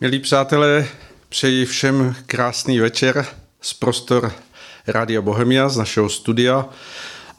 Milí 0.00 0.18
přátelé, 0.18 0.86
přeji 1.28 1.66
všem 1.66 2.14
krásný 2.26 2.78
večer 2.78 3.26
z 3.60 3.72
prostor 3.72 4.32
Rádia 4.86 5.20
Bohemia, 5.20 5.68
z 5.68 5.76
našeho 5.76 6.08
studia 6.08 6.66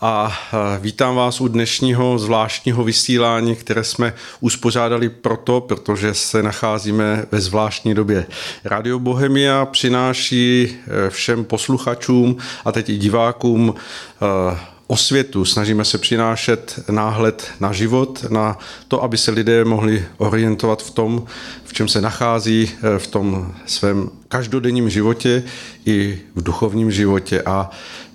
a 0.02 0.38
vítám 0.80 1.16
vás 1.16 1.42
u 1.42 1.48
dnešního 1.48 2.20
zvláštního 2.20 2.84
vysílání, 2.84 3.56
které 3.56 3.84
jsme 3.84 4.14
uspořádali 4.40 5.10
proto, 5.10 5.62
protože 5.62 6.14
se 6.14 6.44
nacházíme 6.44 7.26
ve 7.32 7.42
zvláštní 7.42 7.94
době. 7.94 8.26
Radio 8.64 9.00
Bohemia 9.00 9.66
přináší 9.66 10.78
e, 11.08 11.10
všem 11.10 11.46
posluchačům 11.46 12.38
a 12.66 12.72
teď 12.72 12.90
i 12.90 12.98
divákům 12.98 13.76
e, 13.76 14.75
osvětu, 14.88 15.46
snažíme 15.46 15.86
se 15.86 15.98
přinášet 15.98 16.80
náhled 16.90 17.52
na 17.60 17.74
život, 17.74 18.26
na 18.30 18.58
to, 18.88 19.04
aby 19.04 19.18
se 19.18 19.32
lidé 19.32 19.66
mohli 19.66 20.06
orientovat 20.18 20.84
v 20.84 20.92
tom, 20.92 21.26
v 21.64 21.74
čem 21.74 21.88
se 21.88 22.02
nachází 22.02 22.72
eh, 22.72 23.00
v 23.00 23.08
tom 23.08 23.54
svém 23.66 24.10
každodenním 24.28 24.90
životě 24.90 25.44
i 25.86 26.22
v 26.36 26.44
duchovním 26.44 26.92
životě. 26.92 27.42
A 27.42 27.70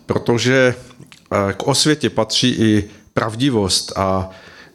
protože 0.07 0.75
eh, 1.33 1.53
k 1.53 1.67
osvětě 1.67 2.11
patří 2.11 2.51
i 2.51 2.91
pravdivost 3.15 3.93
a 3.97 4.31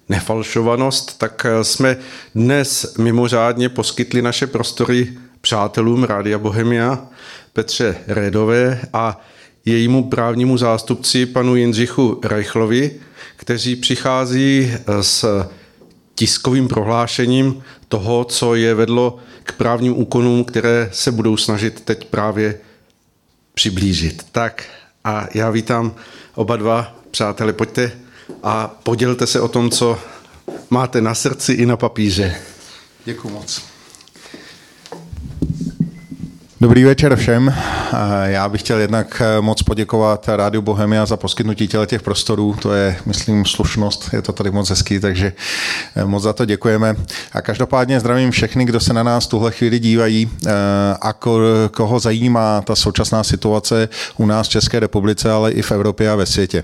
nefalšovanost, 0.09 1.17
tak 1.17 1.45
eh, 1.45 1.63
jsme 1.63 1.98
dnes 2.35 2.95
mimořádně 2.98 3.70
poskytli 3.70 4.21
naše 4.21 4.48
prostory 4.48 5.17
přátelům 5.41 6.03
Rádia 6.03 6.37
Bohemia, 6.37 7.07
Petře 7.53 7.98
Redové 8.07 8.79
a 8.93 9.21
jejímu 9.65 10.09
právnímu 10.09 10.57
zástupci 10.57 11.25
panu 11.25 11.55
Jindřichu 11.55 12.19
Reichlovi, 12.23 12.91
kteří 13.35 13.75
přichází 13.75 14.71
eh, 14.73 15.03
s 15.03 15.45
tiskovým 16.15 16.67
prohlášením 16.67 17.63
toho, 17.87 18.23
co 18.23 18.55
je 18.55 18.73
vedlo 18.73 19.17
k 19.43 19.51
právním 19.51 19.97
úkonům, 19.97 20.43
které 20.43 20.90
se 20.93 21.12
budou 21.12 21.37
snažit 21.37 21.81
teď 21.81 22.05
právě 22.05 22.59
přiblížit. 23.53 24.25
Tak 24.31 24.63
a 25.03 25.27
já 25.34 25.49
vítám 25.49 25.95
oba 26.35 26.55
dva 26.55 26.95
přátelé, 27.12 27.53
pojďte 27.53 27.91
a 28.43 28.68
podělte 28.68 29.27
se 29.27 29.41
o 29.41 29.47
tom, 29.47 29.70
co 29.70 29.99
máte 30.70 31.01
na 31.01 31.15
srdci 31.15 31.53
i 31.53 31.65
na 31.65 31.77
papíře. 31.77 32.35
Děkuji 33.05 33.29
moc. 33.29 33.74
Dobrý 36.61 36.84
večer 36.84 37.15
všem. 37.15 37.53
Já 38.23 38.49
bych 38.49 38.61
chtěl 38.61 38.79
jednak 38.79 39.21
eh, 39.21 39.41
moc 39.41 39.63
poděkovat 39.63 40.29
Rádiu 40.29 40.62
Bohemia 40.62 41.05
za 41.05 41.17
poskytnutí 41.17 41.67
těle 41.67 41.87
těch 41.87 42.01
prostorů. 42.01 42.55
To 42.62 42.73
je, 42.73 42.97
myslím, 43.05 43.45
slušnost. 43.45 44.09
Je 44.13 44.21
to 44.21 44.34
tady 44.34 44.51
moc 44.51 44.70
hezký, 44.70 44.99
takže 44.99 45.34
eh, 45.95 46.05
moc 46.05 46.23
za 46.23 46.34
to 46.34 46.45
děkujeme. 46.45 46.95
A 47.31 47.41
každopádně 47.41 47.99
zdravím 47.99 48.31
všechny, 48.31 48.65
kdo 48.65 48.79
se 48.79 48.93
na 48.93 49.03
nás 49.03 49.27
tuhle 49.27 49.51
chvíli 49.51 49.79
dívají 49.79 50.29
eh, 50.45 50.51
a 51.01 51.13
koho 51.71 51.99
zajímá 51.99 52.62
ta 52.62 52.75
současná 52.75 53.23
situace 53.23 53.90
u 54.17 54.25
nás 54.25 54.47
v 54.47 54.51
České 54.51 54.79
republice, 54.79 55.31
ale 55.31 55.51
i 55.51 55.62
v 55.62 55.71
Evropě 55.71 56.12
a 56.12 56.15
ve 56.15 56.25
světě. 56.25 56.63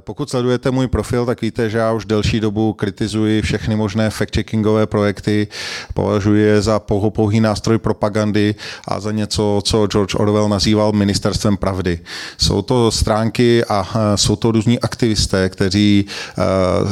Pokud 0.00 0.30
sledujete 0.30 0.70
můj 0.70 0.86
profil, 0.86 1.26
tak 1.26 1.42
víte, 1.42 1.70
že 1.70 1.78
já 1.78 1.92
už 1.92 2.04
delší 2.04 2.40
dobu 2.40 2.72
kritizuji 2.72 3.42
všechny 3.42 3.76
možné 3.76 4.08
fact-checkingové 4.08 4.86
projekty, 4.86 5.48
považuji 5.94 6.44
je 6.44 6.62
za 6.62 6.78
pouhý 6.78 7.40
nástroj 7.40 7.78
propagandy 7.78 8.54
a 8.88 8.93
za 9.00 9.12
něco, 9.12 9.62
co 9.64 9.86
George 9.86 10.14
Orwell 10.14 10.48
nazýval 10.48 10.92
ministerstvem 10.92 11.56
pravdy. 11.56 12.00
Jsou 12.38 12.62
to 12.62 12.90
stránky 12.90 13.64
a 13.64 13.88
jsou 14.16 14.36
to 14.36 14.52
různí 14.52 14.80
aktivisté, 14.80 15.48
kteří 15.48 16.06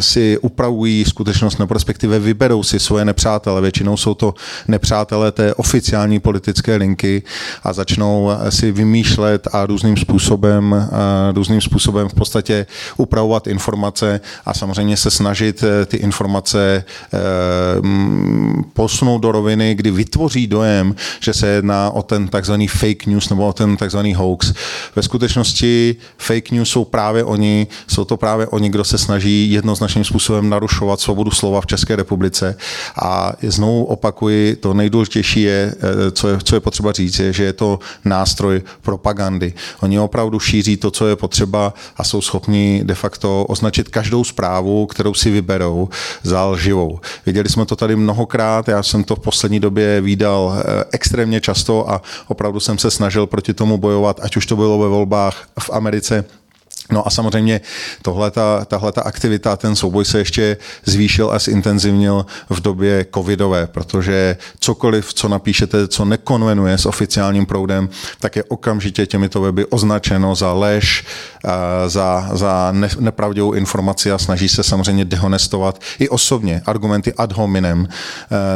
si 0.01 0.39
upravují 0.39 1.05
skutečnost, 1.05 1.59
nebo 1.59 1.75
respektive 1.75 2.19
vyberou 2.19 2.63
si 2.63 2.81
svoje 2.81 3.05
nepřátele. 3.05 3.61
Většinou 3.61 3.97
jsou 3.97 4.15
to 4.15 4.35
nepřátelé 4.69 5.33
té 5.33 5.55
oficiální 5.55 6.21
politické 6.21 6.77
linky 6.77 7.23
a 7.63 7.73
začnou 7.73 8.31
si 8.49 8.73
vymýšlet 8.73 9.49
a 9.53 9.67
různým 9.67 9.97
způsobem, 9.97 10.89
různým 11.35 11.61
způsobem 11.61 12.09
v 12.09 12.15
podstatě 12.15 12.67
upravovat 12.97 13.47
informace 13.47 14.21
a 14.47 14.55
samozřejmě 14.55 14.97
se 14.97 15.11
snažit 15.11 15.63
e, 15.63 15.87
ty 15.87 15.97
informace 15.97 16.61
e, 16.75 16.85
posunout 18.73 19.19
do 19.19 19.33
roviny, 19.33 19.75
kdy 19.75 19.91
vytvoří 19.91 20.47
dojem, 20.47 20.95
že 21.21 21.35
se 21.35 21.47
jedná 21.47 21.91
o 21.93 22.03
ten 22.03 22.29
takzvaný 22.29 22.69
fake 22.69 23.07
news 23.07 23.29
nebo 23.29 23.49
o 23.49 23.53
ten 23.53 23.77
takzvaný 23.77 24.15
hoax. 24.15 24.53
Ve 24.97 25.03
skutečnosti 25.03 25.97
fake 26.19 26.51
news 26.51 26.71
jsou 26.71 26.85
právě 26.85 27.25
oni, 27.25 27.67
jsou 27.89 28.05
to 28.05 28.17
právě 28.17 28.47
oni, 28.47 28.69
kdo 28.71 28.85
se 28.85 28.99
snaží 28.99 29.53
jednoznačným 29.53 30.05
způsobem 30.05 30.49
narušovat 30.49 31.01
svobodu 31.01 31.31
slova 31.31 31.61
v 31.61 31.67
České 31.67 31.97
republice. 31.97 32.57
A 33.03 33.33
znovu 33.43 33.85
opakuji, 33.85 34.57
to 34.57 34.75
nejdůležitější 34.75 35.43
je, 35.43 35.75
eh, 35.79 36.11
co 36.11 36.29
je, 36.29 36.39
co 36.45 36.57
je 36.57 36.61
potřeba 36.61 36.93
říct, 36.93 37.19
je, 37.19 37.33
že 37.33 37.45
je 37.45 37.53
to 37.53 37.79
nástroj 38.05 38.63
propagandy. 38.83 39.55
Oni 39.81 39.99
opravdu 39.99 40.41
šíří 40.41 40.77
to, 40.77 40.91
co 40.91 41.07
je 41.07 41.17
potřeba 41.17 41.75
a 41.97 42.05
jsou 42.05 42.21
schopni 42.21 42.81
de 42.85 42.95
facto 42.95 43.45
označit 43.45 43.89
každou 43.89 44.25
zprávu, 44.25 44.87
kterou 44.87 45.15
si 45.15 45.31
vyberou 45.31 45.89
za 46.23 46.47
lživou. 46.47 47.01
Viděli 47.27 47.49
jsme 47.49 47.67
to 47.67 47.77
tady 47.77 47.97
mnohokrát, 47.97 48.69
já 48.69 48.83
jsem 48.83 49.05
to 49.05 49.17
v 49.17 49.21
poslední 49.21 49.61
době 49.61 50.01
výdal 50.01 50.55
eh, 50.57 50.85
extrémně 50.93 51.41
často 51.41 51.82
a 51.91 52.03
opravdu 52.29 52.61
jsem 52.61 52.79
se 52.79 52.91
snažil 52.91 53.27
proti 53.27 53.55
tomu 53.55 53.79
bojovat, 53.79 54.21
ať 54.23 54.37
už 54.37 54.47
to 54.47 54.57
bylo 54.57 54.79
ve 54.79 54.89
volbách 54.89 55.49
v 55.59 55.71
Americe 55.71 56.25
No 56.93 57.07
a 57.07 57.11
samozřejmě 57.11 57.61
tohle 58.03 58.31
tahle 58.67 58.93
aktivita, 59.03 59.57
ten 59.57 59.77
souboj 59.77 60.05
se 60.05 60.19
ještě 60.19 60.57
zvýšil 60.85 61.31
a 61.31 61.39
zintenzivnil 61.39 62.27
v 62.51 62.61
době 62.61 63.07
covidové, 63.15 63.67
protože 63.67 64.37
cokoliv, 64.61 65.15
co 65.15 65.29
napíšete, 65.29 65.89
co 65.89 66.05
nekonvenuje 66.05 66.79
s 66.79 66.87
oficiálním 66.87 67.47
proudem, 67.47 67.89
tak 68.21 68.37
je 68.37 68.45
okamžitě 68.45 69.07
těmito 69.07 69.41
weby 69.41 69.67
označeno 69.67 70.35
za 70.35 70.53
lež, 70.53 71.05
za, 71.87 72.31
za 72.33 72.73
ne, 72.73 72.89
nepravdivou 72.99 73.53
informaci 73.53 74.13
a 74.13 74.19
snaží 74.19 74.49
se 74.49 74.63
samozřejmě 74.63 75.05
dehonestovat 75.05 75.81
i 75.99 76.09
osobně 76.09 76.63
argumenty 76.67 77.13
ad 77.13 77.33
hominem 77.33 77.89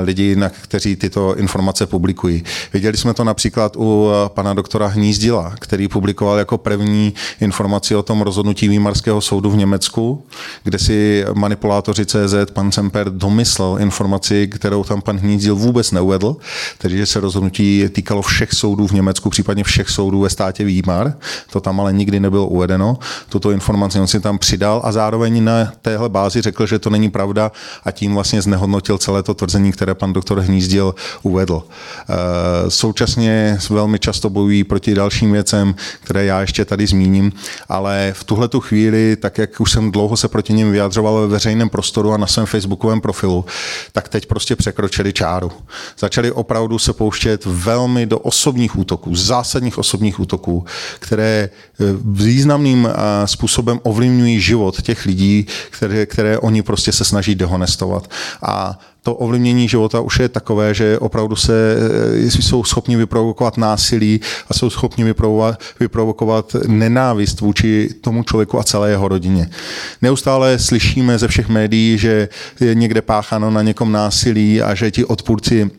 lidí, 0.03 0.37
na 0.37 0.49
kteří 0.49 0.97
tyto 0.97 1.37
informace 1.37 1.87
publikují. 1.87 2.45
Viděli 2.73 2.97
jsme 2.97 3.15
to 3.15 3.25
například 3.25 3.77
u 3.77 4.11
pana 4.29 4.55
doktora 4.55 4.87
Hnízdila, 4.87 5.55
který 5.59 5.89
publikoval 5.89 6.39
jako 6.39 6.59
první 6.59 7.15
informaci 7.41 7.95
o 7.95 8.03
tom 8.07 8.21
rozhodnutí 8.21 8.69
Výmarského 8.69 9.21
soudu 9.21 9.51
v 9.51 9.57
Německu, 9.57 10.27
kde 10.65 10.79
si 10.79 11.25
manipulátoři 11.35 12.07
CZ 12.07 12.35
pan 12.53 12.73
Semper 12.73 13.11
domyslel 13.11 13.77
informaci, 13.81 14.49
kterou 14.49 14.85
tam 14.85 15.03
pan 15.03 15.19
Hnízdil 15.19 15.57
vůbec 15.57 15.93
neuvedl, 15.93 16.37
tedy 16.79 16.97
že 16.97 17.07
se 17.07 17.21
rozhodnutí 17.21 17.85
týkalo 17.93 18.23
všech 18.23 18.53
soudů 18.53 18.87
v 18.87 18.93
Německu, 18.93 19.31
případně 19.31 19.65
všech 19.65 19.89
soudů 19.89 20.21
ve 20.21 20.31
státě 20.31 20.65
Výmar. 20.65 21.15
To 21.51 21.61
tam 21.61 21.81
ale 21.81 21.93
nikdy 21.93 22.21
nebylo 22.21 22.47
uvedeno. 22.47 22.99
Tuto 23.29 23.51
informaci 23.51 24.01
on 24.01 24.07
si 24.07 24.21
tam 24.21 24.39
přidal 24.39 24.81
a 24.85 24.93
zároveň 24.93 25.45
na 25.45 25.73
téhle 25.83 26.09
bázi 26.09 26.43
řekl, 26.43 26.67
že 26.67 26.79
to 26.79 26.91
není 26.91 27.11
pravda 27.11 27.53
a 27.85 27.91
tím 27.91 28.15
vlastně 28.15 28.43
znehodnotil 28.43 28.99
celé 28.99 29.23
to 29.23 29.35
tvrzení, 29.35 29.73
které 29.73 29.95
pan 29.95 30.13
doktor 30.13 30.41
Hnízdil 30.41 30.95
uvedl. 31.23 31.63
Eh, 31.67 32.71
současně 32.71 33.59
velmi 33.71 33.99
často 33.99 34.31
bojují 34.31 34.65
proti 34.65 34.95
dalším 34.95 35.33
věcem, 35.33 35.75
které 36.01 36.25
já 36.25 36.41
ještě 36.41 36.65
tady 36.65 36.87
zmíním, 36.87 37.33
ale 37.69 37.96
v 38.13 38.25
tuhle 38.25 38.49
tu 38.49 38.61
chvíli, 38.61 39.17
tak 39.17 39.39
jak 39.39 39.61
už 39.61 39.73
jsem 39.73 39.93
dlouho 39.93 40.17
se 40.17 40.29
proti 40.29 40.53
ním 40.53 40.73
vyjadřoval 40.73 41.21
ve 41.21 41.27
veřejném 41.27 41.69
prostoru 41.69 42.13
a 42.13 42.17
na 42.17 42.27
svém 42.27 42.47
facebookovém 42.47 43.01
profilu, 43.01 43.45
tak 43.93 44.09
teď 44.09 44.27
prostě 44.27 44.57
překročili 44.57 45.13
čáru. 45.13 45.53
Začali 45.99 46.33
opravdu 46.33 46.79
se 46.79 46.93
pouštět 46.93 47.45
velmi 47.47 48.07
do 48.07 48.19
osobních 48.19 48.79
útoků, 48.79 49.15
zásadních 49.15 49.79
osobních 49.79 50.21
útoků, 50.21 50.65
které 50.99 51.49
eh, 51.49 51.85
významným 52.05 52.89
eh, 52.89 53.27
způsobem 53.27 53.81
ovlivňují 53.83 54.41
život 54.41 54.83
těch 54.83 55.07
lidí, 55.07 55.47
které, 55.71 56.07
které 56.07 56.39
oni 56.39 56.63
prostě 56.63 56.93
se 56.93 57.05
snaží 57.05 57.35
dehonestovat. 57.35 58.11
A 58.43 58.79
to 59.07 59.15
ovlivnění 59.15 59.69
života 59.69 60.01
už 60.01 60.19
je 60.19 60.29
takové, 60.29 60.75
že 60.75 60.99
opravdu 60.99 61.37
se 61.37 61.77
eh, 62.27 62.31
jsou 62.31 62.65
schopni 62.65 62.97
vyprovokovat 62.97 63.57
násilí 63.57 64.21
a 64.51 64.55
jsou 64.55 64.71
schopni 64.71 65.05
vyprovokovat, 65.05 65.61
vyprovokovat 65.81 66.57
nenávist 66.67 67.41
vůči 67.41 67.89
tomu 68.01 68.23
člověku 68.23 68.59
a 68.59 68.65
celé 68.65 68.91
jeho 68.91 69.09
rodině. 69.09 69.51
Neustále 70.03 70.59
slyšíme 70.59 71.19
ze 71.19 71.29
všech 71.29 71.49
médií, 71.49 71.99
že 71.99 72.29
je 72.61 72.75
někde 72.75 73.03
pácháno 73.03 73.51
na 73.51 73.63
někom 73.63 73.93
násilí 73.93 74.63
a 74.63 74.75
že 74.75 74.91
ti 74.91 75.05
odpůrci 75.05 75.71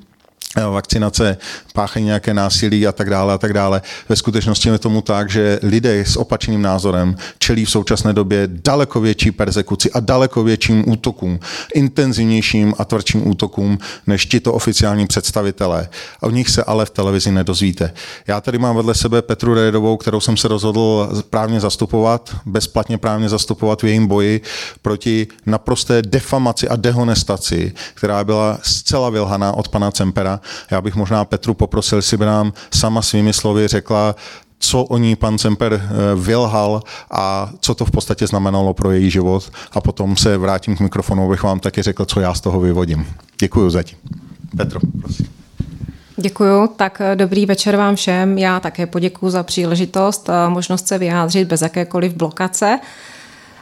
vakcinace, 0.55 1.37
páchají 1.73 2.05
nějaké 2.05 2.33
násilí 2.33 2.87
a 2.87 2.91
tak 2.91 3.09
dále 3.09 3.33
a 3.33 3.37
tak 3.37 3.53
dále. 3.53 3.81
Ve 4.09 4.15
skutečnosti 4.15 4.69
je 4.69 4.77
tomu 4.77 5.01
tak, 5.01 5.29
že 5.29 5.59
lidé 5.63 5.99
s 5.99 6.17
opačným 6.17 6.61
názorem 6.61 7.15
čelí 7.39 7.65
v 7.65 7.69
současné 7.69 8.13
době 8.13 8.47
daleko 8.47 9.01
větší 9.01 9.31
persekuci 9.31 9.91
a 9.91 9.99
daleko 9.99 10.43
větším 10.43 10.89
útokům, 10.89 11.39
intenzivnějším 11.73 12.73
a 12.77 12.85
tvrdším 12.85 13.27
útokům 13.27 13.77
než 14.07 14.25
tito 14.25 14.53
oficiální 14.53 15.07
představitelé. 15.07 15.89
O 16.21 16.29
nich 16.29 16.49
se 16.49 16.63
ale 16.63 16.85
v 16.85 16.89
televizi 16.89 17.31
nedozvíte. 17.31 17.93
Já 18.27 18.41
tady 18.41 18.57
mám 18.57 18.75
vedle 18.75 18.95
sebe 18.95 19.21
Petru 19.21 19.53
Redovou, 19.53 19.97
kterou 19.97 20.19
jsem 20.19 20.37
se 20.37 20.47
rozhodl 20.47 21.09
právně 21.29 21.59
zastupovat, 21.59 22.35
bezplatně 22.45 22.97
právně 22.97 23.29
zastupovat 23.29 23.81
v 23.81 23.85
jejím 23.85 24.07
boji 24.07 24.41
proti 24.81 25.27
naprosté 25.45 26.01
defamaci 26.01 26.67
a 26.67 26.75
dehonestaci, 26.75 27.73
která 27.93 28.23
byla 28.23 28.59
zcela 28.61 29.09
vylhaná 29.09 29.53
od 29.53 29.67
pana 29.69 29.91
Cempera 29.91 30.36
Já 30.71 30.81
bych 30.81 30.95
možná 30.95 31.25
Petru 31.25 31.53
poprosil, 31.53 31.97
jestli 31.97 32.17
by 32.17 32.25
nám 32.25 32.53
sama 32.73 33.01
svými 33.01 33.33
slovy 33.33 33.67
řekla, 33.67 34.15
co 34.59 34.83
o 34.83 34.97
ní 34.97 35.15
pan 35.15 35.37
Semper 35.37 35.73
eh, 35.73 36.15
vylhal 36.15 36.81
a 37.11 37.49
co 37.59 37.75
to 37.75 37.85
v 37.85 37.91
podstatě 37.91 38.27
znamenalo 38.27 38.73
pro 38.73 38.91
její 38.91 39.11
život. 39.11 39.51
A 39.71 39.81
potom 39.81 40.17
se 40.17 40.37
vrátím 40.37 40.77
k 40.77 40.79
mikrofonu, 40.79 41.25
abych 41.25 41.43
vám 41.43 41.59
taky 41.59 41.81
řekl, 41.81 42.05
co 42.05 42.19
já 42.19 42.33
z 42.33 42.41
toho 42.41 42.59
vyvodím. 42.59 43.07
Děkuji 43.39 43.69
zatím. 43.69 43.97
Petro, 44.57 44.79
prosím. 45.01 45.27
Děkuju. 46.17 46.67
Tak 46.67 47.01
eh, 47.01 47.15
dobrý 47.15 47.45
večer 47.45 47.75
vám 47.75 47.95
všem. 47.95 48.37
Já 48.37 48.59
také 48.59 48.85
poděkuji 48.85 49.29
za 49.29 49.43
příležitost 49.43 50.29
a 50.29 50.49
možnost 50.49 50.87
se 50.87 50.97
vyjádřit 50.97 51.47
bez 51.47 51.61
jakékoliv 51.61 52.13
blokace. 52.13 52.79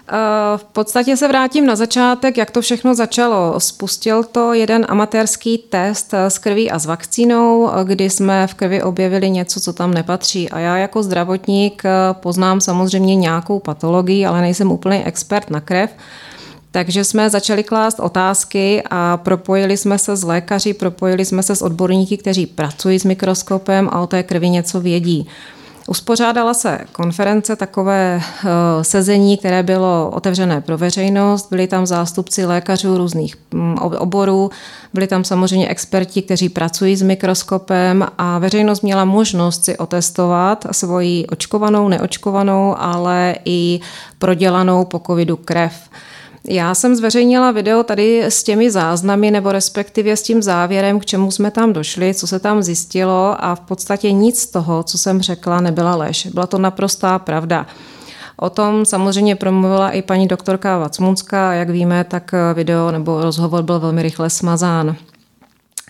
Eh, 0.08 0.58
v 0.58 0.64
podstatě 0.64 1.18
se 1.18 1.28
vrátím 1.28 1.66
na 1.66 1.76
začátek, 1.76 2.38
jak 2.38 2.52
to 2.52 2.62
všechno 2.62 2.96
začalo. 2.96 3.60
Spustil 3.60 4.24
to 4.24 4.54
jeden 4.54 4.86
amatérský 4.90 5.58
test 5.58 6.14
s 6.14 6.38
krví 6.38 6.72
a 6.72 6.80
s 6.80 6.86
vakcínou, 6.86 7.70
kdy 7.84 8.10
jsme 8.10 8.48
v 8.48 8.54
krvi 8.54 8.84
objevili 8.84 9.30
něco, 9.30 9.60
co 9.60 9.74
tam 9.74 9.94
nepatří. 9.94 10.50
A 10.50 10.60
já 10.60 10.78
jako 10.78 11.04
zdravotník 11.04 11.86
eh, 11.86 11.90
poznám 12.14 12.62
samozřejmě 12.62 13.16
nějakou 13.16 13.60
patologii, 13.60 14.26
ale 14.26 14.42
nejsem 14.42 14.72
úplný 14.72 15.04
expert 15.06 15.50
na 15.50 15.62
krev. 15.62 15.90
Takže 16.72 17.04
jsme 17.04 17.30
začali 17.30 17.64
klást 17.64 18.00
otázky 18.00 18.84
a 18.90 19.18
propojili 19.18 19.78
jsme 19.78 19.98
se 19.98 20.16
s 20.16 20.24
lékaři, 20.24 20.74
propojili 20.74 21.26
jsme 21.26 21.44
se 21.44 21.56
s 21.56 21.62
odborníky, 21.62 22.18
kteří 22.18 22.46
pracují 22.46 23.00
s 23.00 23.04
mikroskopem 23.04 23.90
a 23.92 24.02
o 24.02 24.08
té 24.08 24.24
krvi 24.24 24.50
něco 24.50 24.82
vědí. 24.82 25.28
Uspořádala 25.88 26.54
se 26.54 26.80
konference, 26.92 27.56
takové 27.56 28.22
eh, 28.22 28.48
sezení, 28.84 29.38
které 29.38 29.64
bylo 29.64 30.12
otevřené 30.14 30.62
pro 30.62 30.78
veřejnost. 30.78 31.48
Byli 31.50 31.68
tam 31.68 31.86
zástupci 31.86 32.46
lékařů 32.46 32.98
různých 32.98 33.36
mm, 33.54 33.78
oborů, 33.78 34.50
byli 34.94 35.08
tam 35.08 35.24
samozřejmě 35.24 35.68
experti, 35.68 36.22
kteří 36.22 36.50
pracují 36.50 36.96
s 36.96 37.02
mikroskopem 37.02 38.08
a 38.18 38.40
veřejnost 38.40 38.82
měla 38.82 39.06
možnost 39.06 39.66
si 39.66 39.78
otestovat 39.78 40.66
svoji 40.72 41.28
očkovanou, 41.28 41.88
neočkovanou, 41.88 42.76
ale 42.78 43.36
i 43.46 43.80
prodělanou 44.20 44.86
po 44.86 45.00
covidu 45.00 45.38
krev. 45.38 45.74
Já 46.48 46.76
jsem 46.76 46.96
zveřejnila 46.96 47.52
video 47.52 47.84
tady 47.84 48.24
s 48.24 48.44
těmi 48.44 48.72
záznamy, 48.72 49.32
nebo 49.32 49.52
respektive 49.52 50.18
s 50.18 50.24
tím 50.24 50.42
závěrem, 50.42 51.00
k 51.00 51.06
čemu 51.06 51.32
jsme 51.32 51.52
tam 51.52 51.74
došli, 51.74 52.14
co 52.14 52.28
se 52.28 52.40
tam 52.40 52.64
zjistilo 52.64 53.36
a 53.40 53.56
v 53.56 53.60
podstatě 53.60 54.12
nic 54.12 54.40
z 54.40 54.48
toho, 54.48 54.84
co 54.84 54.98
jsem 54.98 55.22
řekla, 55.22 55.62
nebyla 55.62 55.96
lež. 55.96 56.28
Byla 56.28 56.48
to 56.48 56.58
naprostá 56.58 57.20
pravda. 57.20 57.66
O 58.38 58.50
tom 58.50 58.86
samozřejmě 58.86 59.36
promluvila 59.36 59.90
i 59.90 60.02
paní 60.02 60.28
doktorka 60.28 60.78
Vacmunská. 60.78 61.54
Jak 61.54 61.70
víme, 61.70 62.04
tak 62.04 62.32
video 62.54 62.92
nebo 62.92 63.22
rozhovor 63.22 63.64
byl 63.64 63.80
velmi 63.80 64.02
rychle 64.02 64.30
smazán. 64.30 64.96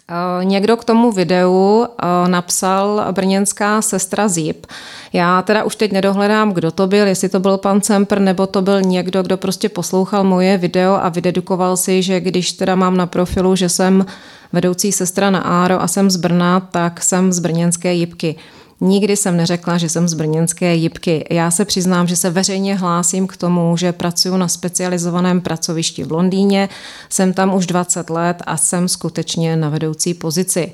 Eh, 0.09 0.45
někdo 0.45 0.77
k 0.77 0.83
tomu 0.83 1.11
videu 1.11 1.85
eh, 1.85 2.27
napsal 2.27 3.05
brněnská 3.11 3.81
sestra 3.81 4.27
Zip. 4.27 4.65
Já 5.13 5.41
teda 5.41 5.63
už 5.63 5.75
teď 5.75 5.91
nedohledám, 5.91 6.53
kdo 6.53 6.71
to 6.71 6.87
byl, 6.87 7.07
jestli 7.07 7.29
to 7.29 7.39
byl 7.39 7.57
pan 7.57 7.81
Cempr, 7.81 8.19
nebo 8.19 8.47
to 8.47 8.61
byl 8.61 8.81
někdo, 8.81 9.23
kdo 9.23 9.37
prostě 9.37 9.69
poslouchal 9.69 10.23
moje 10.23 10.57
video 10.57 10.93
a 10.93 11.09
vydedukoval 11.09 11.77
si, 11.77 12.01
že 12.01 12.19
když 12.19 12.51
teda 12.51 12.75
mám 12.75 12.97
na 12.97 13.07
profilu, 13.07 13.55
že 13.55 13.69
jsem 13.69 14.05
vedoucí 14.53 14.91
sestra 14.91 15.29
na 15.29 15.39
Áro 15.39 15.81
a 15.81 15.87
jsem 15.87 16.09
z 16.09 16.15
Brna, 16.15 16.59
tak 16.59 17.03
jsem 17.03 17.33
z 17.33 17.39
brněnské 17.39 17.93
Jipky. 17.93 18.35
Nikdy 18.81 19.15
jsem 19.17 19.37
neřekla, 19.37 19.77
že 19.77 19.89
jsem 19.89 20.07
z 20.07 20.13
brněnské 20.13 20.75
jipky. 20.75 21.25
Já 21.29 21.51
se 21.51 21.65
přiznám, 21.65 22.07
že 22.07 22.15
se 22.15 22.29
veřejně 22.29 22.75
hlásím 22.75 23.27
k 23.27 23.37
tomu, 23.37 23.77
že 23.77 23.91
pracuji 23.91 24.37
na 24.37 24.47
specializovaném 24.47 25.41
pracovišti 25.41 26.03
v 26.03 26.11
Londýně. 26.11 26.69
Jsem 27.09 27.33
tam 27.33 27.55
už 27.55 27.65
20 27.65 28.09
let 28.09 28.43
a 28.45 28.57
jsem 28.57 28.87
skutečně 28.87 29.55
na 29.55 29.69
vedoucí 29.69 30.13
pozici. 30.13 30.73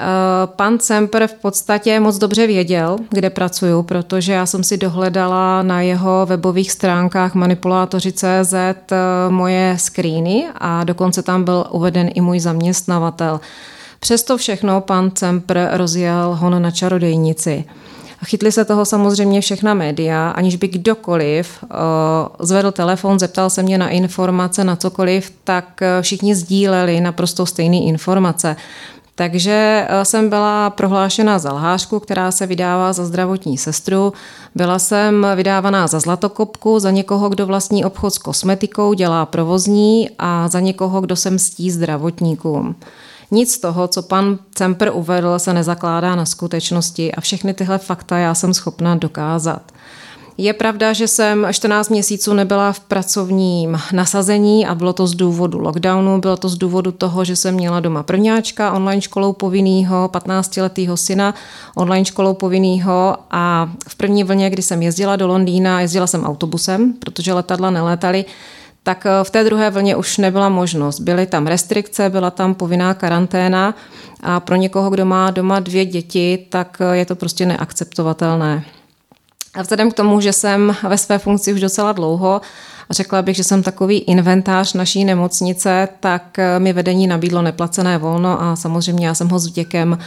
Eh, 0.00 0.04
pan 0.46 0.78
Semper 0.78 1.26
v 1.26 1.34
podstatě 1.34 2.00
moc 2.00 2.18
dobře 2.18 2.46
věděl, 2.46 2.98
kde 3.10 3.30
pracuju, 3.30 3.82
protože 3.82 4.32
já 4.32 4.46
jsem 4.46 4.64
si 4.64 4.76
dohledala 4.76 5.62
na 5.62 5.80
jeho 5.80 6.26
webových 6.26 6.72
stránkách 6.72 7.34
manipulátoři.cz 7.34 8.54
eh, 8.54 8.96
moje 9.28 9.76
screeny 9.78 10.48
a 10.54 10.84
dokonce 10.84 11.22
tam 11.22 11.44
byl 11.44 11.64
uveden 11.70 12.10
i 12.14 12.20
můj 12.20 12.40
zaměstnavatel. 12.40 13.40
Přesto 14.00 14.36
všechno 14.36 14.80
pan 14.80 15.10
Cempr 15.14 15.68
rozjel 15.72 16.36
hon 16.40 16.62
na 16.62 16.70
čarodejnici. 16.70 17.64
Chytli 18.24 18.52
se 18.52 18.64
toho 18.64 18.84
samozřejmě 18.84 19.40
všechna 19.40 19.74
média, 19.74 20.30
aniž 20.30 20.56
by 20.56 20.68
kdokoliv 20.68 21.58
uh, 21.62 21.68
zvedl 22.46 22.72
telefon, 22.72 23.18
zeptal 23.18 23.50
se 23.50 23.62
mě 23.62 23.78
na 23.78 23.88
informace, 23.88 24.64
na 24.64 24.76
cokoliv, 24.76 25.32
tak 25.44 25.82
eh, 25.82 26.02
všichni 26.02 26.34
sdíleli 26.34 27.00
naprosto 27.00 27.46
stejné 27.46 27.76
informace. 27.76 28.56
Takže 29.14 29.86
eh, 29.88 30.04
jsem 30.04 30.28
byla 30.28 30.70
prohlášena 30.70 31.38
za 31.38 31.52
lhářku, 31.52 32.00
která 32.00 32.30
se 32.30 32.46
vydává 32.46 32.92
za 32.92 33.04
zdravotní 33.04 33.58
sestru. 33.58 34.12
Byla 34.54 34.78
jsem 34.78 35.26
vydávaná 35.34 35.86
za 35.86 36.00
zlatokopku, 36.00 36.78
za 36.78 36.90
někoho, 36.90 37.28
kdo 37.28 37.46
vlastní 37.46 37.84
obchod 37.84 38.14
s 38.14 38.18
kosmetikou, 38.18 38.92
dělá 38.92 39.26
provozní 39.26 40.10
a 40.18 40.48
za 40.48 40.60
někoho, 40.60 41.00
kdo 41.00 41.16
se 41.16 41.30
mstí 41.30 41.70
zdravotníkům. 41.70 42.74
Nic 43.30 43.52
z 43.52 43.58
toho, 43.58 43.88
co 43.88 44.02
pan 44.02 44.38
Cemper 44.54 44.90
uvedl, 44.94 45.38
se 45.38 45.52
nezakládá 45.52 46.16
na 46.16 46.26
skutečnosti 46.26 47.12
a 47.12 47.20
všechny 47.20 47.54
tyhle 47.54 47.78
fakta 47.78 48.18
já 48.18 48.34
jsem 48.34 48.54
schopna 48.54 48.94
dokázat. 48.94 49.72
Je 50.40 50.52
pravda, 50.52 50.92
že 50.92 51.08
jsem 51.08 51.46
14 51.52 51.88
měsíců 51.88 52.34
nebyla 52.34 52.72
v 52.72 52.80
pracovním 52.80 53.80
nasazení 53.92 54.66
a 54.66 54.74
bylo 54.74 54.92
to 54.92 55.06
z 55.06 55.14
důvodu 55.14 55.58
lockdownu, 55.58 56.20
bylo 56.20 56.36
to 56.36 56.48
z 56.48 56.56
důvodu 56.56 56.92
toho, 56.92 57.24
že 57.24 57.36
jsem 57.36 57.54
měla 57.54 57.80
doma 57.80 58.02
prvňáčka 58.02 58.72
online 58.72 59.02
školou 59.02 59.32
povinného, 59.32 60.10
15-letého 60.12 60.96
syna 60.96 61.34
online 61.74 62.04
školou 62.04 62.34
povinného 62.34 63.16
a 63.30 63.70
v 63.88 63.94
první 63.94 64.24
vlně, 64.24 64.50
kdy 64.50 64.62
jsem 64.62 64.82
jezdila 64.82 65.16
do 65.16 65.26
Londýna, 65.26 65.80
jezdila 65.80 66.06
jsem 66.06 66.24
autobusem, 66.24 66.92
protože 66.92 67.32
letadla 67.32 67.70
nelétaly, 67.70 68.24
tak 68.88 69.06
eh, 69.06 69.24
v 69.24 69.30
té 69.30 69.44
druhé 69.44 69.70
vlně 69.70 69.96
už 69.96 70.18
nebyla 70.18 70.48
možnost. 70.48 71.00
Byly 71.00 71.26
tam 71.26 71.46
restrikce, 71.46 72.10
byla 72.10 72.30
tam 72.30 72.54
povinná 72.54 72.94
karanténa 72.94 73.74
a 74.22 74.40
pro 74.40 74.56
někoho, 74.56 74.90
kdo 74.90 75.04
má 75.04 75.30
doma 75.30 75.60
dvě 75.60 75.84
děti, 75.84 76.46
tak 76.48 76.78
eh, 76.80 76.96
je 76.96 77.04
to 77.04 77.16
prostě 77.16 77.46
neakceptovatelné. 77.46 78.64
A 79.54 79.62
vzhledem 79.62 79.90
k 79.90 79.94
tomu, 79.94 80.20
že 80.20 80.32
jsem 80.32 80.76
ve 80.88 80.98
své 80.98 81.18
funkci 81.18 81.52
už 81.52 81.60
docela 81.60 81.92
dlouho, 81.92 82.40
řekla 82.90 83.22
bych, 83.22 83.36
že 83.36 83.44
jsem 83.44 83.62
takový 83.62 83.98
inventář 83.98 84.72
naší 84.72 85.04
nemocnice, 85.04 85.88
tak 86.00 86.38
eh, 86.38 86.58
mi 86.58 86.72
vedení 86.72 87.06
nabídlo 87.06 87.42
neplacené 87.42 87.98
volno 87.98 88.42
a 88.42 88.56
samozřejmě 88.56 89.06
já 89.06 89.14
jsem 89.14 89.28
ho 89.28 89.38
s 89.38 89.46
vděkem 89.46 89.98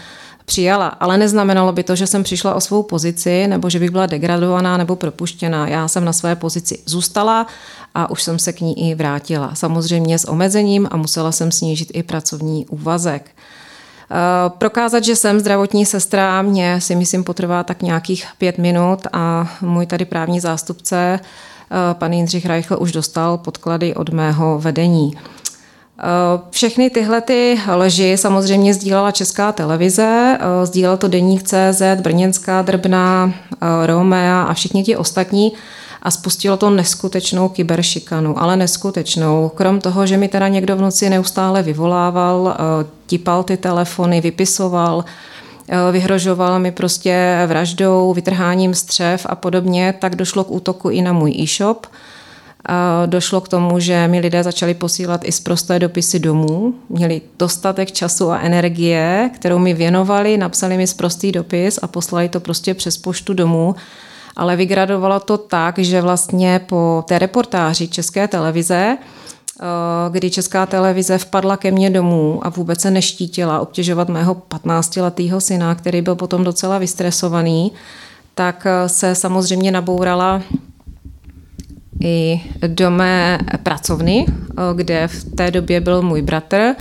přijala, 0.46 0.88
ale 0.88 1.18
neznamenalo 1.18 1.72
by 1.72 1.84
to, 1.84 1.96
že 1.96 2.08
jsem 2.08 2.24
přišla 2.24 2.56
o 2.56 2.62
svou 2.62 2.84
pozici 2.84 3.48
nebo 3.48 3.70
že 3.70 3.80
bych 3.80 3.90
byla 3.90 4.06
degradovaná 4.06 4.78
nebo 4.78 4.96
propuštěná. 4.96 5.68
Já 5.68 5.88
jsem 5.88 6.06
na 6.06 6.14
své 6.14 6.36
pozici 6.36 6.80
zůstala 6.86 7.48
a 7.96 8.10
už 8.12 8.24
jsem 8.24 8.40
se 8.40 8.54
k 8.54 8.62
ní 8.62 8.90
i 8.90 8.96
vrátila. 8.96 9.56
Samozřejmě 9.56 10.20
s 10.20 10.30
omezením 10.30 10.88
a 10.92 10.98
musela 10.98 11.32
jsem 11.32 11.52
snížit 11.52 11.92
i 11.94 12.04
pracovní 12.04 12.66
úvazek. 12.66 13.32
Eh, 14.12 14.50
prokázat, 14.50 15.04
že 15.04 15.16
jsem 15.16 15.40
zdravotní 15.40 15.86
sestra, 15.86 16.42
mě 16.42 16.82
si 16.82 16.96
myslím 16.96 17.24
potrvá 17.24 17.64
tak 17.64 17.82
nějakých 17.82 18.28
pět 18.38 18.58
minut 18.58 19.08
a 19.14 19.52
můj 19.62 19.86
tady 19.86 20.06
právní 20.06 20.40
zástupce, 20.40 21.20
eh, 21.20 21.94
pan 21.94 22.14
Jindřich 22.14 22.46
Reichl, 22.46 22.78
už 22.80 22.92
dostal 22.92 23.38
podklady 23.38 23.96
od 23.96 24.10
mého 24.10 24.60
vedení. 24.60 25.18
Eh, 26.04 26.42
všechny 26.50 26.90
tyhle 26.90 27.22
ty 27.22 27.60
leži 27.68 28.18
samozřejmě 28.18 28.74
sdílela 28.74 29.12
Česká 29.12 29.52
televize, 29.52 30.38
eh, 30.40 30.66
sdílel 30.66 30.98
to 30.98 31.08
Deník 31.08 31.44
CZ, 31.44 31.82
Brněnská 32.02 32.62
drbna, 32.62 33.34
eh, 33.34 33.88
Romea 33.88 34.42
a 34.42 34.54
všichni 34.54 34.84
ti 34.84 34.98
ostatní 34.98 35.54
a 36.02 36.12
spustilo 36.12 36.58
to 36.58 36.70
neskutečnou 36.70 37.50
kyberšikanu, 37.50 38.42
ale 38.42 38.56
neskutečnou. 38.56 39.52
Krom 39.56 39.80
toho, 39.80 40.06
že 40.08 40.18
mi 40.18 40.28
teda 40.28 40.48
někdo 40.48 40.76
v 40.76 40.82
noci 40.82 41.10
neustále 41.10 41.64
vyvolával, 41.64 42.58
tipal 43.06 43.44
ty 43.44 43.58
telefony, 43.58 44.22
vypisoval, 44.22 45.06
vyhrožoval 45.92 46.60
mi 46.60 46.72
prostě 46.72 47.44
vraždou, 47.48 48.14
vytrháním 48.14 48.74
střev 48.74 49.26
a 49.30 49.36
podobně, 49.36 49.94
tak 50.00 50.16
došlo 50.16 50.44
k 50.44 50.52
útoku 50.52 50.90
i 50.90 51.02
na 51.02 51.14
můj 51.14 51.32
e-shop– 51.32 51.88
došlo 53.06 53.42
k 53.42 53.48
tomu, 53.48 53.80
že 53.80 54.08
mi 54.08 54.20
lidé 54.20 54.44
začali 54.44 54.74
posílat 54.74 55.22
i 55.24 55.32
zprosté 55.32 55.80
dopisy 55.80 56.20
domů. 56.20 56.74
Měli 56.90 57.22
dostatek 57.40 57.92
času 57.92 58.32
a 58.32 58.40
energie, 58.40 59.30
kterou 59.36 59.60
mi 59.60 59.74
věnovali, 59.74 60.38
napsali 60.38 60.78
mi 60.78 60.88
zprostý 60.88 61.32
dopis 61.32 61.80
a 61.82 61.88
poslali 61.88 62.30
to 62.30 62.40
prostě 62.40 62.74
přes 62.74 62.98
poštu 62.98 63.34
domů. 63.34 63.76
Ale 64.36 64.56
vygradovalo 64.56 65.20
to 65.20 65.38
tak, 65.38 65.80
že 65.80 66.02
vlastně 66.02 66.62
po 66.66 67.04
té 67.08 67.20
reportáži 67.20 67.88
České 67.88 68.28
televize 68.28 68.98
kdy 70.10 70.32
Česká 70.32 70.66
televize 70.66 71.18
vpadla 71.18 71.58
ke 71.58 71.72
mně 71.72 71.90
domů 71.90 72.40
a 72.44 72.50
vůbec 72.50 72.82
se 72.82 72.92
neštítila 72.92 73.60
obtěžovat 73.60 74.10
mého 74.10 74.36
15-letého 74.50 75.42
syna, 75.42 75.76
který 75.76 76.02
byl 76.02 76.16
potom 76.16 76.44
docela 76.44 76.78
vystresovaný, 76.78 77.72
tak 78.36 78.68
se 78.88 79.16
samozřejmě 79.16 79.72
nabourala 79.72 80.42
i 82.04 82.42
do 82.68 82.92
mé 82.92 83.40
pracovny, 83.64 84.26
kde 84.76 85.08
v 85.08 85.24
té 85.36 85.52
době 85.52 85.82
byl 85.82 86.02
můj 86.02 86.22
bratr. 86.22 86.76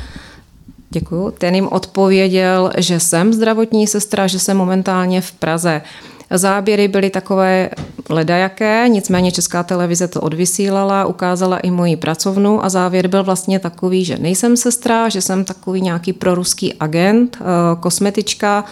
Děkuju. 0.91 1.31
Ten 1.31 1.55
jim 1.55 1.69
odpověděl, 1.69 2.71
že 2.79 3.01
jsem 3.01 3.33
zdravotní 3.33 3.87
sestra, 3.87 4.27
že 4.27 4.39
jsem 4.39 4.57
momentálně 4.57 5.21
v 5.21 5.33
Praze. 5.33 5.83
Záběry 6.31 6.89
byly 6.89 7.11
takové 7.11 7.71
ledajaké, 8.09 8.85
nicméně 8.89 9.33
Česká 9.33 9.63
televize 9.63 10.09
to 10.09 10.21
odvysílala, 10.21 11.05
ukázala 11.05 11.59
i 11.59 11.71
moji 11.71 11.97
pracovnu 11.97 12.65
a 12.65 12.69
závěr 12.69 13.09
byl 13.09 13.25
vlastně 13.25 13.59
takový, 13.59 14.05
že 14.05 14.19
nejsem 14.19 14.57
sestra, 14.57 15.09
že 15.09 15.23
jsem 15.23 15.45
takový 15.45 15.81
nějaký 15.81 16.13
proruský 16.13 16.75
agent, 16.75 17.39
kosmetička 17.81 18.65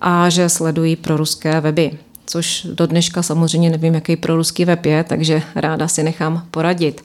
a 0.00 0.28
že 0.28 0.48
sledují 0.48 0.96
proruské 0.96 1.60
weby 1.60 1.90
což 2.28 2.66
do 2.72 2.86
dneška 2.86 3.22
samozřejmě 3.22 3.70
nevím, 3.70 3.94
jaký 3.94 4.16
proruský 4.16 4.64
web 4.64 4.86
je, 4.86 5.04
takže 5.04 5.42
ráda 5.54 5.88
si 5.88 6.02
nechám 6.02 6.42
poradit. 6.50 7.02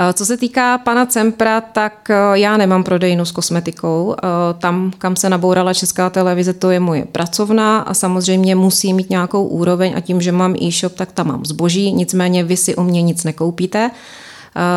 Eh, 0.00 0.12
co 0.12 0.26
se 0.26 0.36
týká 0.36 0.78
pana 0.78 1.06
Cempra, 1.06 1.60
tak 1.60 2.10
eh, 2.10 2.14
já 2.32 2.56
nemám 2.56 2.84
prodejnu 2.84 3.24
s 3.24 3.32
kosmetikou. 3.32 4.14
Eh, 4.18 4.26
tam, 4.58 4.92
kam 4.98 5.16
se 5.16 5.28
nabourala 5.28 5.74
česká 5.74 6.10
televize, 6.10 6.52
to 6.52 6.70
je 6.70 6.80
moje 6.80 7.04
pracovna 7.04 7.78
a 7.78 7.94
samozřejmě 7.94 8.54
musí 8.54 8.94
mít 8.94 9.10
nějakou 9.10 9.46
úroveň 9.46 9.92
a 9.96 10.00
tím, 10.00 10.20
že 10.20 10.32
mám 10.32 10.54
e-shop, 10.62 10.92
tak 10.92 11.12
tam 11.12 11.26
mám 11.26 11.44
zboží, 11.44 11.92
nicméně 11.92 12.44
vy 12.44 12.56
si 12.56 12.76
u 12.76 12.82
mě 12.82 13.02
nic 13.02 13.24
nekoupíte. 13.24 13.90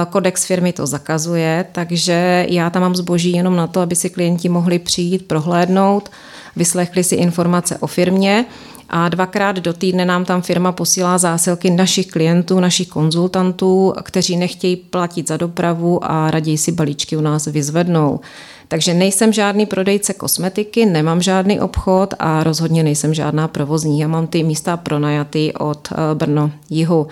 Kodex 0.10 0.46
firmy 0.46 0.74
to 0.74 0.88
zakazuje, 0.88 1.66
takže 1.72 2.46
já 2.50 2.70
tam 2.70 2.82
mám 2.82 2.96
zboží 2.96 3.32
jenom 3.32 3.56
na 3.56 3.68
to, 3.68 3.82
aby 3.82 3.96
si 3.96 4.10
klienti 4.10 4.50
mohli 4.50 4.80
přijít, 4.80 5.28
prohlédnout, 5.28 6.12
vyslechli 6.56 7.04
si 7.04 7.16
informace 7.16 7.78
o 7.78 7.88
firmě 7.88 8.46
a 8.94 9.10
dvakrát 9.10 9.56
do 9.56 9.74
týdne 9.74 10.06
nám 10.06 10.26
tam 10.26 10.42
firma 10.42 10.72
posílá 10.72 11.18
zásilky 11.18 11.70
našich 11.70 12.08
klientů, 12.08 12.60
našich 12.60 12.88
konzultantů, 12.88 13.94
kteří 14.04 14.38
nechtějí 14.38 14.76
platit 14.76 15.28
za 15.28 15.38
dopravu 15.38 16.00
a 16.04 16.32
raději 16.32 16.58
si 16.58 16.72
balíčky 16.72 17.18
u 17.18 17.22
nás 17.22 17.46
vyzvednou. 17.46 18.20
Takže 18.68 18.94
nejsem 18.94 19.34
žádný 19.34 19.66
prodejce 19.66 20.14
kosmetiky, 20.14 20.86
nemám 20.86 21.22
žádný 21.22 21.60
obchod 21.60 22.14
a 22.20 22.44
rozhodně 22.44 22.84
nejsem 22.84 23.14
žádná 23.14 23.48
provozní. 23.48 24.00
Já 24.00 24.08
mám 24.08 24.28
ty 24.28 24.44
místa 24.44 24.78
pronajaty 24.78 25.54
od 25.54 25.88
eh, 25.92 26.16
Brno 26.16 26.52
jihu. 26.70 27.08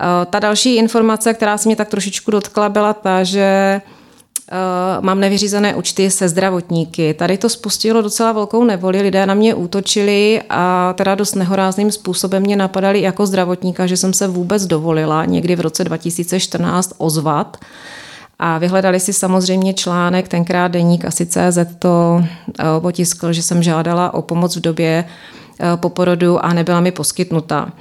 Eh, 0.00 0.26
ta 0.26 0.38
další 0.38 0.76
informace, 0.76 1.34
která 1.34 1.58
se 1.58 1.68
mě 1.68 1.76
tak 1.76 1.88
trošičku 1.88 2.30
dotkla, 2.30 2.68
byla 2.68 2.92
ta, 2.92 3.24
že 3.24 3.80
mám 5.00 5.20
nevyřízené 5.20 5.74
účty 5.74 6.10
se 6.10 6.28
zdravotníky. 6.28 7.14
Tady 7.14 7.38
to 7.38 7.48
spustilo 7.48 8.02
docela 8.02 8.32
velkou 8.32 8.64
nevoli, 8.64 9.02
lidé 9.02 9.26
na 9.26 9.34
mě 9.34 9.54
útočili 9.54 10.42
a 10.50 10.94
teda 10.96 11.14
dost 11.14 11.34
nehorázným 11.34 11.90
způsobem 11.90 12.42
mě 12.42 12.56
napadali 12.56 13.02
jako 13.02 13.26
zdravotníka, 13.26 13.86
že 13.86 13.96
jsem 13.96 14.12
se 14.12 14.28
vůbec 14.28 14.66
dovolila 14.66 15.24
někdy 15.24 15.56
v 15.56 15.60
roce 15.60 15.84
2014 15.84 16.92
ozvat. 16.98 17.56
A 18.38 18.58
vyhledali 18.58 19.00
si 19.00 19.12
samozřejmě 19.12 19.74
článek, 19.74 20.28
tenkrát 20.28 20.68
deník 20.68 21.04
asi 21.04 21.26
CZ 21.26 21.58
to 21.78 22.16
uh, 22.18 22.24
potiskl, 22.80 23.32
že 23.32 23.42
jsem 23.42 23.62
žádala 23.62 24.14
o 24.14 24.22
pomoc 24.22 24.56
v 24.56 24.60
době 24.60 25.04
uh, 25.04 25.80
po 25.80 25.88
porodu 25.88 26.44
a 26.44 26.52
nebyla 26.52 26.80
mi 26.80 26.92
poskytnuta. 26.92 27.72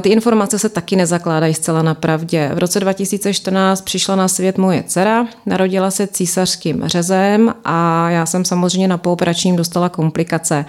Ty 0.00 0.08
informace 0.08 0.58
se 0.58 0.68
taky 0.68 0.96
nezakládají 0.96 1.54
zcela 1.54 1.82
na 1.82 1.94
pravdě. 1.94 2.50
V 2.54 2.58
roce 2.58 2.80
2014 2.80 3.80
přišla 3.80 4.16
na 4.16 4.28
svět 4.28 4.58
moje 4.58 4.82
dcera, 4.82 5.26
narodila 5.46 5.90
se 5.90 6.06
císařským 6.06 6.82
řezem 6.86 7.54
a 7.64 8.10
já 8.10 8.26
jsem 8.26 8.44
samozřejmě 8.44 8.88
na 8.88 8.98
pooperačním 8.98 9.56
dostala 9.56 9.88
komplikace. 9.88 10.64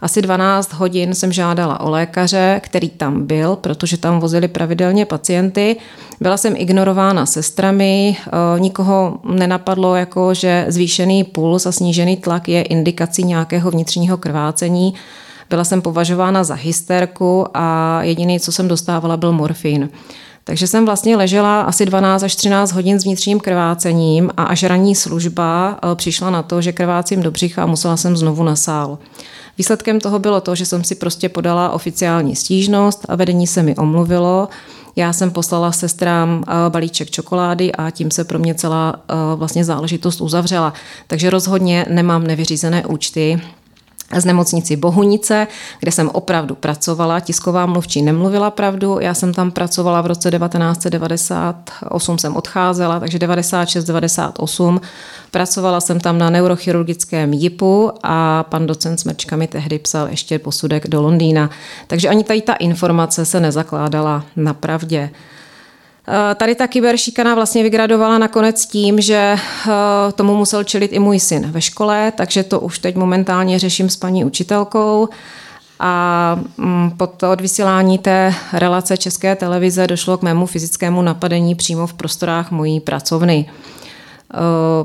Asi 0.00 0.22
12 0.22 0.72
hodin 0.72 1.14
jsem 1.14 1.32
žádala 1.32 1.80
o 1.80 1.90
lékaře, 1.90 2.60
který 2.64 2.88
tam 2.88 3.26
byl, 3.26 3.56
protože 3.56 3.96
tam 3.96 4.20
vozili 4.20 4.48
pravidelně 4.48 5.06
pacienty. 5.06 5.76
Byla 6.20 6.36
jsem 6.36 6.54
ignorována 6.56 7.26
sestrami, 7.26 8.16
eh, 8.26 8.60
nikoho 8.60 9.20
nenapadlo, 9.24 9.96
jako 9.96 10.34
že 10.34 10.66
zvýšený 10.68 11.24
puls 11.24 11.66
a 11.66 11.72
snížený 11.72 12.16
tlak 12.16 12.48
je 12.48 12.62
indikací 12.62 13.24
nějakého 13.24 13.70
vnitřního 13.70 14.16
krvácení. 14.16 14.94
Byla 15.50 15.64
jsem 15.64 15.82
považována 15.82 16.44
za 16.44 16.54
hysterku 16.54 17.46
a 17.54 17.98
jediný, 18.02 18.40
co 18.40 18.52
jsem 18.52 18.68
dostávala, 18.68 19.16
byl 19.16 19.32
morfin. 19.32 19.88
Takže 20.48 20.66
jsem 20.66 20.86
vlastně 20.86 21.16
ležela 21.16 21.60
asi 21.60 21.86
12 21.86 22.22
až 22.22 22.36
13 22.36 22.72
hodin 22.72 23.00
s 23.00 23.04
vnitřním 23.04 23.40
krvácením 23.40 24.30
a 24.36 24.42
až 24.42 24.62
ranní 24.62 24.94
služba 24.94 25.78
eh, 25.82 25.94
přišla 25.94 26.30
na 26.30 26.42
to, 26.42 26.60
že 26.60 26.72
krvácím 26.72 27.22
do 27.22 27.30
břicha 27.30 27.62
a 27.62 27.66
musela 27.66 27.96
jsem 27.96 28.16
znovu 28.16 28.44
na 28.44 28.56
sál. 28.56 28.98
Výsledkem 29.58 30.00
toho 30.00 30.18
bylo 30.18 30.40
to, 30.40 30.54
že 30.54 30.66
jsem 30.66 30.84
si 30.84 30.94
prostě 30.94 31.28
podala 31.28 31.70
oficiální 31.70 32.36
stížnost 32.36 33.06
a 33.08 33.16
vedení 33.16 33.46
se 33.46 33.62
mi 33.62 33.76
omluvilo. 33.76 34.48
Já 34.96 35.12
jsem 35.12 35.30
poslala 35.30 35.72
sestrám 35.72 36.44
eh, 36.46 36.70
balíček 36.70 37.10
čokolády 37.10 37.72
a 37.72 37.90
tím 37.90 38.10
se 38.10 38.24
pro 38.24 38.38
mě 38.38 38.54
celá 38.54 38.94
eh, 38.96 39.14
vlastně 39.36 39.64
záležitost 39.64 40.20
uzavřela. 40.20 40.72
Takže 41.06 41.30
rozhodně 41.30 41.86
nemám 41.88 42.26
nevyřízené 42.26 42.86
účty 42.86 43.40
z 44.16 44.24
nemocnici 44.24 44.76
Bohunice, 44.76 45.46
kde 45.80 45.92
jsem 45.92 46.08
opravdu 46.08 46.54
pracovala. 46.54 47.20
Tisková 47.20 47.66
mluvčí 47.66 48.02
nemluvila 48.02 48.50
pravdu, 48.50 48.98
já 49.00 49.14
jsem 49.14 49.34
tam 49.34 49.50
pracovala 49.50 50.00
v 50.00 50.06
roce 50.06 50.30
1998, 50.30 52.18
jsem 52.18 52.36
odcházela, 52.36 53.00
takže 53.00 53.18
96-98. 53.18 54.80
Pracovala 55.30 55.80
jsem 55.80 56.00
tam 56.00 56.18
na 56.18 56.30
neurochirurgickém 56.30 57.32
JIPu 57.32 57.92
a 58.02 58.42
pan 58.42 58.66
docent 58.66 59.00
Smrčka 59.00 59.36
mi 59.36 59.46
tehdy 59.46 59.78
psal 59.78 60.08
ještě 60.08 60.38
posudek 60.38 60.88
do 60.88 61.02
Londýna. 61.02 61.50
Takže 61.86 62.08
ani 62.08 62.24
tady 62.24 62.42
ta 62.42 62.54
informace 62.54 63.24
se 63.24 63.40
nezakládala 63.40 64.24
na 64.36 64.54
pravdě. 64.54 65.10
Eh, 66.10 66.34
tady 66.34 66.54
ta 66.54 66.66
kyberšikana 66.66 67.34
vlastně 67.34 67.62
vygradovala 67.62 68.18
nakonec 68.18 68.66
tím, 68.66 69.00
že 69.00 69.36
eh, 69.36 69.72
tomu 70.12 70.36
musel 70.36 70.64
čelit 70.64 70.92
i 70.92 70.98
můj 70.98 71.20
syn 71.20 71.50
ve 71.50 71.60
škole, 71.60 72.12
takže 72.16 72.42
to 72.42 72.60
už 72.60 72.78
teď 72.78 72.96
momentálně 72.96 73.58
řeším 73.58 73.90
s 73.90 73.96
paní 73.96 74.24
učitelkou. 74.24 75.08
A 75.80 76.40
mm, 76.56 76.90
po 76.90 77.06
to 77.06 77.30
odvysílání 77.30 77.98
té 77.98 78.34
relace 78.52 78.96
České 78.96 79.36
televize 79.36 79.86
došlo 79.86 80.18
k 80.18 80.22
mému 80.22 80.46
fyzickému 80.46 81.02
napadení 81.02 81.54
přímo 81.54 81.86
v 81.86 81.94
prostorách 81.94 82.50
mojí 82.50 82.80
pracovny. 82.80 83.50
Eh, 83.50 84.36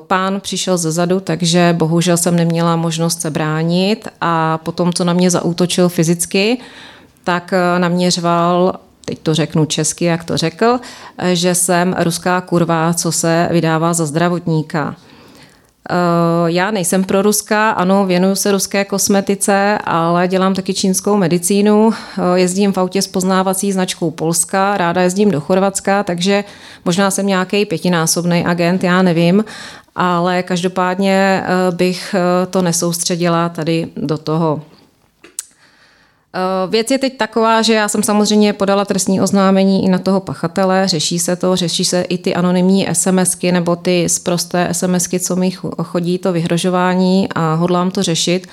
pán 0.08 0.40
přišel 0.40 0.78
ze 0.78 0.92
zadu, 0.92 1.20
takže 1.20 1.76
bohužel 1.78 2.18
jsem 2.18 2.36
neměla 2.36 2.76
možnost 2.76 3.22
se 3.22 3.32
bránit 3.32 4.08
a 4.22 4.58
potom, 4.58 4.94
co 4.94 5.04
na 5.04 5.14
mě 5.14 5.30
zaútočil 5.30 5.90
fyzicky, 5.90 6.58
tak 7.24 7.54
na 7.78 7.88
mě 7.88 8.12
řval 8.12 8.74
teď 9.06 9.20
to 9.20 9.34
řeknu 9.34 9.66
česky, 9.66 10.06
jak 10.06 10.24
to 10.24 10.38
řekl, 10.38 10.80
že 11.34 11.56
jsem 11.56 11.96
ruská 12.00 12.42
kurva, 12.42 12.94
co 12.94 13.12
se 13.12 13.50
vydává 13.52 13.94
za 13.94 14.06
zdravotníka. 14.06 14.96
Eh, 15.90 15.96
já 16.46 16.72
nejsem 16.72 17.04
pro 17.04 17.22
ruská, 17.22 17.72
ano, 17.72 18.06
věnuju 18.06 18.36
se 18.36 18.52
ruské 18.52 18.86
kosmetice, 18.86 19.78
ale 19.84 20.28
dělám 20.28 20.54
taky 20.54 20.74
čínskou 20.74 21.18
medicínu. 21.18 21.92
Eh, 21.94 22.40
jezdím 22.40 22.74
v 22.74 22.78
autě 22.78 23.02
s 23.02 23.08
poznávací 23.08 23.72
značkou 23.72 24.12
Polska, 24.12 24.78
ráda 24.78 25.02
jezdím 25.02 25.32
do 25.32 25.42
Chorvatska, 25.42 26.04
takže 26.04 26.44
možná 26.86 27.12
jsem 27.12 27.28
nějaký 27.28 27.66
pětinásobný 27.66 28.46
agent, 28.46 28.84
já 28.84 29.02
nevím, 29.02 29.46
ale 29.96 30.44
každopádně 30.44 31.44
eh, 31.46 31.76
bych 31.76 32.16
to 32.50 32.62
nesoustředila 32.62 33.50
tady 33.50 33.88
do 33.98 34.18
toho. 34.18 34.62
Eh, 36.36 36.68
věc 36.68 36.92
je 36.92 36.98
teď 36.98 37.18
taková, 37.18 37.62
že 37.62 37.74
já 37.74 37.88
jsem 37.88 38.04
samozřejmě 38.04 38.54
podala 38.54 38.86
trestní 38.86 39.22
oznámení 39.22 39.86
i 39.86 39.90
na 39.90 39.98
toho 39.98 40.20
pachatele, 40.20 40.88
řeší 40.88 41.20
se 41.20 41.36
to, 41.36 41.56
řeší 41.56 41.86
se 41.86 42.02
i 42.02 42.18
ty 42.18 42.36
anonymní 42.36 42.88
SMSky 42.94 43.52
nebo 43.52 43.76
ty 43.76 44.10
zprosté 44.10 44.70
SMSky, 44.72 45.20
co 45.20 45.36
mi 45.36 45.52
chodí, 45.84 46.18
to 46.18 46.34
vyhrožování 46.34 47.30
a 47.36 47.54
hodlám 47.54 47.92
to 47.92 48.04
řešit, 48.04 48.48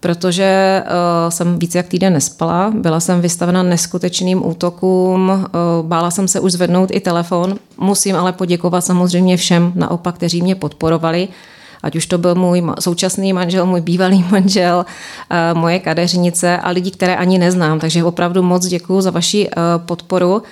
protože 0.00 0.82
uh, 0.84 1.30
jsem 1.30 1.58
více 1.58 1.78
jak 1.78 1.86
týden 1.86 2.12
nespala, 2.12 2.72
byla 2.74 3.00
jsem 3.00 3.20
vystavena 3.20 3.62
neskutečným 3.62 4.46
útokům, 4.46 5.28
uh, 5.28 5.86
bála 5.86 6.10
jsem 6.10 6.28
se 6.28 6.40
už 6.40 6.52
zvednout 6.52 6.90
i 6.92 7.00
telefon, 7.00 7.58
musím 7.78 8.16
ale 8.16 8.32
poděkovat 8.32 8.80
samozřejmě 8.80 9.36
všem 9.36 9.72
naopak, 9.74 10.14
kteří 10.14 10.42
mě 10.42 10.54
podporovali, 10.54 11.28
ať 11.86 11.96
už 11.96 12.06
to 12.06 12.18
byl 12.18 12.34
můj 12.34 12.62
současný 12.80 13.32
manžel, 13.32 13.66
můj 13.66 13.80
bývalý 13.80 14.24
manžel, 14.30 14.86
eh, 15.30 15.54
moje 15.54 15.78
kadeřnice 15.78 16.58
a 16.58 16.70
lidi, 16.70 16.90
které 16.90 17.16
ani 17.16 17.38
neznám. 17.38 17.80
Takže 17.80 18.04
opravdu 18.04 18.42
moc 18.42 18.66
děkuji 18.66 19.00
za 19.00 19.10
vaši 19.10 19.48
eh, 19.48 19.60
podporu. 19.78 20.42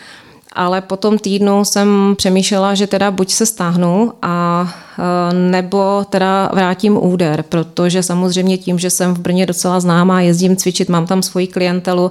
Ale 0.57 0.81
po 0.81 0.97
tom 0.97 1.19
týdnu 1.19 1.65
jsem 1.65 2.15
přemýšlela, 2.17 2.75
že 2.75 2.87
teda 2.87 3.11
buď 3.11 3.31
se 3.31 3.47
stáhnu 3.47 4.13
a 4.23 4.69
eh, 4.99 5.35
nebo 5.35 6.05
teda 6.11 6.51
vrátím 6.55 6.97
úder, 6.97 7.45
protože 7.49 8.03
samozřejmě 8.03 8.59
tím, 8.59 8.79
že 8.79 8.91
jsem 8.91 9.15
v 9.15 9.19
Brně 9.19 9.47
docela 9.47 9.81
známá, 9.81 10.21
jezdím 10.21 10.57
cvičit, 10.57 10.89
mám 10.89 11.07
tam 11.07 11.23
svoji 11.23 11.47
klientelu, 11.47 12.11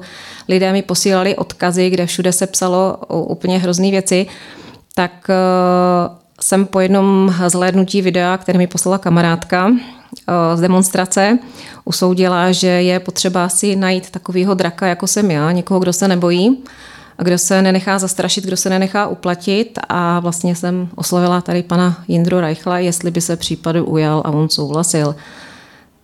lidé 0.49 0.73
mi 0.73 0.81
posílali 0.81 1.35
odkazy, 1.35 1.89
kde 1.89 2.05
všude 2.05 2.31
se 2.31 2.47
psalo 2.47 2.97
úplně 3.07 3.59
hrozný 3.59 3.91
věci, 3.91 4.27
tak 4.95 5.27
jsem 6.43 6.65
po 6.65 6.79
jednom 6.79 7.35
zhlédnutí 7.47 8.01
videa, 8.01 8.37
které 8.37 8.57
mi 8.57 8.67
poslala 8.67 8.97
kamarádka 8.97 9.71
eh, 9.71 10.57
z 10.57 10.61
demonstrace, 10.61 11.39
usoudila, 11.85 12.51
že 12.51 12.67
je 12.67 12.99
potřeba 12.99 13.49
si 13.49 13.75
najít 13.75 14.09
takového 14.09 14.53
draka, 14.53 14.87
jako 14.87 15.07
jsem 15.07 15.31
já, 15.31 15.51
někoho, 15.51 15.79
kdo 15.79 15.93
se 15.93 16.07
nebojí. 16.07 16.63
kdo 17.17 17.37
se 17.37 17.61
nenechá 17.61 17.99
zastrašit, 17.99 18.43
kdo 18.43 18.57
se 18.57 18.69
nenechá 18.69 19.07
uplatit 19.07 19.79
a 19.89 20.19
vlastně 20.19 20.55
jsem 20.55 20.89
oslovila 20.95 21.41
tady 21.41 21.63
pana 21.63 22.03
Jindru 22.07 22.39
Reichla, 22.39 22.79
jestli 22.79 23.11
by 23.11 23.21
se 23.21 23.35
případu 23.35 23.85
ujal 23.85 24.21
a 24.25 24.31
on 24.31 24.49
souhlasil. 24.49 25.15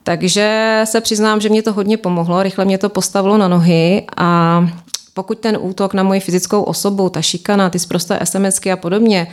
Takže 0.04 0.82
se 0.86 1.02
přiznám, 1.02 1.42
že 1.42 1.50
mě 1.50 1.62
to 1.62 1.74
hodně 1.74 1.98
pomohlo, 1.98 2.44
rychle 2.44 2.66
mě 2.66 2.78
to 2.78 2.90
postavilo 2.90 3.38
na 3.38 3.48
nohy 3.48 4.06
a 4.18 4.68
pokud 5.14 5.40
ten 5.40 5.58
útok 5.62 5.94
na 5.94 6.04
moji 6.04 6.20
fyzickou 6.20 6.64
osobu, 6.64 7.10
ta 7.10 7.22
šikana, 7.22 7.70
ty 7.70 7.80
zprosté 7.80 8.20
SMSky 8.24 8.72
a 8.72 8.76
podobně, 8.76 9.28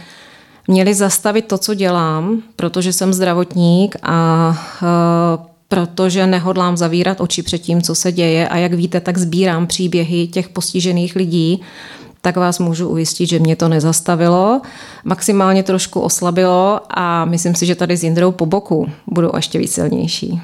měli 0.68 0.94
zastavit 0.94 1.46
to, 1.46 1.58
co 1.58 1.74
dělám, 1.74 2.42
protože 2.56 2.92
jsem 2.92 3.12
zdravotník 3.12 3.96
a 4.02 4.48
uh, 4.82 5.46
protože 5.68 6.26
nehodlám 6.26 6.76
zavírat 6.76 7.20
oči 7.20 7.42
před 7.42 7.58
tím, 7.58 7.82
co 7.82 7.94
se 7.94 8.12
děje. 8.12 8.48
A 8.48 8.56
jak 8.56 8.72
víte, 8.74 9.00
tak 9.00 9.18
sbírám 9.18 9.66
příběhy 9.66 10.26
těch 10.26 10.48
postižených 10.48 11.16
lidí, 11.16 11.60
tak 12.20 12.36
vás 12.36 12.58
můžu 12.58 12.88
ujistit, 12.88 13.26
že 13.26 13.38
mě 13.38 13.56
to 13.56 13.68
nezastavilo, 13.68 14.60
maximálně 15.04 15.62
trošku 15.62 16.00
oslabilo 16.00 16.80
a 16.90 17.24
myslím 17.24 17.54
si, 17.54 17.66
že 17.66 17.74
tady 17.74 17.96
s 17.96 18.04
Jindrou 18.04 18.32
po 18.32 18.46
boku 18.46 18.90
budou 19.06 19.30
ještě 19.36 19.58
víc 19.58 19.72
silnější. 19.72 20.40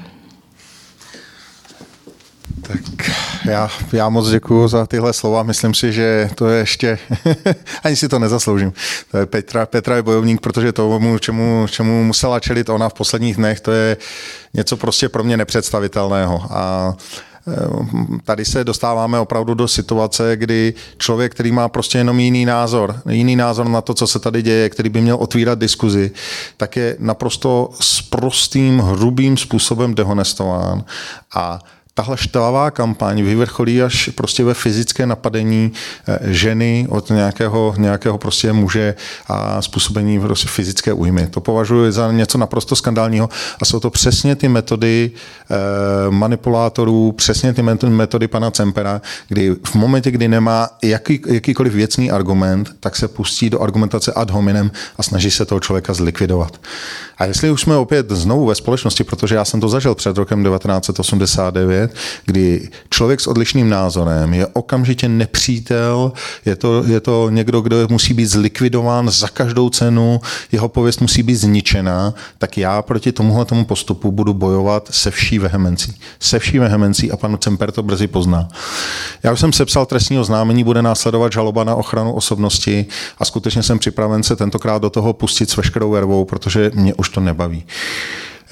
Tak 2.61 3.11
já, 3.45 3.69
já 3.91 4.09
moc 4.09 4.29
děkuji 4.29 4.67
za 4.67 4.85
tyhle 4.85 5.13
slova. 5.13 5.43
Myslím 5.43 5.73
si, 5.73 5.93
že 5.93 6.29
to 6.35 6.47
je 6.47 6.59
ještě, 6.59 6.99
ani 7.83 7.95
si 7.95 8.09
to 8.09 8.19
nezasloužím. 8.19 8.73
To 9.11 9.17
je 9.17 9.25
Petra, 9.25 9.65
Petra 9.65 9.95
je 9.95 10.01
bojovník, 10.01 10.41
protože 10.41 10.71
tomu, 10.71 11.17
čemu, 11.17 11.65
čemu 11.69 12.03
musela 12.03 12.39
čelit 12.39 12.69
ona 12.69 12.89
v 12.89 12.93
posledních 12.93 13.35
dnech, 13.35 13.61
to 13.61 13.71
je 13.71 13.97
něco 14.53 14.77
prostě 14.77 15.09
pro 15.09 15.23
mě 15.23 15.37
nepředstavitelného. 15.37 16.41
A 16.49 16.93
eh, 17.47 18.19
tady 18.23 18.45
se 18.45 18.63
dostáváme 18.63 19.19
opravdu 19.19 19.53
do 19.53 19.67
situace, 19.67 20.37
kdy 20.37 20.73
člověk, 20.97 21.31
který 21.31 21.51
má 21.51 21.69
prostě 21.69 21.97
jenom 21.97 22.19
jiný 22.19 22.45
názor, 22.45 23.01
jiný 23.09 23.35
názor 23.35 23.69
na 23.69 23.81
to, 23.81 23.93
co 23.93 24.07
se 24.07 24.19
tady 24.19 24.41
děje, 24.41 24.69
který 24.69 24.89
by 24.89 25.01
měl 25.01 25.15
otvírat 25.15 25.59
diskuzi, 25.59 26.11
tak 26.57 26.75
je 26.75 26.95
naprosto 26.99 27.69
s 27.79 28.01
prostým, 28.01 28.79
hrubým 28.79 29.37
způsobem 29.37 29.95
dehonestován 29.95 30.83
a 31.35 31.59
tahle 31.93 32.17
štvavá 32.17 32.71
kampaň 32.71 33.23
vyvrcholí 33.23 33.81
až 33.81 34.09
prostě 34.15 34.43
ve 34.43 34.53
fyzické 34.53 35.05
napadení 35.05 35.71
eh, 36.07 36.19
ženy 36.21 36.87
od 36.89 37.09
nějakého, 37.09 37.75
nějakého 37.77 38.17
prostě 38.17 38.53
muže 38.53 38.95
a 39.27 39.61
způsobení 39.61 40.19
prostě 40.19 40.47
fyzické 40.47 40.93
újmy. 40.93 41.27
To 41.27 41.41
považuji 41.41 41.91
za 41.91 42.11
něco 42.11 42.37
naprosto 42.37 42.75
skandálního 42.75 43.29
a 43.61 43.65
jsou 43.65 43.79
to 43.79 43.89
přesně 43.89 44.35
ty 44.35 44.47
metody 44.47 45.11
eh, 45.11 45.55
manipulátorů, 46.09 47.11
přesně 47.11 47.53
ty 47.53 47.61
metody 47.87 48.27
pana 48.27 48.51
Cempera, 48.51 49.01
kdy 49.27 49.55
v 49.63 49.75
momentě, 49.75 50.11
kdy 50.11 50.27
nemá 50.27 50.69
jaký, 50.83 51.21
jakýkoliv 51.27 51.73
věcný 51.73 52.11
argument, 52.11 52.75
tak 52.79 52.95
se 52.95 53.07
pustí 53.07 53.49
do 53.49 53.61
argumentace 53.61 54.13
ad 54.13 54.29
hominem 54.29 54.71
a 54.97 55.03
snaží 55.03 55.31
se 55.31 55.45
toho 55.45 55.59
člověka 55.59 55.93
zlikvidovat. 55.93 56.59
A 57.17 57.25
jestli 57.25 57.51
už 57.51 57.61
jsme 57.61 57.75
opět 57.75 58.09
znovu 58.09 58.45
ve 58.45 58.55
společnosti, 58.55 59.03
protože 59.03 59.35
já 59.35 59.45
jsem 59.45 59.59
to 59.59 59.69
zažil 59.69 59.95
před 59.95 60.17
rokem 60.17 60.43
1989, 60.43 61.82
kdy 62.25 62.69
člověk 62.89 63.21
s 63.21 63.27
odlišným 63.27 63.69
názorem 63.69 64.33
je 64.33 64.47
okamžitě 64.47 65.09
nepřítel, 65.09 66.11
je 66.45 66.55
to, 66.55 66.83
je 66.83 66.99
to 66.99 67.29
někdo, 67.29 67.61
kdo 67.61 67.87
musí 67.89 68.13
být 68.13 68.25
zlikvidován 68.25 69.09
za 69.09 69.27
každou 69.27 69.69
cenu, 69.69 70.21
jeho 70.51 70.69
pověst 70.69 71.01
musí 71.01 71.23
být 71.23 71.35
zničena, 71.35 72.13
tak 72.37 72.57
já 72.57 72.81
proti 72.81 73.11
tomuhle 73.11 73.45
tomu 73.45 73.65
postupu 73.65 74.11
budu 74.11 74.33
bojovat 74.33 74.89
se 74.91 75.11
vší 75.11 75.39
vehemencí. 75.39 75.95
Se 76.19 76.39
vší 76.39 76.59
vehemencí 76.59 77.11
a 77.11 77.17
pan 77.17 77.37
Cemper 77.39 77.71
to 77.71 77.83
brzy 77.83 78.07
pozná. 78.07 78.47
Já 79.23 79.31
už 79.31 79.39
jsem 79.39 79.53
sepsal 79.53 79.85
trestní 79.85 80.19
oznámení, 80.19 80.63
bude 80.63 80.81
následovat 80.81 81.31
žaloba 81.31 81.63
na 81.63 81.75
ochranu 81.75 82.13
osobnosti 82.13 82.85
a 83.17 83.25
skutečně 83.25 83.63
jsem 83.63 83.79
připraven 83.79 84.23
se 84.23 84.35
tentokrát 84.35 84.81
do 84.81 84.89
toho 84.89 85.13
pustit 85.13 85.49
s 85.49 85.57
veškerou 85.57 85.91
vervou, 85.91 86.25
protože 86.25 86.71
mě 86.73 86.93
už 86.93 87.09
to 87.09 87.19
nebaví. 87.19 87.65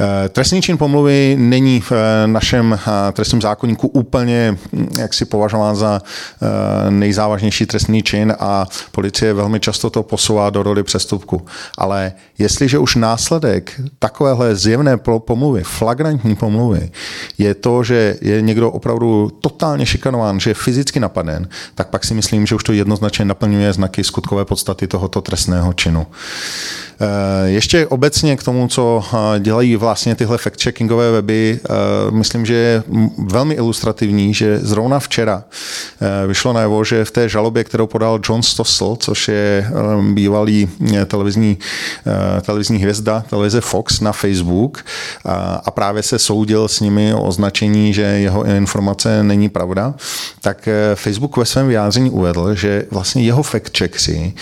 Eh, 0.01 0.29
trestný 0.29 0.61
čin 0.61 0.77
pomluvy 0.77 1.35
není 1.39 1.81
v 1.81 1.91
eh, 1.91 2.27
našem 2.27 2.73
eh, 2.73 3.11
trestním 3.11 3.41
zákonníku 3.41 3.87
úplně 3.87 4.57
hm, 4.73 4.87
jak 4.99 5.13
si 5.13 5.25
považován 5.25 5.75
za 5.75 6.01
nejzávažnější 6.89 7.65
trestný 7.65 8.03
čin 8.03 8.33
a 8.39 8.65
policie 8.91 9.33
velmi 9.33 9.59
často 9.59 9.89
to 9.89 10.03
posouvá 10.03 10.49
do 10.49 10.63
roli 10.63 10.83
přestupku. 10.83 11.45
Ale 11.77 12.13
jestliže 12.37 12.77
už 12.77 12.95
následek 12.95 13.81
takovéhle 13.99 14.55
zjevné 14.55 14.97
pomluvy, 14.97 15.63
flagrantní 15.63 16.35
pomluvy, 16.35 16.91
je 17.37 17.53
to, 17.53 17.83
že 17.83 18.15
je 18.21 18.41
někdo 18.41 18.71
opravdu 18.71 19.31
totálně 19.41 19.85
šikanován, 19.85 20.39
že 20.39 20.49
je 20.49 20.53
fyzicky 20.53 20.99
napaden, 20.99 21.49
tak 21.75 21.89
pak 21.89 22.03
si 22.03 22.13
myslím, 22.13 22.45
že 22.45 22.55
už 22.55 22.63
to 22.63 22.73
jednoznačně 22.73 23.25
naplňuje 23.25 23.73
znaky 23.73 24.03
skutkové 24.03 24.45
podstaty 24.45 24.87
tohoto 24.87 25.21
trestného 25.21 25.73
činu. 25.73 26.07
Ještě 27.45 27.87
obecně 27.87 28.37
k 28.37 28.43
tomu, 28.43 28.67
co 28.67 29.03
dělají 29.39 29.75
vlastně 29.91 30.15
tyhle 30.15 30.37
fact-checkingové 30.37 31.11
weby, 31.11 31.59
eh, 31.63 32.11
myslím, 32.11 32.45
že 32.45 32.53
je 32.53 32.83
velmi 33.17 33.53
ilustrativní, 33.53 34.33
že 34.33 34.59
zrovna 34.59 34.99
včera 34.99 35.43
vyšlo 36.27 36.53
najevo, 36.53 36.83
že 36.83 37.05
v 37.05 37.11
té 37.11 37.29
žalobě, 37.29 37.63
kterou 37.63 37.87
podal 37.87 38.19
John 38.29 38.43
Stossel, 38.43 38.95
což 38.95 39.27
je 39.27 39.71
bývalý 40.13 40.69
televizní, 41.07 41.57
televizní 42.41 42.77
hvězda 42.77 43.23
televize 43.29 43.61
Fox 43.61 43.99
na 43.99 44.11
Facebook 44.11 44.85
a 45.65 45.71
právě 45.71 46.03
se 46.03 46.19
soudil 46.19 46.67
s 46.67 46.79
nimi 46.79 47.13
o 47.13 47.23
označení, 47.23 47.93
že 47.93 48.01
jeho 48.01 48.45
informace 48.45 49.23
není 49.23 49.49
pravda, 49.49 49.93
tak 50.41 50.69
Facebook 50.95 51.37
ve 51.37 51.45
svém 51.45 51.67
vyjádření 51.67 52.09
uvedl, 52.09 52.55
že 52.55 52.85
vlastně 52.91 53.23
jeho 53.23 53.43
fact-checkři 53.43 54.33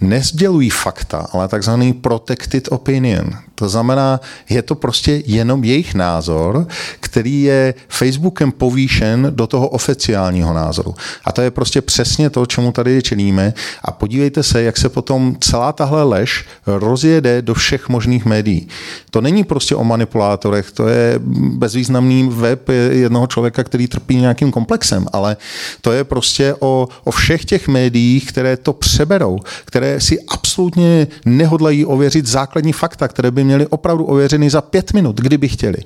nezdělují 0.00 0.70
fakta, 0.70 1.26
ale 1.32 1.48
takzvaný 1.48 1.92
protected 1.92 2.68
opinion. 2.72 3.45
To 3.58 3.68
znamená, 3.68 4.20
je 4.48 4.62
to 4.62 4.74
prostě 4.74 5.22
jenom 5.26 5.64
jejich 5.64 5.94
názor, 5.94 6.66
který 7.00 7.42
je 7.42 7.74
Facebookem 7.88 8.52
povýšen 8.52 9.26
do 9.30 9.46
toho 9.46 9.68
oficiálního 9.68 10.54
názoru. 10.54 10.94
A 11.24 11.32
to 11.32 11.40
je 11.40 11.50
prostě 11.50 11.82
přesně 11.82 12.30
to, 12.30 12.46
čemu 12.46 12.72
tady 12.72 13.02
čelíme. 13.02 13.54
A 13.84 13.92
podívejte 13.92 14.42
se, 14.42 14.62
jak 14.62 14.76
se 14.76 14.88
potom 14.88 15.36
celá 15.40 15.72
tahle 15.72 16.02
lež 16.02 16.44
rozjede 16.66 17.42
do 17.42 17.54
všech 17.54 17.88
možných 17.88 18.24
médií. 18.24 18.68
To 19.10 19.20
není 19.20 19.44
prostě 19.44 19.74
o 19.74 19.84
manipulátorech, 19.84 20.70
to 20.70 20.88
je 20.88 21.14
bezvýznamný 21.58 22.28
web 22.28 22.68
jednoho 22.90 23.26
člověka, 23.26 23.64
který 23.64 23.86
trpí 23.86 24.16
nějakým 24.16 24.50
komplexem, 24.50 25.06
ale 25.12 25.36
to 25.80 25.92
je 25.92 26.04
prostě 26.04 26.54
o, 26.60 26.88
o 27.04 27.10
všech 27.10 27.44
těch 27.44 27.68
médiích, 27.68 28.28
které 28.28 28.56
to 28.56 28.72
přeberou, 28.72 29.38
které 29.64 30.00
si 30.00 30.18
absolutně 30.28 31.06
nehodlají 31.24 31.84
ověřit 31.84 32.26
základní 32.26 32.72
fakta, 32.72 33.08
které 33.08 33.30
by 33.30 33.44
měli 33.46 33.66
opravdu 33.66 34.04
ověřený 34.04 34.50
za 34.50 34.60
pět 34.60 34.92
minut, 34.92 35.20
kdyby 35.20 35.48
chtěli. 35.48 35.78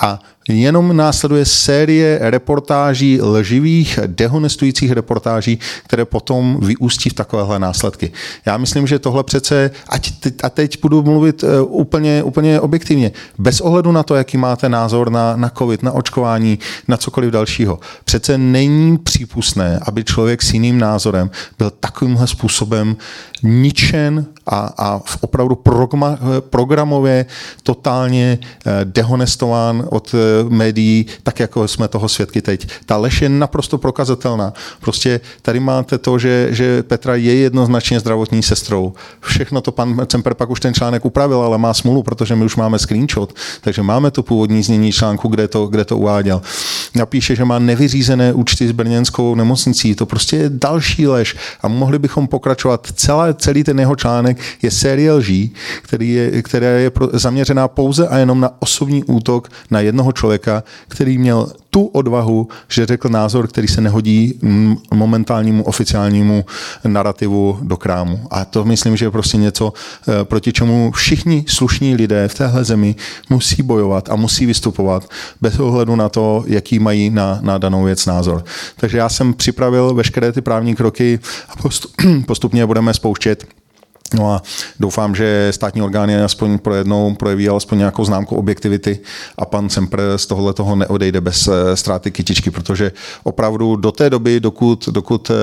A 0.00 0.18
jenom 0.50 0.96
následuje 0.96 1.44
série 1.44 2.18
reportáží, 2.22 3.22
lživých, 3.22 3.98
dehonestujících 4.06 4.92
reportáží, 4.92 5.58
které 5.84 6.04
potom 6.04 6.60
vyústí 6.62 7.10
v 7.10 7.14
takovéhle 7.14 7.58
následky. 7.58 8.12
Já 8.46 8.56
myslím, 8.56 8.86
že 8.86 8.98
tohle 8.98 9.24
přece, 9.24 9.70
ať 9.88 10.10
teď, 10.20 10.34
a 10.42 10.50
teď 10.50 10.82
budu 10.82 11.02
mluvit 11.02 11.42
uh, 11.42 11.50
úplně, 11.68 12.22
úplně 12.22 12.60
objektivně, 12.60 13.12
bez 13.38 13.60
ohledu 13.60 13.92
na 13.92 14.02
to, 14.02 14.14
jaký 14.14 14.36
máte 14.36 14.68
názor 14.68 15.10
na, 15.10 15.36
na 15.36 15.48
COVID, 15.48 15.82
na 15.82 15.92
očkování, 15.92 16.58
na 16.88 16.96
cokoliv 16.96 17.30
dalšího. 17.30 17.78
Přece 18.04 18.38
není 18.38 18.98
přípustné, 18.98 19.80
aby 19.86 20.04
člověk 20.04 20.42
s 20.42 20.52
jiným 20.52 20.78
názorem 20.78 21.30
byl 21.58 21.70
takovýmhle 21.70 22.26
způsobem 22.26 22.96
ničen 23.42 24.26
a, 24.46 24.70
a 24.78 25.00
opravdu 25.20 25.54
programa, 25.54 26.18
programově 26.40 27.26
totálně 27.62 28.38
eh, 28.42 28.70
dehonestován 28.84 29.86
od 29.90 30.14
médií, 30.48 31.06
tak 31.22 31.40
jako 31.40 31.68
jsme 31.68 31.88
toho 31.88 32.08
svědky 32.08 32.42
teď. 32.42 32.68
Ta 32.86 32.96
lež 32.96 33.22
je 33.22 33.28
naprosto 33.28 33.78
prokazatelná. 33.78 34.52
Prostě 34.80 35.20
tady 35.42 35.60
máte 35.60 35.98
to, 35.98 36.18
že, 36.18 36.48
že 36.50 36.82
Petra 36.82 37.14
je 37.14 37.34
jednoznačně 37.34 38.00
zdravotní 38.00 38.42
sestrou. 38.42 38.92
Všechno 39.20 39.60
to 39.60 39.72
pan 39.72 40.06
Cemper 40.06 40.34
pak 40.34 40.50
už 40.50 40.60
ten 40.60 40.74
článek 40.74 41.04
upravil, 41.04 41.40
ale 41.40 41.58
má 41.58 41.74
smůlu, 41.74 42.02
protože 42.02 42.36
my 42.36 42.44
už 42.44 42.56
máme 42.56 42.78
screenshot, 42.78 43.34
takže 43.60 43.82
máme 43.82 44.10
to 44.10 44.22
původní 44.22 44.62
znění 44.62 44.92
článku, 44.92 45.28
kde 45.28 45.48
to, 45.48 45.66
kde 45.66 45.84
to 45.84 45.98
uváděl. 45.98 46.42
Napíše, 46.94 47.36
že 47.36 47.44
má 47.44 47.58
nevyřízené 47.58 48.32
účty 48.32 48.68
s 48.68 48.72
brněnskou 48.72 49.34
nemocnicí. 49.34 49.94
To 49.94 50.06
prostě 50.06 50.36
je 50.36 50.50
další 50.50 51.06
lež 51.06 51.36
a 51.62 51.68
mohli 51.68 51.98
bychom 51.98 52.28
pokračovat. 52.28 52.88
Celé, 52.94 53.34
celý 53.34 53.64
ten 53.64 53.80
jeho 53.80 53.96
článek 53.96 54.38
je 54.62 54.70
série 54.70 55.12
lží, 55.12 55.54
který 55.82 56.10
je, 56.10 56.42
která 56.42 56.66
je 56.66 56.90
zaměřená 57.12 57.68
pouze 57.68 58.08
a 58.08 58.18
jenom 58.18 58.40
na 58.40 58.50
osobní 58.58 59.04
útok 59.04 59.48
na 59.70 59.80
jednoho 59.80 60.12
člověka, 60.20 60.62
který 60.88 61.18
měl 61.18 61.52
tu 61.70 61.86
odvahu, 61.86 62.48
že 62.68 62.86
řekl 62.86 63.08
názor, 63.08 63.48
který 63.48 63.68
se 63.68 63.80
nehodí 63.80 64.40
momentálnímu 64.94 65.64
oficiálnímu 65.64 66.44
narrativu 66.84 67.58
do 67.62 67.76
krámu. 67.76 68.20
A 68.30 68.44
to 68.44 68.64
myslím, 68.64 68.96
že 68.96 69.04
je 69.04 69.10
prostě 69.10 69.36
něco, 69.36 69.72
eh, 69.72 70.24
proti 70.24 70.52
čemu 70.52 70.92
všichni 70.92 71.44
slušní 71.48 71.94
lidé 71.94 72.28
v 72.28 72.34
téhle 72.34 72.64
zemi 72.64 72.94
musí 73.30 73.62
bojovat 73.62 74.10
a 74.10 74.16
musí 74.16 74.46
vystupovat 74.46 75.08
bez 75.40 75.58
ohledu 75.58 75.96
na 75.96 76.08
to, 76.08 76.44
jaký 76.46 76.78
mají 76.78 77.10
na, 77.10 77.38
na 77.40 77.58
danou 77.58 77.84
věc 77.84 78.06
názor. 78.06 78.44
Takže 78.76 78.98
já 78.98 79.08
jsem 79.08 79.34
připravil 79.34 79.94
veškeré 79.94 80.32
ty 80.32 80.40
právní 80.40 80.74
kroky 80.74 81.20
a 81.48 81.54
postupně 82.26 82.66
budeme 82.66 82.94
spouštět 82.94 83.59
No 84.14 84.32
a 84.32 84.42
doufám, 84.80 85.14
že 85.14 85.48
státní 85.50 85.82
orgány 85.82 86.22
aspoň 86.22 86.58
pro 86.58 86.74
jednou 86.74 87.14
projeví 87.14 87.48
alespoň 87.48 87.78
nějakou 87.78 88.04
známku 88.04 88.36
objektivity 88.36 88.98
a 89.38 89.44
pan 89.44 89.68
Semper 89.68 90.00
z 90.16 90.26
tohohle 90.26 90.52
toho 90.52 90.76
neodejde 90.76 91.20
bez 91.20 91.48
eh, 91.48 91.76
ztráty 91.76 92.10
kytičky, 92.10 92.50
protože 92.50 92.92
opravdu 93.22 93.76
do 93.76 93.92
té 93.92 94.10
doby, 94.10 94.40
dokud, 94.40 94.88
dokud 94.88 95.30
eh, 95.30 95.34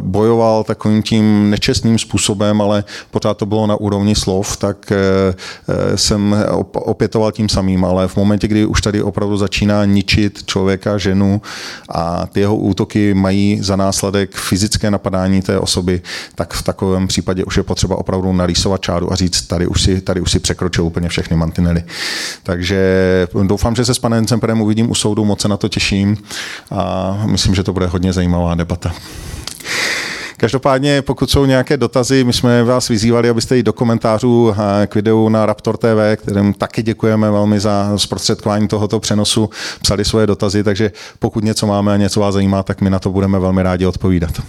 bojoval 0.00 0.64
takovým 0.64 1.02
tím 1.02 1.50
nečestným 1.50 1.98
způsobem, 1.98 2.60
ale 2.60 2.84
pořád 3.10 3.36
to 3.36 3.46
bylo 3.46 3.66
na 3.66 3.76
úrovni 3.76 4.14
slov, 4.14 4.56
tak 4.56 4.92
eh, 4.92 5.34
jsem 5.96 6.36
opětoval 6.72 7.32
tím 7.32 7.48
samým, 7.48 7.84
ale 7.84 8.08
v 8.08 8.16
momentě, 8.16 8.48
kdy 8.48 8.66
už 8.66 8.80
tady 8.80 9.02
opravdu 9.02 9.36
začíná 9.36 9.84
ničit 9.84 10.46
člověka, 10.46 10.98
ženu 10.98 11.42
a 11.88 12.26
ty 12.26 12.40
jeho 12.40 12.56
útoky 12.56 13.14
mají 13.14 13.58
za 13.62 13.76
následek 13.76 14.36
fyzické 14.36 14.90
napadání 14.90 15.42
té 15.42 15.58
osoby, 15.58 16.02
tak 16.34 16.54
v 16.54 16.62
takovém 16.62 17.06
případě 17.06 17.44
už 17.44 17.56
je 17.56 17.62
potřeba 17.62 17.75
opravdu 17.84 18.32
narýsovat 18.32 18.80
čáru 18.80 19.12
a 19.12 19.16
říct, 19.16 19.42
tady 19.42 19.66
už 19.66 19.82
si, 19.82 20.00
tady 20.00 20.20
už 20.20 20.30
si 20.30 20.38
překročil 20.38 20.84
úplně 20.84 21.08
všechny 21.08 21.36
mantinely. 21.36 21.84
Takže 22.42 22.78
doufám, 23.42 23.74
že 23.76 23.84
se 23.84 23.94
s 23.94 23.98
panem 23.98 24.26
Cemperem 24.26 24.60
uvidím 24.60 24.90
u 24.90 24.94
soudu, 24.94 25.24
moc 25.24 25.40
se 25.40 25.48
na 25.48 25.56
to 25.56 25.68
těším 25.68 26.16
a 26.70 27.22
myslím, 27.26 27.54
že 27.54 27.62
to 27.62 27.72
bude 27.72 27.86
hodně 27.86 28.12
zajímavá 28.12 28.54
debata. 28.54 28.92
Každopádně, 30.38 31.02
pokud 31.02 31.30
jsou 31.30 31.44
nějaké 31.44 31.76
dotazy, 31.76 32.24
my 32.24 32.32
jsme 32.32 32.64
vás 32.64 32.88
vyzývali, 32.88 33.28
abyste 33.28 33.58
i 33.58 33.62
do 33.62 33.72
komentářů 33.72 34.54
k 34.86 34.94
videu 34.94 35.28
na 35.28 35.46
Raptor 35.46 35.76
TV, 35.76 36.16
kterým 36.16 36.54
taky 36.54 36.82
děkujeme 36.82 37.30
velmi 37.30 37.60
za 37.60 37.92
zprostředkování 37.96 38.68
tohoto 38.68 39.00
přenosu, 39.00 39.50
psali 39.82 40.04
svoje 40.04 40.26
dotazy, 40.26 40.64
takže 40.64 40.92
pokud 41.18 41.44
něco 41.44 41.66
máme 41.66 41.94
a 41.94 41.96
něco 41.96 42.20
vás 42.20 42.34
zajímá, 42.34 42.62
tak 42.62 42.80
my 42.80 42.90
na 42.90 42.98
to 42.98 43.10
budeme 43.10 43.38
velmi 43.38 43.62
rádi 43.62 43.86
odpovídat. 43.86 44.42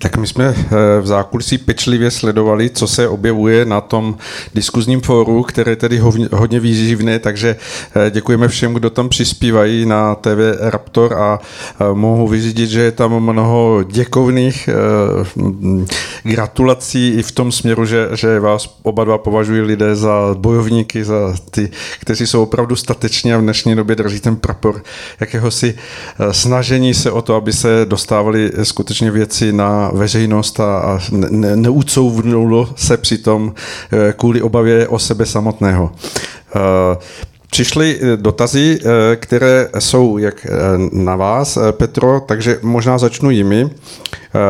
Tak 0.00 0.16
my 0.16 0.26
jsme 0.26 0.54
eh, 0.56 1.00
v 1.00 1.06
zákulisí 1.06 1.58
pečlivě 1.58 2.10
sledovali, 2.10 2.70
co 2.70 2.86
se 2.86 3.08
objevuje 3.08 3.64
na 3.64 3.80
tom 3.80 4.16
diskuzním 4.54 5.00
fóru, 5.00 5.42
které 5.42 5.72
je 5.72 5.76
tedy 5.76 6.00
hodně 6.32 6.60
výživné, 6.60 7.18
takže 7.18 7.56
eh, 8.06 8.10
děkujeme 8.10 8.48
všem, 8.48 8.74
kdo 8.74 8.90
tam 8.90 9.08
přispívají 9.08 9.86
na 9.86 10.14
TV 10.14 10.56
Raptor 10.60 11.14
a 11.14 11.38
eh, 11.40 11.94
mohu 11.94 12.28
vyřídit, 12.28 12.70
že 12.70 12.80
je 12.80 12.92
tam 12.92 13.20
mnoho 13.20 13.82
děkovných 13.82 14.68
gratulací 16.22 17.08
i 17.08 17.22
v 17.22 17.32
tom 17.32 17.52
směru, 17.52 17.84
že, 17.84 18.08
že 18.14 18.40
vás 18.40 18.78
oba 18.82 19.04
dva 19.04 19.18
považují 19.18 19.60
lidé 19.60 19.96
za 19.96 20.34
bojovníky, 20.38 21.04
za 21.04 21.34
ty, 21.50 21.70
kteří 22.00 22.26
jsou 22.26 22.42
opravdu 22.42 22.76
stateční 22.76 23.32
a 23.32 23.38
v 23.38 23.42
dnešní 23.42 23.76
době 23.76 23.96
drží 23.96 24.20
ten 24.20 24.36
prapor 24.36 24.82
jakéhosi 25.20 25.74
snažení 26.30 26.94
se 26.94 27.10
o 27.10 27.22
to, 27.22 27.34
aby 27.34 27.52
se 27.52 27.68
dostávali 27.84 28.52
skutečně 28.62 29.10
věci 29.10 29.52
na 29.52 29.87
veřejnost 29.94 30.60
a, 30.60 30.78
a 30.78 30.98
ne, 31.10 31.56
neucouvnulo 31.56 32.68
se 32.76 32.96
přitom 32.96 33.54
eh, 33.92 34.12
kvůli 34.16 34.42
obavě 34.42 34.88
o 34.88 34.98
sebe 34.98 35.26
samotného. 35.26 35.90
Eh, 36.56 36.96
přišly 37.50 37.98
eh, 38.00 38.16
dotazy, 38.16 38.78
které 39.16 39.68
jsou 39.78 40.18
jak 40.18 40.46
na 40.92 41.16
vás, 41.16 41.58
Petro, 41.70 42.20
takže 42.20 42.58
možná 42.62 42.98
začnu 42.98 43.30
jimi. 43.30 43.70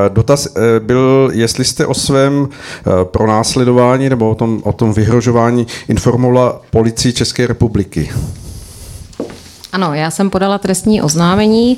Dotaz 0.08 0.48
byl, 0.78 1.30
jestli 1.34 1.64
jste 1.64 1.86
o 1.86 1.94
svém 1.94 2.48
pronásledování 3.04 4.08
nebo 4.08 4.30
o 4.30 4.34
tom, 4.34 4.60
o 4.64 4.72
tom 4.72 4.92
vyhrožování 4.92 5.66
informovala 5.88 6.60
policii 6.70 7.12
České 7.12 7.46
republiky. 7.46 8.10
Ano, 9.72 9.94
já 9.94 10.10
jsem 10.10 10.30
podala 10.30 10.58
trestní 10.58 11.02
oznámení, 11.02 11.76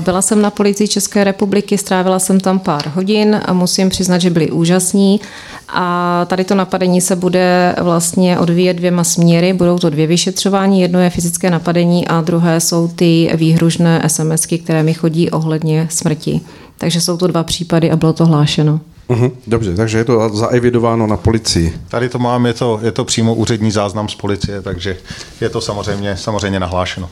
byla 0.00 0.22
jsem 0.22 0.42
na 0.42 0.50
policii 0.50 0.88
České 0.88 1.24
republiky, 1.24 1.78
strávila 1.78 2.18
jsem 2.18 2.40
tam 2.40 2.58
pár 2.58 2.88
hodin 2.94 3.40
a 3.44 3.52
musím 3.52 3.88
přiznat, 3.88 4.18
že 4.18 4.30
byli 4.30 4.50
úžasní. 4.50 5.20
A 5.68 6.24
tady 6.28 6.44
to 6.44 6.54
napadení 6.54 7.00
se 7.00 7.16
bude 7.16 7.74
vlastně 7.80 8.38
odvíjet 8.38 8.74
dvěma 8.74 9.04
směry. 9.04 9.52
Budou 9.52 9.78
to 9.78 9.90
dvě 9.90 10.06
vyšetřování. 10.06 10.80
Jedno 10.80 11.00
je 11.00 11.10
fyzické 11.10 11.50
napadení 11.50 12.08
a 12.08 12.20
druhé 12.20 12.60
jsou 12.60 12.88
ty 12.88 13.30
výhružné 13.34 14.02
SMSky, 14.06 14.58
které 14.58 14.82
mi 14.82 14.94
chodí 14.94 15.30
ohledně 15.30 15.86
smrti. 15.90 16.40
Takže 16.78 17.00
jsou 17.00 17.16
to 17.16 17.26
dva 17.26 17.44
případy 17.44 17.90
a 17.90 17.96
bylo 17.96 18.12
to 18.12 18.26
hlášeno. 18.26 18.80
Uhum, 19.08 19.32
dobře, 19.46 19.74
takže 19.74 19.98
je 19.98 20.04
to 20.04 20.28
zaevidováno 20.28 21.06
na 21.06 21.16
policii. 21.16 21.78
Tady 21.88 22.08
to 22.08 22.18
mám, 22.18 22.46
je 22.46 22.54
to, 22.54 22.80
je 22.82 22.92
to 22.92 23.04
přímo 23.04 23.34
úřední 23.34 23.70
záznam 23.70 24.08
z 24.08 24.14
policie, 24.14 24.62
takže 24.62 24.96
je 25.40 25.48
to 25.48 25.60
samozřejmě, 25.60 26.16
samozřejmě 26.16 26.60
nahlášeno. 26.60 27.10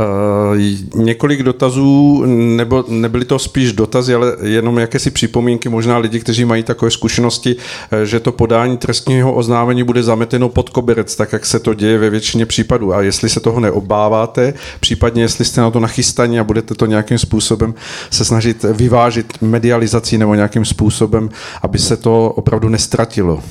Uh, 0.00 0.58
několik 0.94 1.42
dotazů, 1.42 2.22
nebo 2.26 2.84
nebyly 2.88 3.24
to 3.24 3.38
spíš 3.38 3.72
dotazy, 3.72 4.14
ale 4.14 4.36
jenom 4.42 4.78
jakési 4.78 5.10
připomínky, 5.10 5.68
možná 5.68 5.98
lidi, 5.98 6.20
kteří 6.20 6.44
mají 6.44 6.62
takové 6.62 6.90
zkušenosti, 6.90 7.56
eh, 7.90 8.06
že 8.06 8.20
to 8.20 8.32
podání 8.32 8.76
trestního 8.76 9.34
oznámení 9.34 9.82
bude 9.82 10.02
zameteno 10.02 10.48
pod 10.48 10.68
koberec, 10.68 11.16
tak 11.16 11.32
jak 11.32 11.46
se 11.46 11.58
to 11.58 11.74
děje 11.74 11.98
ve 11.98 12.10
většině 12.10 12.46
případů. 12.46 12.94
A 12.94 13.02
jestli 13.02 13.28
se 13.28 13.40
toho 13.40 13.60
neobáváte, 13.60 14.54
případně 14.80 15.22
jestli 15.22 15.44
jste 15.44 15.60
na 15.60 15.70
to 15.70 15.80
nachystaní 15.80 16.40
a 16.40 16.44
budete 16.44 16.74
to 16.74 16.86
nějakým 16.86 17.18
způsobem 17.18 17.74
se 18.10 18.24
snažit 18.24 18.62
vyvážit 18.62 19.32
medializací 19.40 20.18
nebo 20.18 20.34
nějakým 20.34 20.64
způsobem, 20.64 21.28
aby 21.62 21.78
se 21.78 21.96
to 21.96 22.30
opravdu 22.30 22.68
nestratilo. 22.68 23.42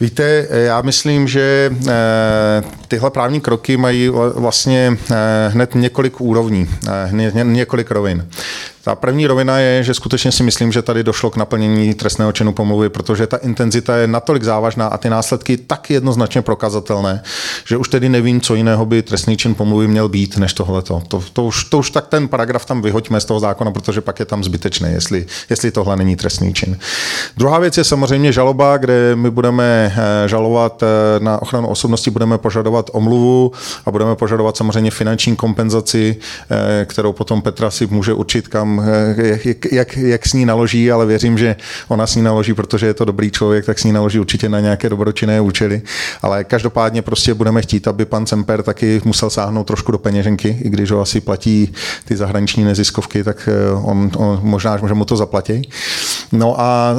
Víte, 0.00 0.46
já 0.50 0.82
myslím, 0.82 1.28
že 1.28 1.70
eh, 1.88 1.92
tyhle 2.88 3.10
právní 3.10 3.40
kroky 3.40 3.76
mají 3.76 4.08
vlastně 4.34 4.96
eh, 5.10 5.14
hned 5.48 5.74
několik 5.74 6.20
úrovní, 6.20 6.68
eh, 6.88 7.44
několik 7.44 7.90
rovin. 7.90 8.28
Ta 8.84 8.94
první 8.94 9.26
rovina 9.26 9.58
je, 9.58 9.82
že 9.82 9.94
skutečně 9.94 10.32
si 10.32 10.42
myslím, 10.42 10.72
že 10.72 10.82
tady 10.82 11.04
došlo 11.04 11.30
k 11.30 11.36
naplnění 11.36 11.94
trestného 11.94 12.32
činu 12.32 12.52
pomluvy, 12.52 12.88
protože 12.88 13.26
ta 13.26 13.36
intenzita 13.36 13.96
je 13.96 14.06
natolik 14.06 14.42
závažná 14.42 14.86
a 14.86 14.98
ty 14.98 15.10
následky 15.10 15.56
tak 15.56 15.90
jednoznačně 15.90 16.42
prokazatelné, 16.42 17.22
že 17.64 17.76
už 17.76 17.88
tedy 17.88 18.08
nevím, 18.08 18.40
co 18.40 18.54
jiného 18.54 18.86
by 18.86 19.02
trestný 19.02 19.36
čin 19.36 19.54
pomluvy 19.54 19.88
měl 19.88 20.08
být, 20.08 20.36
než 20.36 20.54
tohleto. 20.54 21.02
To, 21.08 21.22
to, 21.32 21.44
už, 21.44 21.64
to 21.64 21.78
už 21.78 21.90
tak 21.90 22.06
ten 22.06 22.28
paragraf 22.28 22.64
tam 22.64 22.82
vyhoďme 22.82 23.20
z 23.20 23.24
toho 23.24 23.40
zákona, 23.40 23.70
protože 23.70 24.00
pak 24.00 24.18
je 24.20 24.26
tam 24.26 24.44
zbytečný, 24.44 24.92
jestli, 24.92 25.26
jestli 25.50 25.70
tohle 25.70 25.96
není 25.96 26.16
trestný 26.16 26.54
čin. 26.54 26.78
Druhá 27.36 27.58
věc 27.58 27.78
je 27.78 27.84
samozřejmě 27.84 28.32
žaloba, 28.32 28.76
kde 28.76 29.16
my 29.16 29.30
budeme 29.30 29.92
eh, 29.96 30.28
žalovat 30.28 30.82
eh, 30.82 30.86
na 31.20 31.42
ochranu 31.42 31.68
osobnosti, 31.68 32.10
budeme 32.10 32.38
požadovat 32.38 32.90
omluvu 32.92 33.52
a 33.86 33.90
budeme 33.90 34.16
požadovat 34.16 34.56
samozřejmě 34.56 34.90
finanční 34.90 35.36
kompenzaci, 35.36 36.16
eh, 36.50 36.84
kterou 36.84 37.12
potom 37.12 37.42
Petra 37.42 37.70
si 37.70 37.86
může 37.86 38.12
určit, 38.12 38.48
kam 38.48 38.69
jak, 39.16 39.64
jak, 39.72 39.96
jak 39.96 40.26
s 40.26 40.32
ní 40.32 40.46
naloží, 40.46 40.92
ale 40.92 41.06
věřím, 41.06 41.38
že 41.38 41.56
ona 41.88 42.06
s 42.06 42.16
ní 42.16 42.22
naloží, 42.22 42.54
protože 42.54 42.86
je 42.86 42.94
to 42.94 43.04
dobrý 43.04 43.30
člověk, 43.30 43.66
tak 43.66 43.78
s 43.78 43.84
ní 43.84 43.92
naloží 43.92 44.20
určitě 44.20 44.48
na 44.48 44.60
nějaké 44.60 44.88
dobročinné 44.88 45.40
účely. 45.40 45.82
Ale 46.22 46.44
každopádně 46.44 47.02
prostě 47.02 47.34
budeme 47.34 47.62
chtít, 47.62 47.88
aby 47.88 48.04
pan 48.04 48.26
Semper 48.26 48.62
taky 48.62 49.00
musel 49.04 49.30
sáhnout 49.30 49.64
trošku 49.64 49.92
do 49.92 49.98
peněženky, 49.98 50.58
i 50.62 50.70
když 50.70 50.90
ho 50.90 51.00
asi 51.00 51.20
platí 51.20 51.72
ty 52.04 52.16
zahraniční 52.16 52.64
neziskovky, 52.64 53.24
tak 53.24 53.48
eh, 53.48 53.72
on, 53.72 54.10
on 54.16 54.40
možná, 54.42 54.78
že 54.88 54.94
mu 54.94 55.04
to 55.04 55.16
zaplatí. 55.16 55.70
No 56.32 56.60
a 56.60 56.94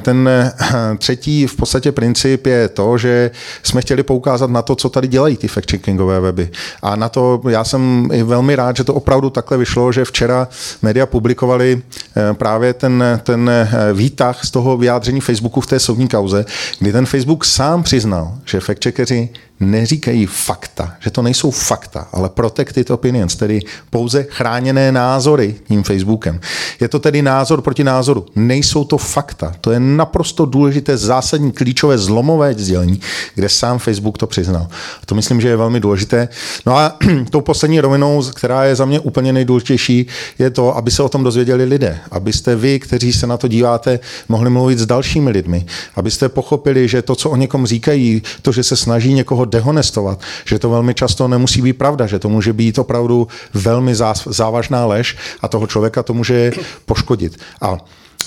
ten 0.00 0.28
eh, 0.28 0.52
třetí 0.98 1.46
v 1.46 1.56
podstatě 1.56 1.92
princip 1.92 2.46
je 2.46 2.68
to, 2.68 2.98
že 2.98 3.30
jsme 3.62 3.80
chtěli 3.80 4.02
poukázat 4.02 4.50
na 4.50 4.62
to, 4.62 4.76
co 4.76 4.88
tady 4.88 5.08
dělají 5.08 5.36
ty 5.36 5.46
fact-checkingové 5.46 6.20
weby. 6.20 6.50
A 6.82 6.96
na 6.96 7.08
to 7.08 7.42
já 7.48 7.64
jsem 7.64 8.08
i 8.12 8.22
velmi 8.22 8.56
rád, 8.56 8.76
že 8.76 8.84
to 8.84 8.94
opravdu 8.94 9.30
takhle 9.30 9.58
vyšlo, 9.58 9.92
že 9.92 10.04
včera 10.04 10.48
média 10.82 11.06
publikovali 11.06 11.82
eh, 12.16 12.34
právě 12.34 12.74
ten, 12.74 13.20
ten 13.22 13.50
eh, 13.50 13.68
výtah 13.92 14.44
z 14.44 14.50
toho 14.50 14.76
vyjádření 14.76 15.20
Facebooku 15.20 15.60
v 15.60 15.66
té 15.66 15.80
soudní 15.80 16.08
kauze, 16.08 16.44
kdy 16.78 16.92
ten 16.92 17.06
Facebook 17.06 17.44
sám 17.44 17.82
přiznal, 17.82 18.34
že 18.44 18.58
fact-checkeri 18.58 19.28
neříkají 19.70 20.26
fakta, 20.26 20.96
že 21.00 21.10
to 21.10 21.22
nejsou 21.22 21.50
fakta, 21.50 22.08
ale 22.12 22.28
protected 22.28 22.90
opinions, 22.90 23.36
tedy 23.36 23.60
pouze 23.90 24.22
chráněné 24.22 24.92
názory 24.92 25.54
tím 25.68 25.82
Facebookem. 25.82 26.40
Je 26.80 26.88
to 26.88 26.98
tedy 26.98 27.22
názor 27.22 27.62
proti 27.62 27.84
názoru. 27.84 28.26
Nejsou 28.36 28.84
to 28.84 28.98
fakta. 28.98 29.54
To 29.60 29.70
je 29.70 29.80
naprosto 29.80 30.46
důležité, 30.46 30.96
zásadní, 30.96 31.52
klíčové, 31.52 31.98
zlomové 31.98 32.54
sdělení, 32.54 33.00
kde 33.34 33.48
sám 33.48 33.78
Facebook 33.78 34.18
to 34.18 34.26
přiznal. 34.26 34.66
A 35.02 35.06
to 35.06 35.14
myslím, 35.14 35.40
že 35.40 35.48
je 35.48 35.56
velmi 35.56 35.80
důležité. 35.80 36.28
No 36.66 36.76
a 36.76 36.98
tou 37.30 37.40
poslední 37.40 37.80
rovinou, 37.80 38.22
která 38.34 38.64
je 38.64 38.76
za 38.76 38.84
mě 38.84 39.00
úplně 39.00 39.32
nejdůležitější, 39.32 40.06
je 40.38 40.50
to, 40.50 40.76
aby 40.76 40.90
se 40.90 41.02
o 41.02 41.08
tom 41.08 41.24
dozvěděli 41.24 41.64
lidé. 41.64 41.98
Abyste 42.10 42.56
vy, 42.56 42.78
kteří 42.78 43.12
se 43.12 43.26
na 43.26 43.36
to 43.36 43.48
díváte, 43.48 44.00
mohli 44.28 44.50
mluvit 44.50 44.78
s 44.78 44.86
dalšími 44.86 45.30
lidmi. 45.30 45.66
Abyste 45.96 46.28
pochopili, 46.28 46.88
že 46.88 47.02
to, 47.02 47.16
co 47.16 47.30
o 47.30 47.36
někom 47.36 47.66
říkají, 47.66 48.22
to, 48.42 48.52
že 48.52 48.62
se 48.62 48.76
snaží 48.76 49.14
někoho 49.14 49.44
dehonestovat, 49.52 50.20
že 50.44 50.58
to 50.58 50.70
velmi 50.70 50.94
často 50.94 51.28
nemusí 51.28 51.62
být 51.62 51.72
pravda, 51.72 52.06
že 52.06 52.18
to 52.18 52.28
může 52.28 52.52
být 52.52 52.78
opravdu 52.78 53.28
velmi 53.54 53.94
závažná 54.26 54.86
lež 54.86 55.16
a 55.40 55.48
toho 55.48 55.66
člověka 55.66 56.02
to 56.02 56.14
může 56.14 56.52
poškodit. 56.86 57.38
A 57.60 57.78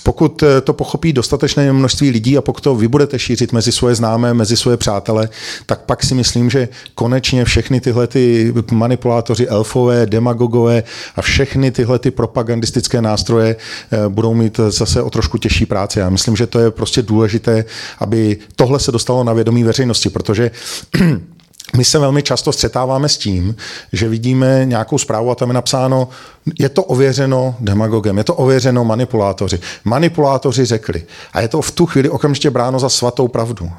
pokud 0.06 0.44
eh, 0.44 0.62
to 0.62 0.74
pochopí 0.74 1.14
dostatečné 1.14 1.74
množství 1.74 2.10
lidí 2.10 2.38
a 2.38 2.42
pokud 2.42 2.62
to 2.62 2.76
vy 2.76 2.88
budete 2.88 3.20
šířit 3.20 3.54
mezi 3.54 3.72
svoje 3.72 3.96
známé, 3.96 4.34
mezi 4.34 4.58
svoje 4.58 4.78
přátele, 4.78 5.30
tak 5.66 5.82
pak 5.82 6.04
si 6.04 6.16
myslím, 6.16 6.50
že 6.50 6.68
konečně 6.96 7.46
všechny 7.46 7.82
tyhle 7.82 8.08
ty 8.08 8.54
manipulátoři, 8.72 9.48
elfové, 9.48 10.06
demagogové 10.06 10.84
a 11.16 11.22
všechny 11.22 11.72
tyhle 11.72 12.00
ty 12.00 12.12
propagandistické 12.12 13.02
nástroje 13.02 13.56
eh, 13.56 14.10
budou 14.10 14.34
mít 14.34 14.60
zase 14.70 15.02
o 15.02 15.10
trošku 15.10 15.38
těžší 15.38 15.66
práci. 15.66 16.00
Já 16.00 16.10
myslím, 16.10 16.36
že 16.36 16.48
to 16.48 16.60
je 16.60 16.72
prostě 16.72 17.02
důležité, 17.02 17.66
aby 18.00 18.38
tohle 18.56 18.80
se 18.80 18.92
dostalo 18.92 19.24
na 19.24 19.34
vědomí 19.34 19.64
veřejnosti, 19.64 20.10
protože 20.10 20.52
my 21.78 21.86
se 21.86 22.00
velmi 22.00 22.24
často 22.24 22.52
střetáváme 22.52 23.10
s 23.10 23.18
tím, 23.18 23.56
že 23.94 24.10
vidíme 24.10 24.66
nějakou 24.66 24.98
zprávu 24.98 25.32
a 25.32 25.36
tam 25.36 25.50
je 25.50 25.54
napsáno, 25.54 26.10
je 26.60 26.70
to 26.70 26.84
ověřeno 26.84 27.56
demagogem, 27.60 28.18
je 28.18 28.24
to 28.24 28.36
ověřeno 28.36 28.86
manipulátoři. 28.86 29.60
Manipulátoři 29.84 30.66
řekli. 30.66 31.04
A 31.34 31.42
je 31.42 31.48
to 31.48 31.62
v 31.62 31.72
tu 31.72 31.86
chvíli 31.86 32.10
okamžitě 32.10 32.50
bráno 32.50 32.80
za 32.80 32.90
svatou 32.90 33.28
pravdu. 33.28 33.72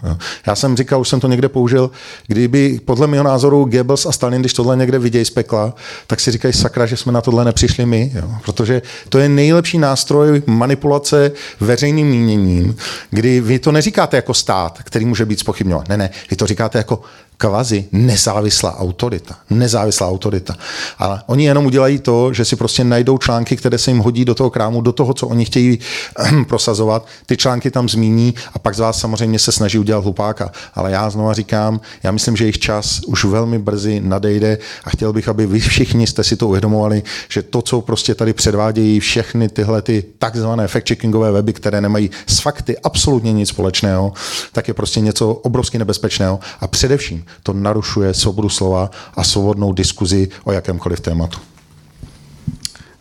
Já 0.47 0.55
jsem 0.55 0.77
říkal, 0.77 1.01
už 1.01 1.09
jsem 1.09 1.21
to 1.21 1.29
někde 1.29 1.49
použil, 1.49 1.91
kdyby 2.27 2.81
podle 2.85 3.07
mého 3.07 3.25
názoru 3.25 3.65
Goebbels 3.65 4.07
a 4.07 4.13
Stalin, 4.13 4.41
když 4.41 4.53
tohle 4.53 4.77
někde 4.77 4.99
vidějí 4.99 5.25
z 5.25 5.31
pekla, 5.31 5.75
tak 6.07 6.21
si 6.21 6.31
říkají 6.31 6.55
sakra, 6.55 6.87
že 6.87 6.97
jsme 6.97 7.13
na 7.13 7.21
tohle 7.21 7.45
nepřišli 7.45 7.87
my. 7.87 8.13
Jo. 8.15 8.31
Protože 8.43 8.83
to 9.09 9.19
je 9.19 9.29
nejlepší 9.29 9.79
nástroj 9.79 10.43
manipulace 10.47 11.33
veřejným 11.61 12.07
míněním, 12.07 12.77
kdy 13.11 13.41
vy 13.41 13.59
to 13.59 13.73
neříkáte 13.73 14.17
jako 14.17 14.35
stát, 14.35 14.79
který 14.83 15.05
může 15.05 15.25
být 15.25 15.41
spochybňován. 15.41 15.87
Ne, 15.89 15.97
ne, 15.97 16.11
vy 16.31 16.37
to 16.37 16.47
říkáte 16.47 16.79
jako 16.79 17.01
kvazi 17.39 17.85
nezávislá 17.93 18.79
autorita. 18.79 19.37
Nezávislá 19.51 20.09
autorita. 20.09 20.55
Ale 20.99 21.23
oni 21.27 21.45
jenom 21.45 21.67
udělají 21.67 21.99
to, 21.99 22.33
že 22.33 22.45
si 22.45 22.57
prostě 22.57 22.85
najdou 22.85 23.19
články, 23.19 23.57
které 23.57 23.79
se 23.79 23.91
jim 23.91 23.99
hodí 23.99 24.25
do 24.25 24.35
toho 24.35 24.51
krámu, 24.51 24.81
do 24.81 24.93
toho, 24.93 25.15
co 25.15 25.29
oni 25.29 25.45
chtějí 25.45 25.79
ehm, 26.19 26.45
prosazovat. 26.45 27.07
Ty 27.27 27.37
články 27.37 27.71
tam 27.71 27.89
zmíní 27.89 28.35
a 28.55 28.59
pak 28.59 28.75
z 28.75 28.79
vás 28.79 29.01
samozřejmě 29.01 29.39
se 29.39 29.53
snaží 29.53 29.79
udělat 29.79 30.05
hlupáka. 30.05 30.51
Ale 30.75 30.91
já 30.91 31.11
znova 31.11 31.35
říkám, 31.35 31.81
já 32.03 32.11
myslím, 32.11 32.37
že 32.37 32.45
jejich 32.45 32.59
čas 32.59 33.01
už 33.07 33.25
velmi 33.25 33.59
brzy 33.59 34.01
nadejde 34.01 34.59
a 34.85 34.91
chtěl 34.91 35.13
bych, 35.13 35.29
aby 35.29 35.47
vy 35.47 35.61
všichni 35.61 36.07
jste 36.07 36.25
si 36.25 36.37
to 36.37 36.49
uvědomovali, 36.49 37.03
že 37.29 37.43
to, 37.43 37.63
co 37.63 37.81
prostě 37.81 38.15
tady 38.15 38.33
předvádějí 38.33 39.01
všechny 39.01 39.49
tyhle 39.49 39.83
ty 39.83 40.05
takzvané 40.19 40.67
fact-checkingové 40.67 41.33
weby, 41.33 41.53
které 41.53 41.81
nemají 41.81 42.11
s 42.27 42.41
fakty 42.41 42.79
absolutně 42.79 43.33
nic 43.33 43.49
společného, 43.49 44.13
tak 44.53 44.69
je 44.69 44.75
prostě 44.75 45.01
něco 45.01 45.33
obrovsky 45.33 45.79
nebezpečného. 45.79 46.41
A 46.61 46.67
především 46.67 47.26
to 47.43 47.53
narušuje 47.53 48.15
svobodu 48.15 48.49
slova 48.49 48.91
a 49.15 49.25
svobodnou 49.25 49.73
diskuzi 49.73 50.29
o 50.45 50.53
jakémkoliv 50.53 51.01
tématu. 51.01 51.56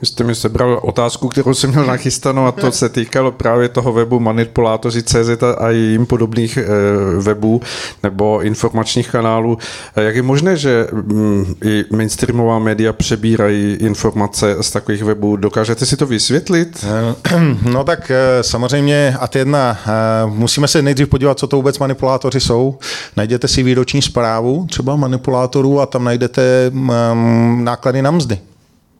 Vy 0.02 0.08
jste 0.08 0.24
mi 0.24 0.36
sebral 0.36 0.80
otázku, 0.84 1.30
kterou 1.30 1.54
jsem 1.54 1.70
měl 1.70 1.86
nachystanou 1.86 2.46
a 2.46 2.52
to 2.52 2.72
se 2.72 2.90
týkalo 2.90 3.32
právě 3.32 3.70
toho 3.70 3.94
webu 3.94 4.20
manipulátoři.cz 4.20 5.44
a 5.58 5.70
jim 5.70 6.06
podobných 6.06 6.58
eh, 6.58 6.66
webů 7.22 7.62
nebo 8.04 8.42
informačních 8.42 9.10
kanálů. 9.10 9.58
Jak 9.96 10.16
je 10.16 10.22
možné, 10.22 10.58
že 10.58 10.88
mm, 10.92 11.56
i 11.64 11.86
mainstreamová 11.92 12.60
média 12.60 12.94
přebírají 12.94 13.74
informace 13.74 14.56
z 14.62 14.72
takových 14.72 15.04
webů? 15.04 15.36
Dokážete 15.36 15.86
si 15.86 15.98
to 15.98 16.06
vysvětlit? 16.06 16.86
Eh, 17.32 17.36
no 17.72 17.84
tak 17.84 18.12
samozřejmě 18.42 19.16
a 19.20 19.30
jedna, 19.36 19.80
musíme 20.26 20.68
se 20.68 20.82
nejdřív 20.82 21.08
podívat, 21.08 21.40
co 21.40 21.48
to 21.48 21.56
vůbec 21.56 21.80
manipulátoři 21.80 22.40
jsou. 22.40 22.78
Najděte 23.18 23.48
si 23.48 23.64
výroční 23.64 24.02
zprávu 24.02 24.66
třeba 24.70 24.96
manipulátorů 24.96 25.82
a 25.82 25.86
tam 25.86 26.04
najdete 26.04 26.70
mm, 26.70 27.64
náklady 27.64 28.02
na 28.02 28.12
mzdy. 28.12 28.40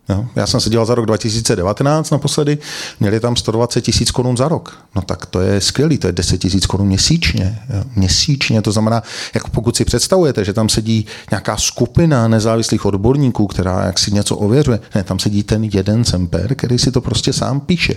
Jo? 0.10 0.26
Já 0.36 0.48
jsem 0.48 0.60
se 0.60 0.70
dělal 0.70 0.86
za 0.86 0.96
rok 0.96 1.06
2019 1.06 2.10
naposledy, 2.10 2.58
měli 3.00 3.20
tam 3.20 3.36
120 3.36 3.82
tisíc 3.82 4.12
korun 4.12 4.38
za 4.38 4.48
rok. 4.48 4.78
No 4.96 5.02
tak 5.02 5.26
to 5.26 5.42
je 5.42 5.62
skvělý, 5.62 5.98
to 5.98 6.08
je 6.08 6.14
10 6.14 6.38
tisíc 6.38 6.66
korun 6.66 6.88
měsíčně. 6.88 7.60
Jo? 7.70 7.84
Měsíčně, 7.96 8.62
to 8.62 8.72
znamená, 8.72 9.04
jako 9.34 9.50
pokud 9.50 9.76
si 9.76 9.86
představujete, 9.86 10.46
že 10.46 10.54
tam 10.54 10.70
sedí 10.70 11.06
nějaká 11.32 11.58
skupina 11.58 12.28
nezávislých 12.28 12.86
odborníků, 12.86 13.48
která 13.48 13.86
jak 13.86 14.00
si 14.00 14.12
něco 14.12 14.38
ověřuje, 14.38 14.80
ne, 14.96 15.04
tam 15.04 15.20
sedí 15.20 15.44
ten 15.44 15.64
jeden 15.64 16.04
semper, 16.04 16.56
který 16.56 16.80
si 16.80 16.92
to 16.92 17.02
prostě 17.02 17.34
sám 17.34 17.60
píše. 17.60 17.96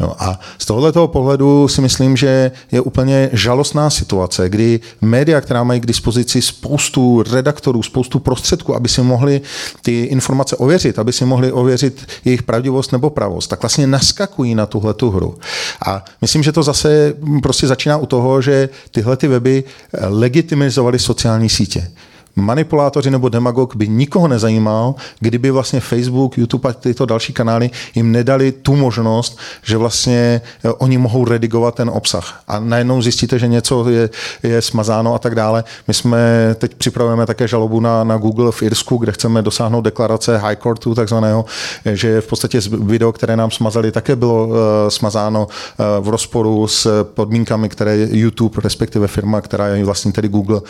Jo? 0.00 0.14
A 0.18 0.40
z 0.58 0.66
tohoto 0.66 1.08
pohledu 1.08 1.68
si 1.68 1.80
myslím, 1.80 2.16
že 2.16 2.50
je 2.72 2.80
úplně 2.80 3.30
žalostná 3.32 3.90
situace, 3.90 4.48
kdy 4.48 4.80
média, 5.00 5.40
která 5.40 5.64
mají 5.64 5.80
k 5.80 5.86
dispozici 5.86 6.42
spoustu 6.42 7.22
redaktorů, 7.22 7.82
spoustu 7.82 8.18
prostředků, 8.18 8.74
aby 8.74 8.88
si 8.88 9.02
mohli 9.02 9.40
ty 9.82 10.04
informace 10.04 10.56
ověřit, 10.56 10.98
aby 10.98 11.12
si 11.12 11.24
mohli 11.24 11.35
mohli 11.36 11.52
ověřit 11.52 12.06
jejich 12.24 12.42
pravdivost 12.42 12.92
nebo 12.92 13.10
pravost, 13.10 13.50
tak 13.50 13.62
vlastně 13.62 13.86
naskakují 13.86 14.54
na 14.54 14.66
tuhle 14.66 14.94
tu 14.94 15.10
hru. 15.10 15.38
A 15.86 16.04
myslím, 16.20 16.42
že 16.42 16.52
to 16.52 16.62
zase 16.62 17.14
prostě 17.42 17.66
začíná 17.66 17.96
u 17.96 18.06
toho, 18.06 18.42
že 18.42 18.68
tyhle 18.90 19.16
ty 19.16 19.28
weby 19.28 19.64
legitimizovaly 20.08 20.98
sociální 20.98 21.48
sítě 21.48 21.90
manipulátoři 22.36 23.10
nebo 23.10 23.28
demagog 23.28 23.76
by 23.76 23.88
nikoho 23.88 24.28
nezajímal, 24.28 24.94
kdyby 25.20 25.50
vlastně 25.50 25.80
Facebook, 25.80 26.38
YouTube 26.38 26.70
a 26.70 26.72
tyto 26.72 27.06
další 27.06 27.32
kanály 27.32 27.70
jim 27.94 28.12
nedali 28.12 28.52
tu 28.52 28.76
možnost, 28.76 29.38
že 29.62 29.76
vlastně 29.76 30.40
eh, 30.64 30.72
oni 30.72 30.98
mohou 30.98 31.24
redigovat 31.24 31.74
ten 31.74 31.90
obsah. 31.90 32.42
A 32.48 32.60
najednou 32.60 33.02
zjistíte, 33.02 33.38
že 33.38 33.48
něco 33.48 33.88
je, 33.88 34.10
je 34.42 34.62
smazáno 34.62 35.14
a 35.14 35.18
tak 35.18 35.34
dále. 35.34 35.64
My 35.88 35.94
jsme 35.94 36.18
teď 36.58 36.74
připravujeme 36.74 37.26
také 37.26 37.48
žalobu 37.48 37.80
na, 37.80 38.04
na 38.04 38.16
Google 38.16 38.52
v 38.52 38.62
Irsku, 38.62 38.96
kde 38.96 39.12
chceme 39.12 39.42
dosáhnout 39.42 39.80
deklarace 39.80 40.38
High 40.38 40.56
Courtu 40.62 40.94
takzvaného, 40.94 41.44
že 41.84 42.20
v 42.20 42.26
podstatě 42.26 42.60
video, 42.80 43.12
které 43.12 43.36
nám 43.36 43.50
smazali, 43.50 43.92
také 43.92 44.16
bylo 44.16 44.46
uh, 44.46 44.54
smazáno 44.88 45.46
uh, 45.46 46.04
v 46.06 46.08
rozporu 46.08 46.68
s 46.68 47.04
podmínkami, 47.04 47.68
které 47.68 47.96
YouTube, 47.96 48.60
respektive 48.64 49.06
firma, 49.06 49.40
která 49.40 49.66
je 49.66 49.84
vlastně 49.84 50.12
tedy 50.12 50.28
Google, 50.28 50.56
uh, 50.56 50.62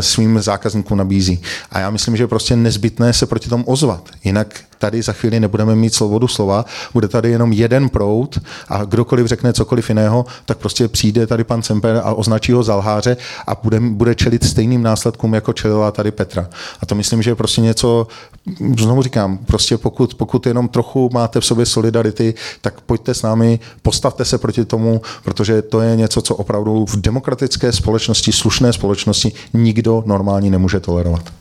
svým 0.00 0.40
zákazníkům 0.40 0.85
zákazníkům 0.86 0.98
nabízí. 0.98 1.40
A 1.70 1.80
já 1.80 1.90
myslím, 1.90 2.16
že 2.16 2.22
je 2.22 2.28
prostě 2.28 2.56
nezbytné 2.56 3.12
se 3.12 3.26
proti 3.26 3.48
tomu 3.48 3.64
ozvat. 3.64 4.10
Jinak 4.24 4.66
tady 4.78 5.02
za 5.02 5.12
chvíli 5.12 5.40
nebudeme 5.40 5.74
mít 5.74 5.94
svobodu 5.94 6.28
slova, 6.28 6.64
bude 6.92 7.08
tady 7.08 7.30
jenom 7.30 7.52
jeden 7.52 7.88
prout 7.88 8.38
a 8.68 8.84
kdokoliv 8.84 9.26
řekne 9.26 9.52
cokoliv 9.52 9.88
jiného, 9.88 10.24
tak 10.44 10.58
prostě 10.58 10.88
přijde 10.88 11.26
tady 11.26 11.44
pan 11.44 11.62
Semper 11.62 12.00
a 12.04 12.14
označí 12.14 12.52
ho 12.52 12.62
za 12.62 12.76
lháře 12.76 13.16
a 13.46 13.54
bude, 13.54 13.80
bude 13.80 14.14
čelit 14.14 14.44
stejným 14.44 14.82
následkům, 14.82 15.34
jako 15.34 15.52
čelila 15.52 15.90
tady 15.90 16.10
Petra. 16.10 16.48
A 16.80 16.86
to 16.86 16.94
myslím, 16.94 17.22
že 17.22 17.30
je 17.30 17.34
prostě 17.34 17.60
něco, 17.60 18.06
znovu 18.78 19.02
říkám, 19.02 19.38
prostě 19.38 19.78
pokud, 19.78 20.14
pokud 20.14 20.46
jenom 20.46 20.68
trochu 20.68 21.10
máte 21.12 21.40
v 21.40 21.44
sobě 21.44 21.66
solidarity, 21.66 22.34
tak 22.60 22.80
pojďte 22.80 23.14
s 23.14 23.22
námi, 23.22 23.58
postavte 23.82 24.24
se 24.24 24.38
proti 24.38 24.64
tomu, 24.64 25.00
protože 25.24 25.62
to 25.62 25.80
je 25.80 25.96
něco, 25.96 26.22
co 26.22 26.34
opravdu 26.34 26.86
v 26.86 26.96
demokratické 26.96 27.72
společnosti, 27.72 28.32
slušné 28.32 28.72
společnosti 28.72 29.32
nikdo 29.54 30.02
normální 30.06 30.50
nemůže 30.50 30.75
tolerovat. 30.80 31.32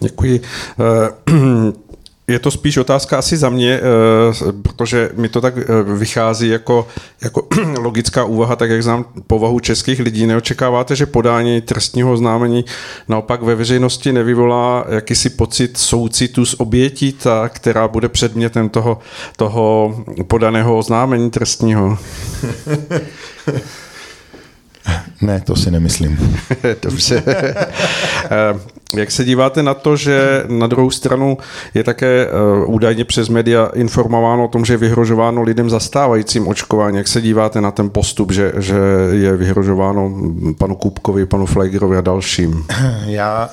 Děkuji. 0.00 0.40
Eh, 0.80 1.32
je 2.28 2.38
to 2.38 2.50
spíš 2.50 2.76
otázka 2.76 3.18
asi 3.18 3.36
za 3.36 3.48
mě, 3.48 3.80
eh, 3.80 4.52
protože 4.62 5.10
mi 5.14 5.28
to 5.28 5.40
tak 5.40 5.54
eh, 5.58 5.64
vychází 5.82 6.48
jako, 6.48 6.88
jako 7.22 7.48
logická 7.78 8.24
úvaha, 8.24 8.56
tak 8.56 8.70
jak 8.70 8.82
znám 8.82 9.04
povahu 9.26 9.60
českých 9.60 10.00
lidí. 10.00 10.26
Neočekáváte, 10.26 10.96
že 10.96 11.06
podání 11.06 11.60
trestního 11.60 12.12
oznámení 12.12 12.64
naopak 13.08 13.42
ve 13.42 13.54
veřejnosti 13.54 14.12
nevyvolá 14.12 14.84
jakýsi 14.88 15.30
pocit 15.30 15.78
soucitu 15.78 16.46
s 16.46 16.60
obětí, 16.60 17.12
ta, 17.12 17.48
která 17.48 17.88
bude 17.88 18.08
předmětem 18.08 18.68
toho, 18.68 18.98
toho 19.36 19.94
podaného 20.26 20.78
oznámení 20.78 21.30
trestního? 21.30 21.98
Ne, 25.20 25.40
to 25.40 25.56
si 25.56 25.70
nemyslím. 25.70 26.40
Dobře. 26.82 27.22
Jak 28.94 29.10
se 29.10 29.24
díváte 29.24 29.62
na 29.62 29.74
to, 29.74 29.96
že 29.96 30.44
na 30.48 30.66
druhou 30.66 30.90
stranu 30.90 31.38
je 31.74 31.84
také 31.84 32.26
uh, 32.26 32.74
údajně 32.74 33.04
přes 33.04 33.28
média 33.28 33.70
informováno 33.74 34.44
o 34.44 34.48
tom, 34.48 34.64
že 34.64 34.72
je 34.72 34.76
vyhrožováno 34.76 35.42
lidem 35.42 35.70
zastávajícím 35.70 36.48
očkování? 36.48 36.96
Jak 36.96 37.08
se 37.08 37.20
díváte 37.20 37.60
na 37.60 37.70
ten 37.70 37.90
postup, 37.90 38.32
že, 38.32 38.52
že 38.56 38.76
je 39.10 39.36
vyhrožováno 39.36 40.12
panu 40.58 40.74
Kupkovi, 40.74 41.26
panu 41.26 41.46
Flegerovi 41.46 41.96
a 41.96 42.00
dalším? 42.00 42.66
Já, 43.06 43.48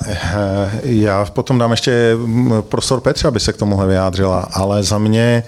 já 0.82 1.24
potom 1.24 1.58
dám 1.58 1.70
ještě 1.70 2.16
prostor 2.60 3.00
Petře, 3.00 3.28
aby 3.28 3.40
se 3.40 3.52
k 3.52 3.56
tomuhle 3.56 3.86
vyjádřila, 3.86 4.48
ale 4.52 4.82
za 4.82 4.98
mě 4.98 5.42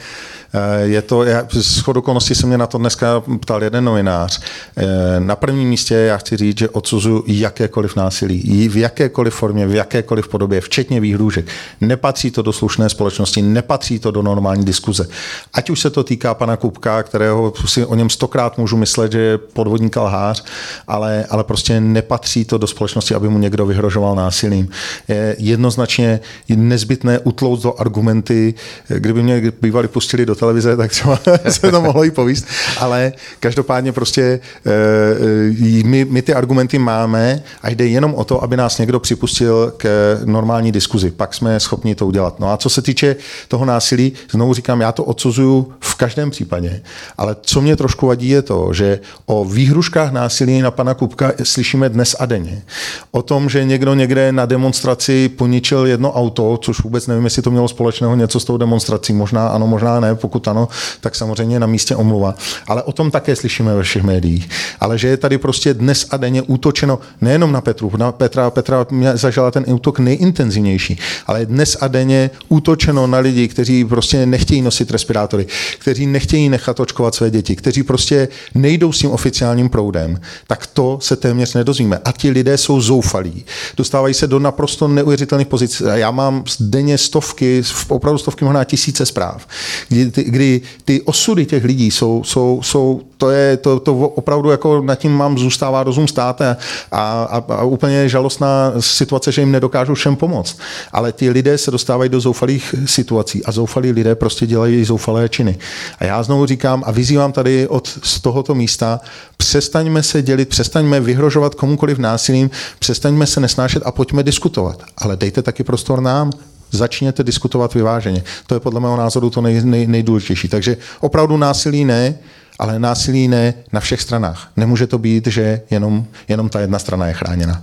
Eh, 0.45 0.45
je 0.82 1.02
to, 1.02 1.24
já, 1.24 1.46
z 1.50 1.88
okolností 1.88 2.34
se 2.34 2.46
mě 2.46 2.58
na 2.58 2.66
to 2.66 2.78
dneska 2.78 3.22
ptal 3.40 3.64
jeden 3.64 3.84
novinář. 3.84 4.40
Eh, 4.76 4.84
na 5.20 5.36
prvním 5.36 5.68
místě 5.68 5.94
já 5.94 6.16
chci 6.16 6.36
říct, 6.36 6.58
že 6.58 6.68
odsuzuji 6.68 7.22
jakékoliv 7.26 7.96
násilí, 7.96 8.68
v 8.68 8.76
jakékoliv 8.76 9.34
formě, 9.34 9.66
v 9.66 9.74
jakékoliv 9.74 10.28
podobě, 10.28 10.60
včetně 10.60 11.00
výhrůžek. 11.00 11.46
Nepatří 11.80 12.30
to 12.30 12.42
do 12.42 12.52
slušné 12.52 12.88
společnosti, 12.88 13.42
nepatří 13.42 13.98
to 13.98 14.10
do 14.10 14.22
normální 14.22 14.64
diskuze. 14.64 15.08
Ať 15.54 15.70
už 15.70 15.80
se 15.80 15.90
to 15.90 16.04
týká 16.04 16.34
pana 16.34 16.56
Kupka, 16.56 17.02
kterého 17.02 17.52
si 17.66 17.84
o 17.84 17.94
něm 17.94 18.10
stokrát 18.10 18.58
můžu 18.58 18.76
myslet, 18.76 19.12
že 19.12 19.20
je 19.20 19.38
podvodník 19.38 19.96
a 19.96 20.02
lhář, 20.02 20.44
ale, 20.86 21.24
ale 21.30 21.44
prostě 21.44 21.80
nepatří 21.80 22.44
to 22.44 22.58
do 22.58 22.66
společnosti, 22.66 23.14
aby 23.14 23.28
mu 23.28 23.38
někdo 23.38 23.66
vyhrožoval 23.66 24.14
násilím. 24.14 24.68
Je 25.08 25.36
jednoznačně 25.38 26.20
nezbytné 26.48 27.18
utlout 27.18 27.62
do 27.62 27.80
argumenty, 27.80 28.54
kdyby 28.88 29.22
mě 29.22 29.52
bývali 29.62 29.88
pustili 29.88 30.26
do 30.26 30.35
televize, 30.36 30.76
tak 30.76 30.90
třeba 30.90 31.18
se 31.48 31.70
to 31.70 31.80
mohlo 31.80 32.04
i 32.04 32.10
povíst, 32.10 32.46
ale 32.78 33.12
každopádně 33.40 33.92
prostě 33.92 34.40
eh, 34.66 35.84
my, 35.84 36.04
my 36.04 36.22
ty 36.22 36.34
argumenty 36.34 36.78
máme 36.78 37.42
a 37.62 37.70
jde 37.70 37.86
jenom 37.86 38.14
o 38.14 38.24
to, 38.24 38.42
aby 38.42 38.56
nás 38.56 38.78
někdo 38.78 39.00
připustil 39.00 39.72
k 39.76 39.86
normální 40.24 40.72
diskuzi. 40.72 41.10
Pak 41.10 41.34
jsme 41.34 41.60
schopni 41.60 41.94
to 41.94 42.06
udělat. 42.06 42.40
No 42.40 42.52
a 42.52 42.56
co 42.56 42.70
se 42.70 42.82
týče 42.82 43.16
toho 43.48 43.64
násilí, 43.64 44.12
znovu 44.30 44.54
říkám, 44.54 44.80
já 44.80 44.92
to 44.92 45.04
odsuzuju 45.04 45.72
v 45.80 45.94
každém 45.94 46.30
případě, 46.30 46.82
ale 47.18 47.36
co 47.40 47.60
mě 47.60 47.76
trošku 47.76 48.06
vadí 48.06 48.28
je 48.28 48.42
to, 48.42 48.72
že 48.72 49.00
o 49.26 49.44
výhruškách 49.44 50.12
násilí 50.12 50.60
na 50.60 50.70
pana 50.70 50.94
Kupka 50.94 51.32
slyšíme 51.42 51.88
dnes 51.88 52.16
a 52.18 52.26
denně. 52.26 52.62
O 53.10 53.22
tom, 53.22 53.48
že 53.48 53.64
někdo 53.64 53.94
někde 53.94 54.32
na 54.32 54.46
demonstraci 54.46 55.28
poničil 55.28 55.86
jedno 55.86 56.12
auto, 56.12 56.58
což 56.62 56.80
vůbec 56.80 57.06
nevím, 57.06 57.24
jestli 57.24 57.42
to 57.42 57.50
mělo 57.50 57.68
společného 57.68 58.16
něco 58.16 58.40
s 58.40 58.44
tou 58.44 58.56
demonstrací, 58.56 59.12
možná 59.12 59.48
ano, 59.48 59.66
možná 59.66 60.00
ne, 60.00 60.14
pokud 60.26 60.48
ano, 60.48 60.68
tak 61.00 61.14
samozřejmě 61.14 61.60
na 61.60 61.66
místě 61.66 61.96
omluva. 61.96 62.34
Ale 62.66 62.82
o 62.82 62.92
tom 62.92 63.10
také 63.10 63.36
slyšíme 63.36 63.74
ve 63.74 63.82
všech 63.82 64.02
médiích. 64.02 64.48
Ale 64.80 64.98
že 64.98 65.08
je 65.08 65.16
tady 65.16 65.38
prostě 65.38 65.74
dnes 65.74 66.06
a 66.10 66.16
denně 66.16 66.42
útočeno 66.42 66.98
nejenom 67.20 67.52
na 67.52 67.60
Petru, 67.60 67.92
na 67.96 68.12
Petra, 68.12 68.50
Petra 68.50 68.86
zažila 69.14 69.50
ten 69.50 69.64
útok 69.68 69.98
nejintenzivnější, 69.98 70.98
ale 71.26 71.46
dnes 71.46 71.76
a 71.80 71.88
denně 71.88 72.30
útočeno 72.48 73.06
na 73.06 73.18
lidi, 73.18 73.48
kteří 73.48 73.84
prostě 73.84 74.26
nechtějí 74.26 74.62
nosit 74.62 74.90
respirátory, 74.90 75.46
kteří 75.78 76.06
nechtějí 76.06 76.48
nechat 76.48 76.80
očkovat 76.80 77.14
své 77.14 77.30
děti, 77.30 77.56
kteří 77.56 77.82
prostě 77.82 78.28
nejdou 78.54 78.92
s 78.92 78.98
tím 78.98 79.10
oficiálním 79.10 79.68
proudem, 79.68 80.20
tak 80.46 80.66
to 80.66 80.98
se 81.02 81.16
téměř 81.16 81.54
nedozvíme. 81.54 82.00
A 82.04 82.12
ti 82.12 82.30
lidé 82.30 82.58
jsou 82.58 82.80
zoufalí. 82.80 83.44
Dostávají 83.76 84.14
se 84.14 84.26
do 84.26 84.38
naprosto 84.38 84.88
neuvěřitelných 84.88 85.46
pozic. 85.46 85.82
Já 85.94 86.10
mám 86.10 86.44
denně 86.60 86.98
stovky, 86.98 87.62
opravdu 87.88 88.18
stovky, 88.18 88.44
možná 88.44 88.64
tisíce 88.64 89.06
zpráv, 89.06 89.46
kdy 89.88 90.10
ty, 90.16 90.24
kdy 90.24 90.60
ty 90.84 91.02
osudy 91.02 91.46
těch 91.46 91.64
lidí 91.64 91.90
jsou, 91.90 92.24
jsou, 92.24 92.60
jsou 92.62 93.00
to 93.16 93.30
je, 93.30 93.56
to, 93.56 93.80
to 93.80 93.98
opravdu 93.98 94.50
jako 94.50 94.82
nad 94.82 94.94
tím 94.94 95.12
mám 95.12 95.38
zůstává 95.38 95.82
rozum 95.82 96.08
stát 96.08 96.40
a, 96.40 96.56
a, 96.92 97.44
a 97.48 97.62
úplně 97.64 98.08
žalostná 98.08 98.72
situace, 98.80 99.32
že 99.32 99.42
jim 99.42 99.52
nedokážu 99.52 99.94
všem 99.94 100.16
pomoct. 100.16 100.58
Ale 100.92 101.12
ty 101.12 101.30
lidé 101.30 101.58
se 101.58 101.70
dostávají 101.70 102.10
do 102.10 102.20
zoufalých 102.20 102.74
situací 102.84 103.44
a 103.44 103.52
zoufalí 103.52 103.92
lidé 103.92 104.14
prostě 104.14 104.46
dělají 104.46 104.84
zoufalé 104.84 105.28
činy. 105.28 105.58
A 105.98 106.04
já 106.04 106.22
znovu 106.22 106.46
říkám 106.46 106.82
a 106.86 106.90
vyzývám 106.90 107.32
tady 107.32 107.68
od 107.68 107.88
z 108.02 108.20
tohoto 108.20 108.54
místa, 108.54 109.00
přestaňme 109.36 110.02
se 110.02 110.22
dělit, 110.22 110.48
přestaňme 110.48 111.00
vyhrožovat 111.00 111.54
komukoliv 111.54 111.98
násilím, 111.98 112.50
přestaňme 112.78 113.26
se 113.26 113.40
nesnášet 113.40 113.82
a 113.86 113.92
pojďme 113.92 114.22
diskutovat. 114.22 114.82
Ale 114.98 115.16
dejte 115.16 115.42
taky 115.42 115.64
prostor 115.64 116.00
nám, 116.00 116.30
začněte 116.70 117.22
diskutovat 117.22 117.74
vyváženě. 117.74 118.22
To 118.46 118.54
je 118.54 118.60
podle 118.60 118.80
mého 118.80 118.96
názoru 118.96 119.30
to 119.30 119.40
nej, 119.40 119.60
nej, 119.64 119.86
nejdůležitější. 119.86 120.48
Takže 120.48 120.76
opravdu 121.00 121.36
násilí 121.36 121.84
ne, 121.84 122.14
ale 122.58 122.78
násilí 122.78 123.28
ne 123.28 123.54
na 123.72 123.80
všech 123.80 124.00
stranách. 124.00 124.48
Nemůže 124.56 124.86
to 124.86 124.98
být, 124.98 125.26
že 125.26 125.60
jenom, 125.70 126.04
jenom 126.28 126.48
ta 126.48 126.60
jedna 126.60 126.78
strana 126.78 127.06
je 127.06 127.14
chráněna. 127.14 127.62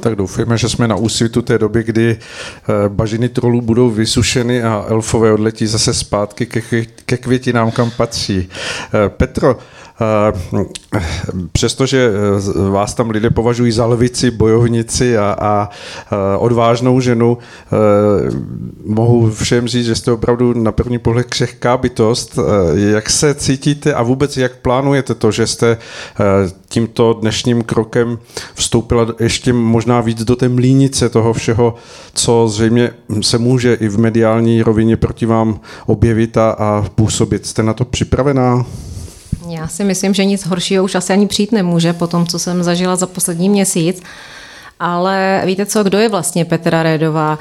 Tak 0.00 0.16
doufejme, 0.16 0.58
že 0.58 0.68
jsme 0.68 0.88
na 0.88 0.96
úsvitu 0.96 1.42
té 1.42 1.58
doby, 1.58 1.82
kdy 1.82 2.16
eh, 2.16 2.88
bažiny 2.88 3.28
trolů 3.28 3.60
budou 3.60 3.90
vysušeny 3.90 4.62
a 4.62 4.84
elfové 4.88 5.32
odletí 5.32 5.66
zase 5.66 5.94
zpátky 5.94 6.46
ke, 6.46 6.60
ke 6.84 7.16
květinám, 7.16 7.70
kam 7.70 7.90
patří. 7.90 8.48
Eh, 8.48 9.08
Petro, 9.08 9.58
přestože 11.52 12.10
eh, 12.10 12.70
vás 12.70 12.94
tam 12.94 13.10
lidé 13.10 13.30
považují 13.30 13.72
za 13.72 13.86
lvici, 13.86 14.30
bojovnici 14.30 15.18
a, 15.18 15.36
a 15.40 15.68
eh, 15.70 16.36
odvážnou 16.36 17.00
ženu, 17.00 17.38
mohu 18.84 19.30
všem 19.30 19.68
říct, 19.68 19.86
že 19.86 19.94
jste 19.94 20.12
opravdu 20.12 20.54
na 20.54 20.72
první 20.72 20.98
pohled 20.98 21.26
křehká 21.26 21.76
bytost. 21.76 22.38
Jak 22.74 23.10
se 23.10 23.34
cítíte 23.34 23.94
a 23.94 24.02
vůbec 24.02 24.36
jak 24.36 24.56
plánujete 24.56 25.14
to, 25.14 25.30
že 25.30 25.46
jste 25.46 25.78
tímto 26.68 27.12
dnešním 27.12 27.62
krokem 27.62 28.18
vstoupila 28.54 29.06
ještě 29.20 29.52
možná 29.52 30.00
víc 30.00 30.24
do 30.24 30.36
té 30.36 30.48
mlínice 30.48 31.08
toho 31.08 31.32
všeho, 31.32 31.74
co 32.14 32.48
zřejmě 32.48 32.90
se 33.20 33.38
může 33.38 33.74
i 33.74 33.88
v 33.88 33.98
mediální 33.98 34.62
rovině 34.62 34.96
proti 34.96 35.26
vám 35.26 35.60
objevit 35.86 36.36
a, 36.36 36.50
a 36.50 36.84
působit. 36.94 37.46
Jste 37.46 37.62
na 37.62 37.74
to 37.74 37.84
připravená? 37.84 38.66
Já 39.48 39.68
si 39.68 39.84
myslím, 39.84 40.14
že 40.14 40.24
nic 40.24 40.46
horšího 40.46 40.84
už 40.84 40.94
asi 40.94 41.12
ani 41.12 41.26
přijít 41.26 41.52
nemůže 41.52 41.92
po 41.92 42.06
tom, 42.06 42.26
co 42.26 42.38
jsem 42.38 42.62
zažila 42.62 42.96
za 42.96 43.06
poslední 43.06 43.48
měsíc. 43.48 44.02
Ale 44.80 45.42
víte 45.44 45.66
co, 45.66 45.84
kdo 45.84 45.98
je 45.98 46.08
vlastně 46.08 46.44
Petra 46.44 46.82
Rédová? 46.82 47.38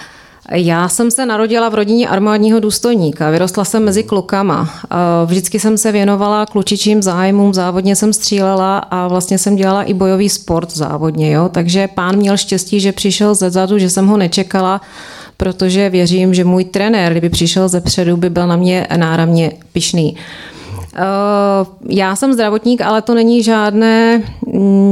Já 0.52 0.89
jsem 0.89 1.12
se 1.12 1.26
narodila 1.26 1.70
v 1.70 1.76
rodině 1.76 2.08
armádního 2.08 2.60
důstojníka, 2.60 3.30
vyrostla 3.30 3.65
jsem 3.65 3.84
mezi 3.84 4.04
klukama. 4.04 4.70
Vždycky 5.26 5.60
jsem 5.60 5.78
se 5.78 5.91
věnovala 5.91 6.46
klučičím 6.46 7.04
zájmům, 7.04 7.54
závodně 7.54 7.96
jsem 7.96 8.13
střílela 8.13 8.78
a 8.78 9.08
vlastně 9.08 9.38
jsem 9.38 9.56
dělala 9.56 9.84
i 9.84 9.93
bojový 9.93 10.30
sport 10.30 10.72
závodně. 10.72 11.32
Jo? 11.32 11.50
Takže 11.50 11.88
pán 11.88 12.15
měl 12.15 12.38
štěstí, 12.38 12.80
že 12.80 12.91
přišel 12.91 13.36
ze 13.36 13.50
zadu, 13.50 13.78
že 13.78 13.89
jsem 13.89 14.08
ho 14.08 14.17
nečekala, 14.17 14.82
protože 15.38 15.89
věřím, 15.89 16.34
že 16.34 16.43
můj 16.43 16.65
trenér, 16.65 17.12
kdyby 17.12 17.30
přišel 17.30 17.70
ze 17.70 17.82
předu, 17.82 18.17
by 18.17 18.30
byl 18.30 18.48
na 18.48 18.56
mě 18.56 18.88
náramně 18.96 19.52
pišný. 19.74 20.17
Eh, 20.17 20.57
já 21.90 22.16
jsem 22.16 22.34
zdravotník, 22.34 22.82
ale 22.82 23.02
to 23.02 23.14
není 23.14 23.44
žádné 23.44 24.24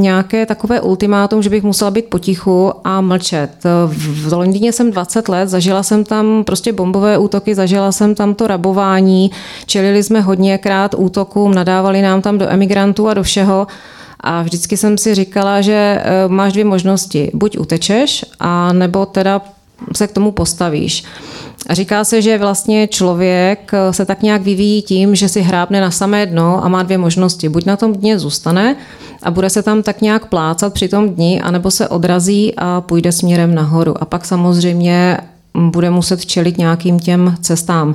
nějaké 0.00 0.46
takové 0.46 0.80
ultimátum, 0.80 1.42
že 1.42 1.50
bych 1.50 1.62
musela 1.62 1.90
být 1.90 2.04
potichu 2.04 2.72
a 2.84 3.00
mlčet. 3.00 3.50
V 3.86 4.32
Londýně 4.32 4.72
jsem 4.72 4.90
20 4.90 5.28
let, 5.28 5.48
zažila 5.48 5.82
jsem 5.82 6.04
tam 6.04 6.44
prostě 6.44 6.72
bombové 6.72 7.18
útoky, 7.18 7.54
zažila 7.54 7.92
jsem 7.92 8.14
tam 8.14 8.34
to 8.34 8.46
rabování, 8.46 9.30
čelili 9.66 10.02
jsme 10.02 10.20
hodněkrát 10.20 10.94
útokům, 10.98 11.54
nadávali 11.54 12.02
nám 12.02 12.22
tam 12.22 12.38
do 12.38 12.48
emigrantů 12.48 13.08
a 13.08 13.14
do 13.14 13.22
všeho. 13.22 13.66
A 14.20 14.42
vždycky 14.42 14.76
jsem 14.76 14.98
si 14.98 15.14
říkala, 15.14 15.60
že 15.60 15.72
eh, 16.02 16.28
máš 16.28 16.52
dvě 16.52 16.64
možnosti. 16.64 17.30
Buď 17.34 17.58
utečeš, 17.58 18.24
a 18.40 18.72
nebo 18.72 19.06
teda 19.06 19.42
se 19.92 20.06
k 20.06 20.12
tomu 20.12 20.32
postavíš. 20.32 21.04
A 21.66 21.74
říká 21.74 22.04
se, 22.04 22.22
že 22.22 22.38
vlastně 22.38 22.86
člověk 22.86 23.72
se 23.90 24.04
tak 24.04 24.22
nějak 24.22 24.42
vyvíjí 24.42 24.82
tím, 24.82 25.14
že 25.14 25.28
si 25.28 25.40
hrábne 25.40 25.80
na 25.80 25.90
samé 25.90 26.26
dno 26.26 26.64
a 26.64 26.68
má 26.68 26.82
dvě 26.82 26.98
možnosti. 26.98 27.48
Buď 27.48 27.66
na 27.66 27.76
tom 27.76 27.92
dně 27.92 28.18
zůstane 28.18 28.76
a 29.22 29.30
bude 29.30 29.50
se 29.50 29.62
tam 29.62 29.82
tak 29.82 30.00
nějak 30.00 30.26
plácat 30.26 30.72
při 30.72 30.88
tom 30.88 31.08
dni, 31.08 31.40
anebo 31.42 31.70
se 31.70 31.88
odrazí 31.88 32.54
a 32.56 32.80
půjde 32.80 33.12
směrem 33.12 33.54
nahoru. 33.54 34.02
A 34.02 34.04
pak 34.04 34.24
samozřejmě 34.24 35.18
bude 35.54 35.90
muset 35.90 36.26
čelit 36.26 36.58
nějakým 36.58 36.98
těm 37.00 37.34
cestám. 37.40 37.94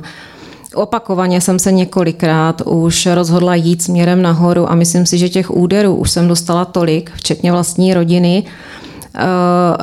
Opakovaně 0.74 1.40
jsem 1.40 1.58
se 1.58 1.72
několikrát 1.72 2.62
už 2.64 3.06
rozhodla 3.06 3.54
jít 3.54 3.82
směrem 3.82 4.22
nahoru 4.22 4.70
a 4.70 4.74
myslím 4.74 5.06
si, 5.06 5.18
že 5.18 5.28
těch 5.28 5.50
úderů 5.50 5.94
už 5.94 6.10
jsem 6.10 6.28
dostala 6.28 6.64
tolik, 6.64 7.10
včetně 7.14 7.52
vlastní 7.52 7.94
rodiny, 7.94 8.44
Eh, 8.44 8.81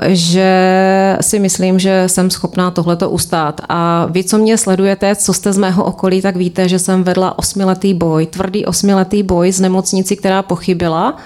že 0.08 1.18
si 1.22 1.40
myslím, 1.40 1.80
že 1.80 2.04
jsem 2.08 2.30
schopná 2.30 2.72
tohleto 2.72 3.10
ustát. 3.10 3.62
A 3.70 4.08
vy, 4.10 4.24
co 4.24 4.38
mě 4.38 4.58
sledujete, 4.58 5.16
co 5.16 5.34
jste 5.34 5.54
z 5.54 5.58
mého 5.58 5.84
okolí, 5.84 6.22
tak 6.22 6.36
víte, 6.36 6.70
že 6.70 6.80
jsem 6.80 7.04
vedla 7.04 7.40
osmiletý 7.40 7.94
boj, 7.94 8.26
tvrdý 8.26 8.66
osmiletý 8.66 9.24
boj 9.24 9.52
z 9.52 9.60
nemocnici, 9.60 10.16
která 10.16 10.42
pochybila. 10.42 11.18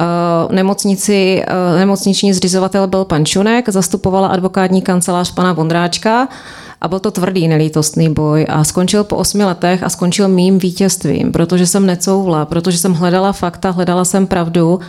Uh, 0.00 0.52
nemocnici, 0.54 1.44
uh, 1.72 1.78
nemocniční 1.78 2.32
zřizovatel 2.32 2.86
byl 2.86 3.04
pan 3.04 3.24
Čunek, 3.24 3.68
zastupovala 3.68 4.28
advokátní 4.28 4.82
kancelář 4.82 5.34
pana 5.34 5.52
Vondráčka 5.52 6.28
a 6.80 6.88
byl 6.88 7.00
to 7.00 7.10
tvrdý 7.10 7.48
nelítostný 7.48 8.08
boj 8.08 8.46
a 8.48 8.64
skončil 8.64 9.04
po 9.04 9.16
osmi 9.16 9.44
letech 9.44 9.82
a 9.82 9.88
skončil 9.88 10.28
mým 10.28 10.58
vítězstvím, 10.58 11.32
protože 11.32 11.66
jsem 11.66 11.86
necouvla, 11.86 12.44
protože 12.44 12.78
jsem 12.78 12.94
hledala 12.94 13.32
fakta, 13.32 13.70
hledala 13.70 14.04
jsem 14.04 14.26
pravdu 14.26 14.80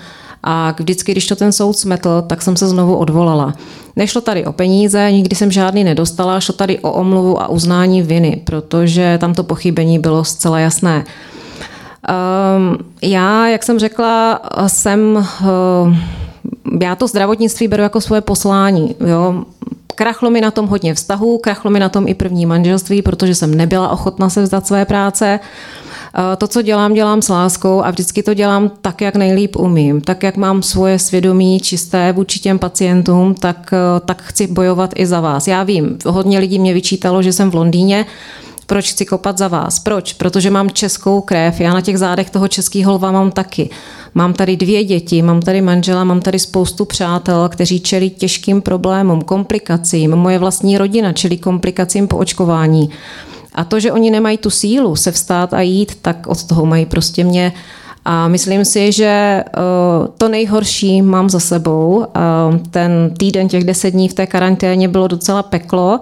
A 0.44 0.76
vždycky, 0.80 1.12
když 1.12 1.28
to 1.28 1.36
ten 1.36 1.52
soud 1.52 1.78
smetl, 1.78 2.24
tak 2.28 2.42
jsem 2.42 2.56
se 2.56 2.68
znovu 2.68 2.96
odvolala. 2.96 3.54
Nešlo 3.96 4.22
tady 4.22 4.46
o 4.46 4.54
peníze, 4.54 5.12
nikdy 5.12 5.36
jsem 5.36 5.52
žádný 5.52 5.84
nedostala, 5.84 6.40
šlo 6.40 6.54
tady 6.54 6.80
o 6.80 6.92
omluvu 6.92 7.42
a 7.42 7.48
uznání 7.48 8.02
viny, 8.02 8.42
protože 8.44 9.18
tam 9.22 9.34
to 9.34 9.44
pochybení 9.44 10.00
bylo 10.00 10.24
zcela 10.24 10.60
jasné. 10.60 11.06
Um, 12.58 12.78
já, 13.02 13.48
jak 13.48 13.64
jsem 13.64 13.80
řekla, 13.80 14.42
jsem, 14.68 15.28
uh, 15.42 15.96
já 16.82 16.96
to 16.96 17.08
zdravotnictví 17.08 17.68
beru 17.68 17.84
jako 17.84 18.02
svoje 18.02 18.22
poslání. 18.22 18.96
Jo? 19.08 19.44
Krachlo 19.96 20.30
mi 20.30 20.42
na 20.42 20.52
tom 20.52 20.68
hodně 20.68 20.94
vztahů, 20.94 21.38
krachlo 21.38 21.72
mi 21.72 21.80
na 21.80 21.90
tom 21.90 22.08
i 22.08 22.14
první 22.14 22.46
manželství, 22.46 23.02
protože 23.02 23.36
jsem 23.36 23.56
nebyla 23.56 23.90
ochotna 23.90 24.30
se 24.30 24.44
vzdát 24.44 24.68
své 24.68 24.86
práce. 24.86 25.40
Eh, 25.40 25.93
to, 26.38 26.48
co 26.48 26.62
dělám, 26.62 26.94
dělám 26.94 27.22
s 27.22 27.30
láskou 27.30 27.84
a 27.84 27.92
vždycky 27.92 28.24
to 28.24 28.34
dělám 28.34 28.72
tak, 28.82 29.02
jak 29.02 29.16
nejlíp 29.16 29.56
umím. 29.56 30.02
Tak, 30.02 30.24
jak 30.24 30.38
mám 30.38 30.64
svoje 30.64 31.00
svědomí 31.00 31.60
čisté 31.60 32.12
vůči 32.12 32.40
těm 32.40 32.60
pacientům, 32.60 33.36
tak, 33.36 33.74
eh, 33.74 34.00
tak 34.06 34.22
chci 34.22 34.48
bojovat 34.48 34.94
i 34.96 35.06
za 35.06 35.20
vás. 35.20 35.48
Já 35.48 35.64
vím, 35.64 35.98
hodně 36.06 36.40
lidí 36.40 36.60
mě 36.60 36.74
vyčítalo, 36.74 37.22
že 37.22 37.34
jsem 37.34 37.52
v 37.52 37.56
Londýně, 37.56 38.06
proč 38.68 38.92
chci 38.92 39.06
kopat 39.06 39.38
za 39.38 39.48
vás? 39.48 39.80
Proč? 39.80 40.14
Protože 40.14 40.50
mám 40.50 40.72
českou 40.72 41.22
krev, 41.22 41.60
já 41.60 41.74
na 41.74 41.82
těch 41.82 41.98
zádech 41.98 42.30
toho 42.30 42.48
českého 42.48 42.94
lva 42.94 43.12
mám 43.12 43.32
taky. 43.32 43.70
Mám 44.14 44.34
tady 44.34 44.58
dvě 44.58 44.84
děti, 44.84 45.22
mám 45.22 45.42
tady 45.42 45.62
manžela, 45.62 46.04
mám 46.04 46.22
tady 46.22 46.40
spoustu 46.40 46.86
přátel, 46.86 47.50
kteří 47.50 47.80
čelí 47.80 48.10
těžkým 48.10 48.62
problémům, 48.62 49.22
komplikacím. 49.22 50.16
Moje 50.16 50.40
vlastní 50.40 50.78
rodina 50.78 51.14
čelí 51.14 51.38
komplikacím 51.38 52.08
po 52.08 52.18
očkování. 52.18 52.90
A 53.56 53.64
to, 53.64 53.80
že 53.80 53.92
oni 53.92 54.12
nemají 54.12 54.38
tu 54.38 54.50
sílu 54.50 54.96
se 54.96 55.12
vstát 55.12 55.54
a 55.54 55.62
jít, 55.62 55.96
tak 56.02 56.28
od 56.28 56.44
toho 56.44 56.66
mají 56.66 56.86
prostě 56.86 57.24
mě. 57.24 57.54
A 58.06 58.28
myslím 58.28 58.66
si, 58.66 58.92
že 58.92 59.06
eh, 59.06 59.44
to 60.18 60.30
nejhorší 60.30 61.02
mám 61.02 61.30
za 61.30 61.40
sebou. 61.40 62.06
Ten 62.72 63.14
týden, 63.18 63.48
těch 63.48 63.64
deset 63.64 63.92
dní 63.92 64.10
v 64.10 64.14
té 64.14 64.28
karanténě 64.28 64.88
bylo 64.88 65.08
docela 65.08 65.44
peklo. 65.44 66.00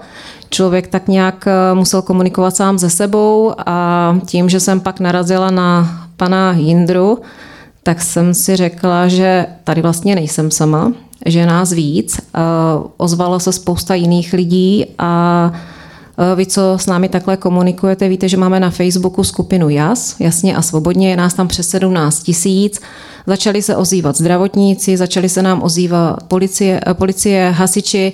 Člověk 0.50 0.88
tak 0.88 1.08
nějak 1.08 1.48
eh, 1.48 1.76
musel 1.76 2.02
komunikovat 2.02 2.56
sám 2.56 2.80
se 2.80 2.90
sebou 2.90 3.54
a 3.66 4.18
tím, 4.26 4.50
že 4.50 4.60
jsem 4.60 4.80
pak 4.80 5.00
narazila 5.00 5.52
na 5.52 5.88
pana 6.18 6.52
Jindru, 6.52 7.20
tak 7.84 8.02
jsem 8.02 8.34
si 8.34 8.56
řekla, 8.56 9.08
že 9.08 9.46
tady 9.64 9.82
vlastně 9.82 10.16
nejsem 10.16 10.52
sama, 10.52 10.94
že 11.26 11.46
nás 11.46 11.72
víc. 11.72 12.18
Eh, 12.20 12.40
ozvalo 12.98 13.40
se 13.40 13.52
spousta 13.52 13.96
jiných 13.96 14.34
lidí 14.34 14.86
a 14.98 15.52
Eh, 15.54 15.71
vy, 16.36 16.46
co 16.46 16.78
s 16.78 16.86
námi 16.86 17.10
takhle 17.10 17.38
komunikujete, 17.38 18.10
víte, 18.10 18.30
že 18.30 18.38
máme 18.38 18.60
na 18.60 18.70
Facebooku 18.70 19.24
skupinu 19.24 19.70
JAS, 19.70 20.16
jasně 20.20 20.56
a 20.56 20.62
svobodně, 20.62 21.10
je 21.10 21.18
nás 21.18 21.34
tam 21.34 21.48
přes 21.48 21.70
17 21.70 22.24
tisíc. 22.24 22.82
Začali 23.28 23.62
se 23.62 23.76
ozývat 23.76 24.18
zdravotníci, 24.18 24.98
začali 24.98 25.30
se 25.30 25.42
nám 25.42 25.64
ozývat 25.64 26.24
policie, 26.24 26.82
eh, 26.88 26.94
policie 26.94 27.50
hasiči, 27.50 28.14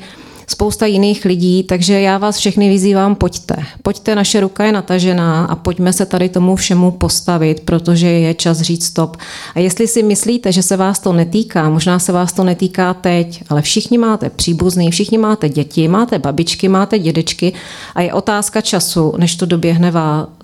spousta 0.50 0.86
jiných 0.86 1.26
lidí, 1.26 1.64
takže 1.64 2.02
já 2.02 2.18
vás 2.18 2.38
všechny 2.38 2.70
vyzývám, 2.70 3.16
pojďte. 3.16 3.56
Pojďte, 3.82 4.16
naše 4.16 4.40
ruka 4.40 4.66
je 4.66 4.72
natažená 4.72 5.46
a 5.46 5.56
pojďme 5.56 5.94
se 5.94 6.06
tady 6.06 6.30
tomu 6.30 6.56
všemu 6.56 6.92
postavit, 6.92 7.60
protože 7.60 8.08
je 8.08 8.34
čas 8.34 8.62
říct 8.62 8.86
stop. 8.86 9.18
A 9.56 9.60
jestli 9.60 9.88
si 9.88 10.04
myslíte, 10.04 10.52
že 10.52 10.64
se 10.64 10.78
vás 10.78 11.00
to 11.00 11.14
netýká, 11.14 11.70
možná 11.70 12.00
se 12.00 12.12
vás 12.12 12.34
to 12.34 12.44
netýká 12.44 12.94
teď, 12.94 13.44
ale 13.50 13.62
všichni 13.62 13.98
máte 13.98 14.30
příbuzný, 14.30 14.92
všichni 14.92 15.18
máte 15.18 15.50
děti, 15.50 15.88
máte 15.88 16.20
babičky, 16.20 16.68
máte 16.68 17.00
dědečky 17.00 17.54
a 17.96 18.02
je 18.02 18.14
otázka 18.14 18.62
času, 18.62 19.14
než 19.18 19.36
to 19.36 19.46
doběhne 19.46 19.92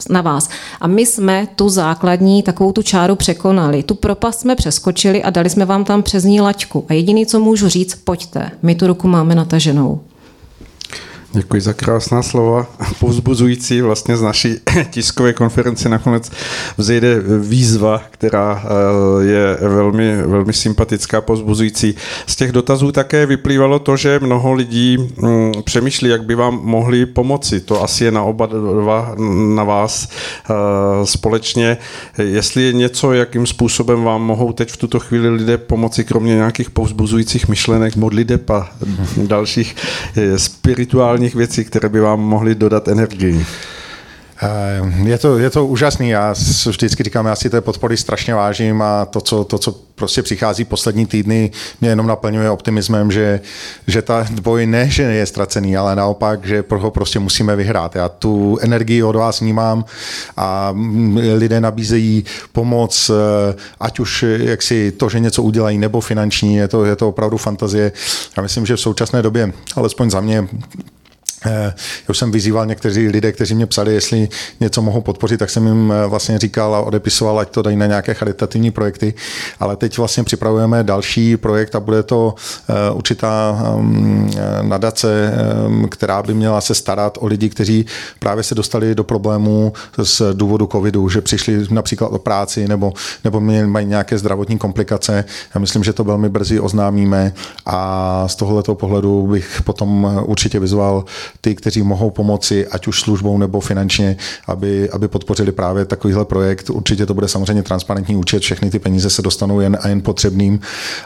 na 0.09 0.21
vás. 0.21 0.49
A 0.81 0.87
my 0.87 1.05
jsme 1.05 1.47
tu 1.55 1.69
základní, 1.69 2.43
takovou 2.43 2.71
tu 2.71 2.81
čáru 2.81 3.15
překonali. 3.15 3.83
Tu 3.83 3.95
propast 3.95 4.39
jsme 4.39 4.55
přeskočili 4.55 5.23
a 5.23 5.29
dali 5.29 5.49
jsme 5.49 5.65
vám 5.65 5.83
tam 5.83 6.03
přes 6.03 6.23
ní 6.23 6.41
laťku. 6.41 6.85
A 6.89 6.93
jediný, 6.93 7.25
co 7.25 7.39
můžu 7.39 7.69
říct, 7.69 7.95
pojďte. 7.95 8.51
My 8.61 8.75
tu 8.75 8.87
ruku 8.87 9.07
máme 9.07 9.35
nataženou. 9.35 9.92
Děkuji 11.35 11.61
za 11.61 11.73
krásná 11.73 12.23
slova, 12.23 12.67
povzbuzující. 12.99 13.81
Vlastně 13.81 14.17
z 14.17 14.21
naší 14.21 14.55
tiskové 14.89 15.33
konference 15.33 15.89
nakonec 15.89 16.31
vzejde 16.77 17.19
výzva, 17.39 18.01
která 18.11 18.63
eh, 18.65 19.23
je 19.25 19.57
velmi, 19.61 20.21
velmi 20.21 20.53
sympatická, 20.53 21.21
povzbuzující. 21.21 21.95
Z 22.27 22.35
těch 22.35 22.51
dotazů 22.51 22.91
také 22.91 23.25
vyplývalo 23.25 23.79
to, 23.79 23.97
že 23.97 24.19
mnoho 24.19 24.53
lidí 24.53 24.97
mm, 24.97 25.51
přemýšlí, 25.63 26.09
jak 26.09 26.23
by 26.23 26.35
vám 26.35 26.59
mohli 26.63 27.05
pomoci. 27.05 27.59
To 27.59 27.83
asi 27.83 28.03
je 28.03 28.11
na 28.11 28.23
oba 28.23 28.45
dva, 28.45 29.15
na 29.55 29.63
vás 29.63 30.07
eh, 30.09 30.53
společně. 31.05 31.77
Jestli 32.17 32.63
je 32.63 32.73
něco, 32.73 33.13
jakým 33.13 33.47
způsobem 33.47 34.03
vám 34.03 34.21
mohou 34.21 34.53
teď 34.53 34.71
v 34.71 34.77
tuto 34.77 34.99
chvíli 34.99 35.29
lidé 35.29 35.57
pomoci, 35.57 36.03
kromě 36.03 36.35
nějakých 36.35 36.69
povzbuzujících 36.69 37.47
myšlenek, 37.47 37.95
modliteb 37.95 38.49
a 38.49 38.69
dalších 39.17 39.75
eh, 40.15 40.39
spirituálních 40.39 41.22
základních 41.23 41.35
věcí, 41.35 41.65
které 41.65 41.89
by 41.89 41.99
vám 41.99 42.19
mohly 42.19 42.55
dodat 42.55 42.87
energii? 42.87 43.45
Eh, 44.43 45.09
je 45.09 45.17
to, 45.17 45.37
je 45.37 45.49
to 45.49 45.65
úžasný, 45.65 46.09
já 46.09 46.33
vždycky 46.67 47.03
říkám, 47.03 47.25
já 47.25 47.35
si 47.35 47.49
té 47.49 47.61
podpory 47.61 47.97
strašně 47.97 48.35
vážím 48.35 48.81
a 48.81 49.05
to, 49.05 49.21
co, 49.21 49.43
to, 49.43 49.57
co 49.57 49.71
prostě 49.95 50.23
přichází 50.23 50.65
poslední 50.65 51.05
týdny, 51.05 51.51
mě 51.81 51.89
jenom 51.89 52.07
naplňuje 52.07 52.49
optimismem, 52.49 53.11
že, 53.11 53.41
že 53.87 54.01
ta 54.01 54.25
boj 54.41 54.65
ne, 54.65 54.89
že 54.89 55.03
je 55.03 55.25
ztracený, 55.25 55.77
ale 55.77 55.95
naopak, 55.95 56.45
že 56.45 56.63
ho 56.69 56.91
prostě 56.91 57.19
musíme 57.19 57.55
vyhrát. 57.55 57.95
Já 57.95 58.09
tu 58.09 58.57
energii 58.61 59.03
od 59.03 59.15
vás 59.15 59.39
vnímám 59.41 59.85
a 60.37 60.75
lidé 61.35 61.61
nabízejí 61.61 62.25
pomoc, 62.51 63.11
eh, 63.13 63.55
ať 63.79 63.99
už 63.99 64.25
jak 64.37 64.61
si 64.61 64.91
to, 64.91 65.09
že 65.09 65.19
něco 65.19 65.43
udělají, 65.43 65.77
nebo 65.77 66.01
finanční, 66.01 66.55
je 66.55 66.67
to, 66.67 66.85
je 66.85 66.95
to 66.95 67.09
opravdu 67.09 67.37
fantazie. 67.37 67.91
Já 68.37 68.43
myslím, 68.43 68.65
že 68.65 68.75
v 68.75 68.79
současné 68.79 69.21
době, 69.21 69.53
alespoň 69.75 70.09
za 70.09 70.21
mě, 70.21 70.47
já 71.45 71.73
už 72.09 72.17
jsem 72.17 72.31
vyzýval 72.31 72.65
někteří 72.65 73.07
lidé, 73.07 73.31
kteří 73.31 73.55
mě 73.55 73.65
psali, 73.65 73.93
jestli 73.93 74.29
něco 74.59 74.81
mohou 74.81 75.01
podpořit, 75.01 75.37
tak 75.37 75.49
jsem 75.49 75.67
jim 75.67 75.91
eh, 75.91 76.07
vlastně 76.07 76.39
říkal 76.39 76.75
a 76.75 76.81
odepisoval, 76.81 77.39
ať 77.39 77.49
to 77.49 77.61
dají 77.61 77.77
na 77.77 77.85
nějaké 77.85 78.13
charitativní 78.13 78.71
projekty. 78.71 79.13
Ale 79.59 79.75
teď 79.75 79.97
vlastně 79.97 80.23
připravujeme 80.23 80.83
další 80.83 81.37
projekt 81.37 81.75
a 81.75 81.79
bude 81.79 82.03
to 82.03 82.35
eh, 82.69 82.73
určitá 82.91 83.63
ehm, 83.67 84.31
nadace, 84.61 85.33
ehm, 85.33 85.87
která 85.89 86.23
by 86.23 86.33
měla 86.33 86.61
se 86.61 86.75
starat 86.75 87.17
o 87.21 87.27
lidi, 87.27 87.49
kteří 87.49 87.85
právě 88.19 88.43
se 88.43 88.55
dostali 88.55 88.95
do 88.95 89.03
problémů 89.03 89.73
z 90.03 90.21
důvodu 90.33 90.67
covidu, 90.71 91.09
že 91.09 91.21
přišli 91.21 91.65
například 91.69 92.07
o 92.07 92.19
práci 92.19 92.67
nebo, 92.67 92.93
nebo 93.23 93.41
mají 93.65 93.87
nějaké 93.87 94.17
zdravotní 94.17 94.57
komplikace. 94.57 95.25
Já 95.55 95.59
myslím, 95.61 95.83
že 95.83 95.93
to 95.93 96.03
velmi 96.03 96.29
brzy 96.29 96.59
oznámíme 96.59 97.33
a 97.65 98.27
z 98.27 98.35
tohoto 98.35 98.75
pohledu 98.75 99.27
bych 99.27 99.61
potom 99.63 100.21
určitě 100.25 100.59
vyzval 100.59 101.05
ty, 101.41 101.55
kteří 101.55 101.81
mohou 101.83 102.09
pomoci, 102.09 102.67
ať 102.67 102.87
už 102.87 102.99
službou 102.99 103.37
nebo 103.37 103.59
finančně, 103.59 104.17
aby, 104.47 104.89
aby 104.89 105.07
podpořili 105.07 105.51
právě 105.51 105.85
takovýhle 105.85 106.25
projekt. 106.25 106.69
Určitě 106.69 107.05
to 107.05 107.13
bude 107.13 107.27
samozřejmě 107.27 107.63
transparentní 107.63 108.15
účet, 108.15 108.41
všechny 108.41 108.69
ty 108.69 108.79
peníze 108.79 109.09
se 109.09 109.21
dostanou 109.21 109.59
jen 109.59 109.77
a 109.81 109.87
jen 109.87 110.01
potřebným 110.01 110.59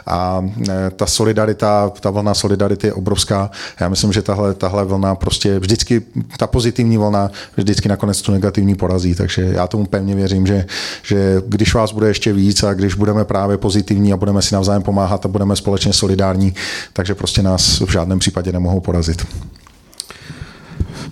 a 0.06 0.44
e, 0.68 0.90
ta 0.90 1.06
solidarita, 1.06 1.92
ta 2.00 2.10
vlna 2.10 2.34
solidarity 2.34 2.86
je 2.86 2.92
obrovská. 2.92 3.50
Já 3.80 3.88
myslím, 3.88 4.12
že 4.12 4.22
tahle, 4.22 4.54
tahle 4.54 4.84
vlna 4.84 5.14
prostě 5.14 5.58
vždycky, 5.58 6.02
ta 6.36 6.46
pozitivní 6.46 6.96
vlna 6.96 7.30
vždycky 7.56 7.88
nakonec 7.88 8.22
tu 8.22 8.32
negativní 8.32 8.74
porazí, 8.74 9.14
takže 9.14 9.42
já 9.42 9.66
tomu 9.66 9.86
pevně 9.86 10.14
věřím, 10.14 10.46
že, 10.46 10.66
že 11.02 11.42
když 11.46 11.74
vás 11.74 11.92
bude 11.92 12.08
ještě 12.08 12.32
víc 12.32 12.62
a 12.62 12.74
když 12.74 12.94
budeme 12.94 13.24
právě 13.24 13.56
pozitivní 13.56 14.12
a 14.12 14.16
budeme 14.16 14.42
si 14.42 14.54
navzájem 14.54 14.82
pomáhat 14.82 15.24
a 15.24 15.28
budeme 15.28 15.56
společně 15.56 15.92
solidární, 15.92 16.54
takže 16.92 17.14
prostě 17.14 17.42
nás 17.42 17.80
v 17.80 17.90
žádném 17.90 18.18
případě 18.18 18.52
nemohou 18.52 18.80
porazit. 18.80 19.26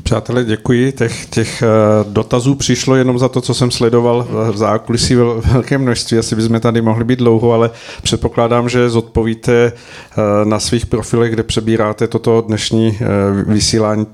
Přátelé, 0.07 0.45
děkuji. 0.45 0.93
Těch, 0.93 1.27
těch 1.27 1.63
eh, 1.63 1.67
dotazů 2.09 2.55
přišlo 2.55 2.97
jenom 2.97 3.19
za 3.19 3.29
to, 3.29 3.41
co 3.41 3.55
jsem 3.55 3.71
sledoval 3.71 4.27
v 4.53 4.57
zákulisí 4.57 5.15
velké 5.53 5.79
množství. 5.79 6.19
Asi 6.19 6.37
bychom 6.37 6.61
tady 6.61 6.83
mohli 6.83 7.05
být 7.05 7.19
dlouho, 7.19 7.53
ale 7.53 7.71
předpokládám, 8.03 8.69
že 8.69 8.91
zodpovíte 8.91 9.73
eh, 9.73 10.23
na 10.45 10.61
svých 10.61 10.87
profilech, 10.87 11.33
kde 11.33 11.43
přebíráte 11.43 12.07
toto 12.07 12.41
dnešní 12.41 12.99
eh, 13.01 13.07
vysílání 13.47 14.07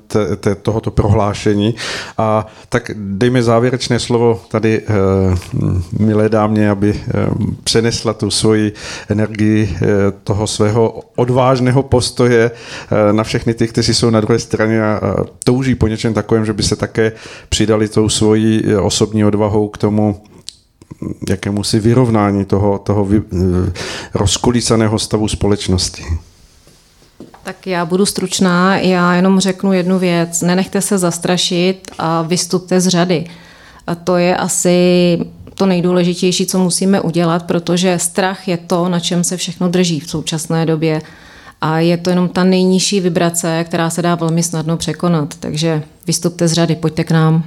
tohoto 0.63 0.91
prohlášení. 0.91 1.75
A 2.19 2.47
tak 2.69 2.91
dejme 2.95 3.43
závěrečné 3.43 3.99
slovo 3.99 4.41
tady 4.49 4.83
milé 5.99 6.29
dámě, 6.29 6.71
aby 6.71 7.01
přenesla 7.65 8.13
tu 8.13 8.31
svoji 8.31 8.73
energii 9.09 9.77
toho 10.25 10.47
svého 10.47 11.01
odvážného 11.17 11.83
postoje 11.83 12.51
na 13.13 13.25
všechny 13.25 13.55
ty, 13.55 13.69
kteří 13.69 13.95
jsou 13.95 14.11
na 14.11 14.21
druhé 14.21 14.39
straně 14.39 14.85
a 14.85 15.01
touží 15.45 15.75
po 15.83 15.89
něčem 15.89 16.15
takovém, 16.15 16.47
že 16.47 16.53
by 16.53 16.63
se 16.63 16.77
také 16.77 17.13
přidali 17.49 17.89
tou 17.89 18.09
svojí 18.09 18.63
eh, 18.65 18.79
osobní 18.79 19.25
odvahou 19.25 19.69
k 19.69 19.79
tomu 19.79 20.23
jakému 21.29 21.65
si 21.65 21.81
vyrovnání 21.81 22.45
toho, 22.45 22.79
toho 22.79 23.05
vy, 23.05 23.23
eh, 23.33 23.73
rozkolísaného 24.15 24.99
stavu 24.99 25.29
společnosti. 25.29 26.05
Tak 27.43 27.67
já 27.67 27.85
budu 27.85 28.07
stručná, 28.07 28.79
já 28.79 29.15
jenom 29.15 29.41
řeknu 29.41 29.73
jednu 29.73 29.99
věc. 29.99 30.43
Nenechte 30.43 30.81
se 30.81 30.99
zastrašit 30.99 31.91
a 31.99 32.23
vystupte 32.23 32.81
z 32.81 32.89
řady. 32.89 33.25
A 33.87 33.95
to 33.95 34.17
je 34.17 34.37
asi 34.37 35.19
to 35.55 35.67
nejdůležitější, 35.67 36.47
co 36.47 36.59
musíme 36.59 37.01
udělat, 37.01 37.43
protože 37.43 37.99
strach 37.99 38.49
je 38.49 38.57
to, 38.57 38.89
na 38.89 39.01
čem 39.01 39.25
se 39.25 39.37
všechno 39.37 39.69
drží 39.69 40.01
v 40.01 40.11
současné 40.11 40.67
době. 40.67 41.03
A 41.63 41.79
je 41.79 41.97
to 41.97 42.11
jenom 42.11 42.29
ta 42.29 42.45
nejnižší 42.45 43.01
vibrace, 43.01 43.65
která 43.65 43.91
se 43.91 44.03
dá 44.03 44.15
velmi 44.15 44.43
snadno 44.43 44.77
překonat. 44.77 45.35
Takže 45.41 45.83
vystupte 46.07 46.49
z 46.49 46.53
řady, 46.53 46.77
pojďte 46.77 47.05
k 47.05 47.11
nám. 47.11 47.45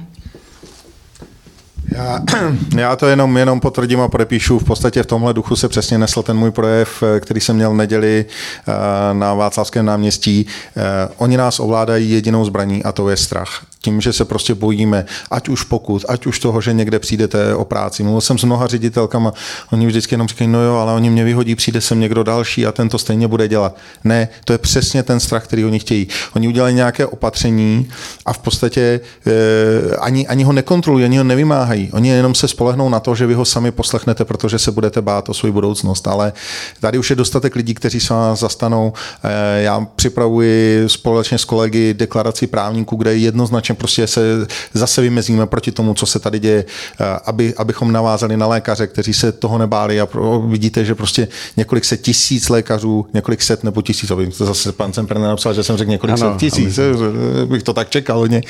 Já, 1.92 2.20
já 2.76 2.96
to 2.96 3.06
jenom, 3.06 3.36
jenom 3.36 3.60
potvrdím 3.60 4.00
a 4.00 4.08
podepíšu. 4.08 4.58
V 4.58 4.64
podstatě 4.64 5.02
v 5.02 5.06
tomhle 5.06 5.34
duchu 5.34 5.56
se 5.56 5.68
přesně 5.68 5.98
nesl 5.98 6.22
ten 6.22 6.36
můj 6.36 6.50
projev, 6.50 7.02
který 7.20 7.40
jsem 7.40 7.56
měl 7.56 7.70
v 7.70 7.76
neděli 7.76 8.24
eh, 8.28 8.72
na 9.14 9.34
Václavském 9.34 9.86
náměstí. 9.86 10.46
Eh, 10.76 10.82
oni 11.16 11.36
nás 11.36 11.60
ovládají 11.60 12.10
jedinou 12.10 12.44
zbraní 12.44 12.84
a 12.84 12.92
to 12.92 13.08
je 13.08 13.16
strach 13.16 13.66
tím, 13.86 14.00
že 14.00 14.12
se 14.12 14.24
prostě 14.24 14.54
bojíme, 14.54 15.06
ať 15.30 15.48
už 15.48 15.62
pokud, 15.62 16.04
ať 16.08 16.26
už 16.26 16.38
toho, 16.38 16.60
že 16.60 16.72
někde 16.72 16.98
přijdete 16.98 17.54
o 17.54 17.64
práci. 17.64 18.02
Mluvil 18.02 18.20
jsem 18.20 18.38
s 18.38 18.44
mnoha 18.44 18.66
ředitelkama, 18.66 19.32
oni 19.72 19.86
vždycky 19.86 20.14
jenom 20.14 20.28
říkají, 20.28 20.50
no 20.50 20.62
jo, 20.62 20.74
ale 20.74 20.92
oni 20.92 21.10
mě 21.10 21.24
vyhodí, 21.24 21.54
přijde 21.54 21.80
sem 21.80 22.00
někdo 22.00 22.22
další 22.22 22.66
a 22.66 22.72
ten 22.72 22.88
to 22.88 22.98
stejně 22.98 23.28
bude 23.28 23.48
dělat. 23.48 23.76
Ne, 24.04 24.28
to 24.44 24.52
je 24.52 24.58
přesně 24.58 25.02
ten 25.02 25.20
strach, 25.20 25.44
který 25.44 25.64
oni 25.64 25.78
chtějí. 25.78 26.08
Oni 26.36 26.48
udělají 26.48 26.74
nějaké 26.74 27.06
opatření 27.06 27.88
a 28.26 28.32
v 28.32 28.38
podstatě 28.38 29.00
eh, 29.26 29.96
ani, 29.96 30.26
ani 30.26 30.44
ho 30.44 30.52
nekontrolují, 30.52 31.04
ani 31.04 31.18
ho 31.18 31.24
nevymáhají. 31.24 31.92
Oni 31.92 32.08
jenom 32.08 32.34
se 32.34 32.48
spolehnou 32.48 32.88
na 32.88 33.00
to, 33.00 33.14
že 33.14 33.26
vy 33.26 33.34
ho 33.34 33.44
sami 33.44 33.70
poslechnete, 33.70 34.24
protože 34.24 34.58
se 34.58 34.70
budete 34.72 35.02
bát 35.02 35.28
o 35.28 35.34
svou 35.34 35.52
budoucnost. 35.52 36.08
Ale 36.08 36.32
tady 36.80 36.98
už 36.98 37.10
je 37.10 37.16
dostatek 37.16 37.56
lidí, 37.56 37.74
kteří 37.74 38.00
se 38.00 38.14
vás 38.14 38.40
zastanou. 38.40 38.92
Eh, 39.24 39.62
já 39.62 39.86
připravuji 39.96 40.88
společně 40.88 41.38
s 41.38 41.44
kolegy 41.44 41.94
deklaraci 41.94 42.46
právníků, 42.46 42.96
kde 42.96 43.12
je 43.12 43.18
jednoznačně 43.18 43.74
prostě 43.76 44.06
se 44.06 44.46
zase 44.74 45.00
vymezíme 45.00 45.46
proti 45.46 45.72
tomu, 45.72 45.94
co 45.94 46.06
se 46.06 46.18
tady 46.18 46.38
děje, 46.38 46.64
eh, 47.00 47.04
aby, 47.24 47.54
abychom 47.56 47.92
navázali 47.92 48.36
na 48.36 48.46
lékaře, 48.46 48.86
kteří 48.86 49.14
se 49.14 49.32
toho 49.32 49.58
nebáli 49.58 50.00
a 50.00 50.06
pro, 50.06 50.40
vidíte, 50.40 50.84
že 50.84 50.94
prostě 50.94 51.28
několik 51.56 51.84
set 51.84 51.96
tisíc 51.96 52.48
lékařů, 52.48 53.06
několik 53.14 53.42
set 53.42 53.64
nebo 53.64 53.82
tisíc, 53.82 54.10
aby 54.10 54.26
to 54.26 54.46
zase 54.46 54.72
pan 54.72 54.92
Semper 54.92 55.18
napsal, 55.18 55.54
že 55.54 55.62
jsem 55.62 55.76
řekl 55.76 55.90
několik 55.90 56.16
ano, 56.16 56.32
set 56.32 56.38
tisíc, 56.38 56.78
aby... 56.78 57.46
bych 57.46 57.62
to 57.62 57.72
tak 57.72 57.90
čekal, 57.90 58.26
ne? 58.28 58.40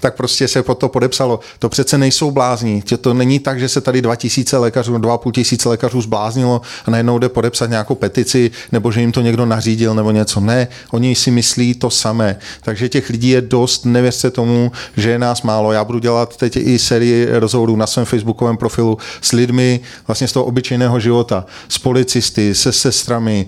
tak 0.00 0.16
prostě 0.16 0.48
se 0.48 0.62
pod 0.62 0.78
to 0.78 0.88
podepsalo. 0.88 1.40
To 1.58 1.68
přece 1.68 1.98
nejsou 1.98 2.30
blázní, 2.30 2.82
to 3.00 3.14
není 3.14 3.38
tak, 3.38 3.60
že 3.60 3.68
se 3.68 3.80
tady 3.80 4.02
dva 4.02 4.16
tisíce 4.16 4.58
lékařů, 4.58 4.98
dva 4.98 5.18
půl 5.18 5.32
tisíce 5.32 5.68
lékařů 5.68 6.02
zbláznilo 6.02 6.60
a 6.86 6.90
najednou 6.90 7.18
jde 7.18 7.28
podepsat 7.28 7.70
nějakou 7.70 7.94
petici, 7.94 8.50
nebo 8.72 8.92
že 8.92 9.00
jim 9.00 9.12
to 9.12 9.20
někdo 9.20 9.46
nařídil 9.46 9.94
nebo 9.94 10.10
něco. 10.10 10.40
Ne, 10.40 10.68
oni 10.90 11.14
si 11.14 11.30
myslí 11.30 11.74
to 11.74 11.90
samé. 11.90 12.36
Takže 12.62 12.88
těch 12.88 13.10
lidí 13.10 13.28
je 13.28 13.40
dost, 13.40 13.84
nevěřte 13.84 14.30
tomu, 14.30 14.71
že 14.96 15.10
je 15.10 15.18
nás 15.18 15.42
málo. 15.42 15.72
Já 15.72 15.84
budu 15.84 15.98
dělat 15.98 16.36
teď 16.36 16.56
i 16.56 16.78
sérii 16.78 17.28
rozhovorů 17.30 17.76
na 17.76 17.86
svém 17.86 18.06
facebookovém 18.06 18.56
profilu 18.56 18.98
s 19.20 19.32
lidmi 19.32 19.80
vlastně 20.06 20.28
z 20.28 20.32
toho 20.32 20.44
obyčejného 20.44 21.00
života, 21.00 21.46
s 21.68 21.78
policisty, 21.78 22.54
se 22.54 22.72
sestrami 22.72 23.46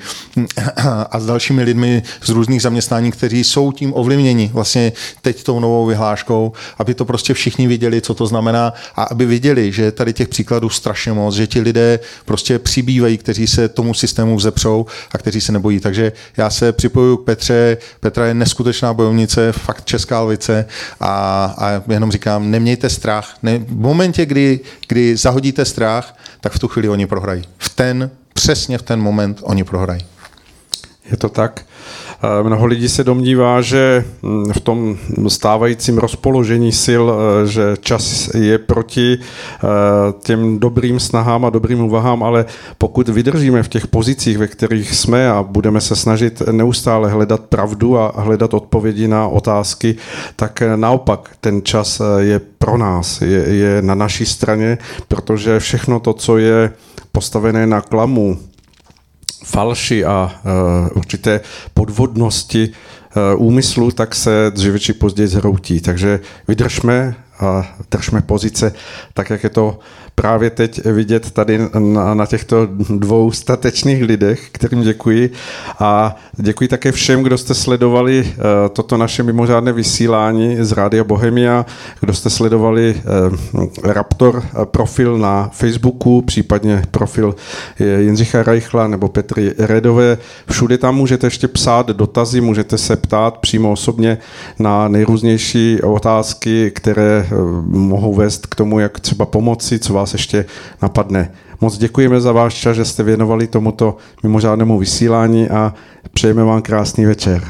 a 1.11 1.20
s 1.20 1.27
dalšími 1.27 1.62
lidmi 1.62 2.03
z 2.22 2.29
různých 2.29 2.62
zaměstnání, 2.62 3.11
kteří 3.11 3.45
jsou 3.45 3.72
tím 3.72 3.93
ovlivněni 3.95 4.51
vlastně 4.55 4.93
teď 5.22 5.43
tou 5.43 5.61
novou 5.61 5.87
vyhláškou, 5.87 6.53
aby 6.79 6.95
to 6.95 7.05
prostě 7.05 7.35
všichni 7.35 7.66
viděli, 7.66 8.01
co 8.01 8.14
to 8.14 8.27
znamená 8.27 8.72
a 8.97 9.03
aby 9.03 9.27
viděli, 9.27 9.72
že 9.72 9.93
tady 9.93 10.12
těch 10.12 10.29
příkladů 10.29 10.68
strašně 10.68 11.12
moc, 11.12 11.35
že 11.35 11.47
ti 11.47 11.61
lidé 11.61 11.99
prostě 12.25 12.59
přibývají, 12.59 13.18
kteří 13.18 13.47
se 13.47 13.68
tomu 13.68 13.95
systému 13.95 14.37
vzepřou 14.37 14.87
a 15.12 15.18
kteří 15.18 15.41
se 15.41 15.53
nebojí. 15.53 15.81
Takže 15.81 16.12
já 16.37 16.51
se 16.51 16.72
připojuju 16.72 17.16
k 17.16 17.25
Petře. 17.25 17.77
Petra 18.01 18.27
je 18.27 18.35
neskutečná 18.35 18.95
bojovnice, 18.95 19.53
fakt 19.53 19.85
česká 19.85 20.20
lvice 20.20 20.66
a 21.05 21.44
a, 21.59 21.92
jenom 21.92 22.11
říkám, 22.11 22.50
nemějte 22.50 22.90
strach. 22.90 23.36
Ne, 23.42 23.59
v 23.59 23.80
momentě, 23.80 24.26
kdy, 24.26 24.61
kdy 24.88 25.16
zahodíte 25.16 25.64
strach, 25.64 26.16
tak 26.40 26.52
v 26.52 26.59
tu 26.59 26.68
chvíli 26.68 26.88
oni 26.88 27.07
prohrají. 27.07 27.42
V 27.59 27.68
ten, 27.68 28.11
přesně 28.34 28.78
v 28.78 28.82
ten 28.82 29.00
moment 29.00 29.40
oni 29.42 29.64
prohrají. 29.64 30.00
Je 31.11 31.16
to 31.16 31.28
tak. 31.28 31.64
Eh, 32.25 32.43
mnoho 32.43 32.66
lidí 32.66 32.89
se 32.89 33.05
domnívá, 33.05 33.61
že 33.61 34.05
hm, 34.22 34.53
v 34.53 34.61
tom 34.61 34.97
stávajícím 35.29 35.99
rozpoložení 35.99 36.72
sil, 36.85 37.05
eh, 37.12 37.47
že 37.47 37.77
čas 37.81 38.35
je 38.35 38.59
proti 38.59 39.18
eh, 39.18 39.66
těm 40.22 40.59
dobrým 40.59 41.01
snahám 41.01 41.45
a 41.45 41.51
dobrým 41.51 41.81
uvahám, 41.81 42.22
ale 42.22 42.45
pokud 42.79 43.09
vydržíme 43.09 43.62
v 43.62 43.68
těch 43.68 43.87
pozicích, 43.87 44.39
ve 44.39 44.47
kterých 44.47 44.95
jsme 44.95 45.31
a 45.31 45.43
budeme 45.43 45.81
se 45.81 45.97
snažit 45.97 46.43
neustále 46.53 47.11
hledat 47.11 47.41
pravdu 47.41 47.99
a 47.99 48.12
hledat 48.16 48.55
odpovědi 48.55 49.09
na 49.09 49.29
otázky, 49.29 49.97
tak 50.37 50.62
naopak 50.77 51.31
ten 51.41 51.62
čas 51.62 52.03
je 52.18 52.41
pro 52.59 52.79
nás, 52.79 53.22
je, 53.22 53.55
je 53.55 53.83
na 53.83 53.95
naší 53.95 54.27
straně, 54.27 54.79
protože 55.09 55.61
všechno 55.61 56.01
to, 56.01 56.12
co 56.12 56.39
je 56.39 56.70
postavené 57.12 57.66
na 57.66 57.81
klamu, 57.81 58.39
falši 59.45 60.05
a 60.05 60.40
uh, 60.45 60.97
určité 60.97 61.40
podvodnosti 61.74 62.68
uh, 62.68 63.47
úmyslu, 63.47 63.90
tak 63.90 64.14
se 64.14 64.51
dříve 64.55 64.78
či 64.78 64.92
později 64.92 65.28
zhroutí. 65.28 65.80
Takže 65.80 66.20
vydržme 66.49 67.14
a 67.40 67.76
držme 67.90 68.20
pozice 68.22 68.72
tak, 69.14 69.30
jak 69.30 69.45
je 69.45 69.51
to 69.51 69.78
právě 70.14 70.50
teď 70.50 70.84
vidět 70.84 71.30
tady 71.30 71.58
na, 71.78 72.14
na 72.14 72.26
těchto 72.26 72.68
dvou 72.90 73.32
statečných 73.32 74.02
lidech, 74.02 74.48
kterým 74.52 74.82
děkuji. 74.82 75.30
A 75.78 76.16
děkuji 76.36 76.68
také 76.68 76.92
všem, 76.92 77.22
kdo 77.22 77.38
jste 77.38 77.54
sledovali 77.54 78.24
uh, 78.26 78.42
toto 78.72 78.96
naše 78.96 79.22
mimořádné 79.22 79.72
vysílání 79.72 80.56
z 80.60 80.72
Rádia 80.72 81.04
Bohemia, 81.04 81.66
kdo 82.00 82.14
jste 82.14 82.30
sledovali 82.30 83.02
uh, 83.54 83.66
Raptor 83.84 84.42
profil 84.64 85.18
na 85.18 85.50
Facebooku, 85.52 86.22
případně 86.22 86.82
profil 86.90 87.34
Jindřicha 87.98 88.42
Reichla 88.42 88.88
nebo 88.88 89.08
Petry 89.08 89.54
Redové. 89.58 90.18
Všude 90.50 90.78
tam 90.78 90.96
můžete 90.96 91.26
ještě 91.26 91.48
psát 91.48 91.86
dotazy, 91.86 92.40
můžete 92.40 92.78
se 92.78 92.96
ptát 92.96 93.38
přímo 93.38 93.72
osobně 93.72 94.18
na 94.58 94.88
nejrůznější 94.88 95.82
otázky, 95.82 96.70
které 96.74 97.26
mohou 97.66 98.14
vést 98.14 98.46
k 98.46 98.54
tomu, 98.54 98.78
jak 98.78 99.00
třeba 99.00 99.26
pomoci, 99.26 99.78
co 99.78 99.94
vás 99.94 100.03
vás 100.05 100.12
ještě 100.12 100.44
napadne. 100.82 101.32
Moc 101.61 101.78
děkujeme 101.78 102.20
za 102.20 102.32
váš 102.32 102.55
čas, 102.55 102.76
že 102.76 102.84
jste 102.84 103.02
věnovali 103.02 103.46
tomuto 103.46 103.96
mimořádnému 104.22 104.78
vysílání 104.78 105.48
a 105.50 105.74
přejeme 106.12 106.44
vám 106.44 106.62
krásný 106.62 107.05
večer. 107.05 107.48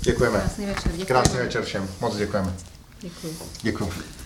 Děkujeme. 0.00 0.38
Krásný 0.38 0.66
večer. 0.66 0.92
Děkujeme. 0.92 1.04
Krásný 1.06 1.38
večer 1.38 1.62
všem. 1.62 1.82
Moc 2.00 2.16
děkujeme. 2.16 2.52
Děkuji. 3.00 3.34
Děkuji. 3.62 4.17